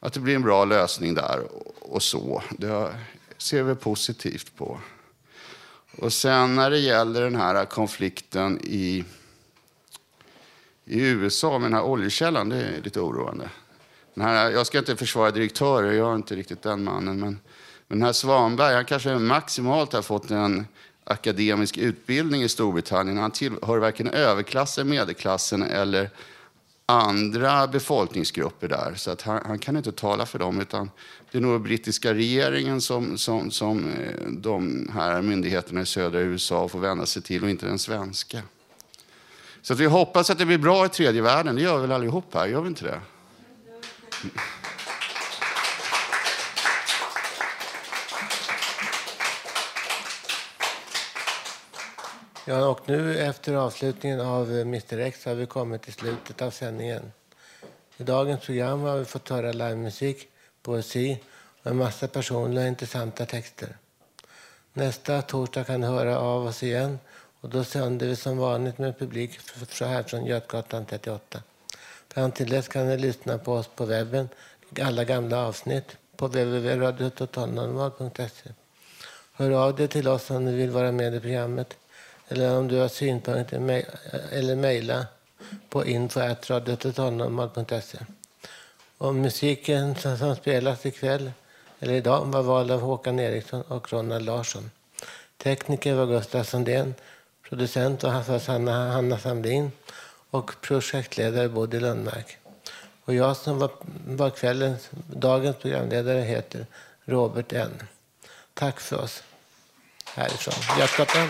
att 0.00 0.12
det 0.12 0.20
blir 0.20 0.34
en 0.34 0.42
bra 0.42 0.64
lösning 0.64 1.14
där 1.14 1.42
och, 1.80 2.02
så. 2.02 2.42
Det 2.50 2.94
ser 3.38 3.62
vi 3.62 3.74
positivt 3.74 4.56
på. 4.56 4.80
Och 5.96 6.12
sen 6.12 6.54
när 6.54 6.70
det 6.70 6.78
gäller 6.78 7.22
den 7.22 7.36
här 7.36 7.64
konflikten 7.64 8.60
i, 8.64 9.04
i 10.84 11.00
USA 11.00 11.58
med 11.58 11.70
den 11.70 11.74
här 11.74 11.84
oljekällan, 11.84 12.48
det 12.48 12.56
är 12.56 12.82
lite 12.82 13.00
oroande. 13.00 13.50
Den 14.14 14.24
här, 14.24 14.50
jag 14.50 14.66
ska 14.66 14.78
inte 14.78 14.96
försvara 14.96 15.30
direktörer, 15.30 15.92
jag 15.92 16.10
är 16.10 16.14
inte 16.14 16.36
riktigt 16.36 16.62
den 16.62 16.84
mannen. 16.84 17.20
Men, 17.20 17.40
men 17.88 17.98
den 17.98 18.02
här 18.02 18.12
Svanberg, 18.12 18.74
han 18.74 18.84
kanske 18.84 19.18
maximalt 19.18 19.92
har 19.92 20.02
fått 20.02 20.30
en 20.30 20.66
akademisk 21.04 21.76
utbildning 21.76 22.42
i 22.42 22.48
Storbritannien. 22.48 23.18
Han 23.18 23.30
tillhör 23.30 23.78
varken 23.78 24.08
överklassen, 24.08 24.88
medelklassen 24.88 25.62
eller 25.62 26.10
andra 26.90 27.66
befolkningsgrupper 27.66 28.68
där. 28.68 28.94
Så 28.96 29.10
att 29.10 29.22
han, 29.22 29.40
han, 29.46 29.58
kan 29.58 29.76
inte 29.76 29.92
tala 29.92 30.26
för 30.26 30.38
dem. 30.38 30.60
utan 30.60 30.90
Det 31.30 31.38
är 31.38 31.42
nog 31.42 31.62
brittiska 31.62 32.14
regeringen 32.14 32.80
som, 32.80 33.18
som, 33.18 33.50
som 33.50 33.78
eh, 33.78 34.26
de 34.28 34.90
här 34.94 35.22
myndigheterna 35.22 35.80
i 35.80 35.86
södra 35.86 36.20
USA 36.20 36.68
får 36.68 36.78
vända 36.78 37.06
sig 37.06 37.22
till 37.22 37.44
och 37.44 37.50
inte 37.50 37.66
den 37.66 37.78
svenska. 37.78 38.42
Så 39.62 39.72
att 39.72 39.78
vi 39.78 39.86
hoppas 39.86 40.30
att 40.30 40.38
det 40.38 40.46
blir 40.46 40.58
bra 40.58 40.86
i 40.86 40.88
tredje 40.88 41.22
världen. 41.22 41.56
Det 41.56 41.62
gör 41.62 41.76
vi 41.76 41.80
väl 41.80 41.92
allihop 41.92 42.34
här, 42.34 42.46
gör 42.46 42.60
vi 42.60 42.68
inte 42.68 42.84
det? 42.84 43.00
Ja, 52.48 52.68
och 52.68 52.80
nu 52.86 53.18
efter 53.18 53.54
avslutningen 53.54 54.20
av 54.20 54.52
eh, 54.52 54.60
Mr 54.60 54.98
X 54.98 55.24
har 55.24 55.34
vi 55.34 55.46
kommit 55.46 55.82
till 55.82 55.92
slutet 55.92 56.42
av 56.42 56.50
sändningen. 56.50 57.12
I 57.96 58.02
dagens 58.02 58.40
program 58.40 58.80
har 58.80 58.98
vi 58.98 59.04
fått 59.04 59.28
höra 59.28 59.52
livemusik, 59.52 60.28
poesi 60.62 61.18
och 61.62 61.70
en 61.70 61.76
massa 61.76 62.08
personliga 62.08 62.68
intressanta 62.68 63.26
texter. 63.26 63.76
Nästa 64.72 65.22
torsdag 65.22 65.64
kan 65.64 65.80
ni 65.80 65.86
höra 65.86 66.18
av 66.18 66.46
oss 66.46 66.62
igen 66.62 66.98
och 67.40 67.48
då 67.48 67.64
sänder 67.64 68.06
vi 68.06 68.16
som 68.16 68.38
vanligt 68.38 68.78
med 68.78 68.98
publik 68.98 69.40
så 69.70 69.84
här 69.84 70.02
från 70.02 70.26
Götgatan 70.26 70.86
38. 70.86 71.42
Fram 72.08 72.32
till 72.32 72.50
dess 72.50 72.68
kan 72.68 72.88
ni 72.88 72.98
lyssna 72.98 73.38
på 73.38 73.52
oss 73.52 73.70
på 73.74 73.84
webben, 73.84 74.28
alla 74.80 75.04
gamla 75.04 75.46
avsnitt 75.46 75.96
på 76.16 76.26
www.radiototalnormal.se. 76.26 78.50
Hör 79.32 79.50
av 79.50 79.76
dig 79.76 79.88
till 79.88 80.08
oss 80.08 80.30
om 80.30 80.44
ni 80.44 80.52
vill 80.52 80.70
vara 80.70 80.92
med 80.92 81.14
i 81.14 81.20
programmet 81.20 81.76
eller 82.28 82.58
om 82.58 82.68
du 82.68 82.78
har 82.78 82.88
synpunkter 82.88 83.84
eller 84.32 84.56
mejla 84.56 85.06
på 85.68 85.86
info.radiototalnormal.se. 85.86 87.98
Och 88.98 89.14
musiken 89.14 89.94
som, 89.94 90.36
spelas 90.36 90.86
ikväll 90.86 91.32
eller 91.80 91.94
idag 91.94 92.24
var 92.24 92.42
vald 92.42 92.70
av 92.70 92.80
Håkan 92.80 93.18
Eriksson 93.18 93.62
och 93.62 93.92
Ronald 93.92 94.24
Larsson. 94.24 94.70
Tekniker 95.36 95.94
var 95.94 96.06
Gustaf 96.06 96.48
Sundén, 96.48 96.94
producent 97.48 98.02
var 98.02 98.48
Hanna, 98.48 98.92
Hanna 98.92 99.18
Samlin 99.18 99.72
och 100.30 100.60
projektledare 100.60 101.48
Bodil 101.48 101.82
Lundmark. 101.82 102.38
Och 103.04 103.14
jag 103.14 103.36
som 103.36 103.58
var, 103.58 103.70
var 104.06 104.30
kvällens, 104.30 104.88
dagens 105.06 105.56
programledare 105.56 106.20
heter 106.20 106.66
Robert 107.04 107.52
N. 107.52 107.82
Tack 108.54 108.80
för 108.80 109.00
oss 109.00 109.22
härifrån 110.04 110.78
Götgatan. 110.78 111.28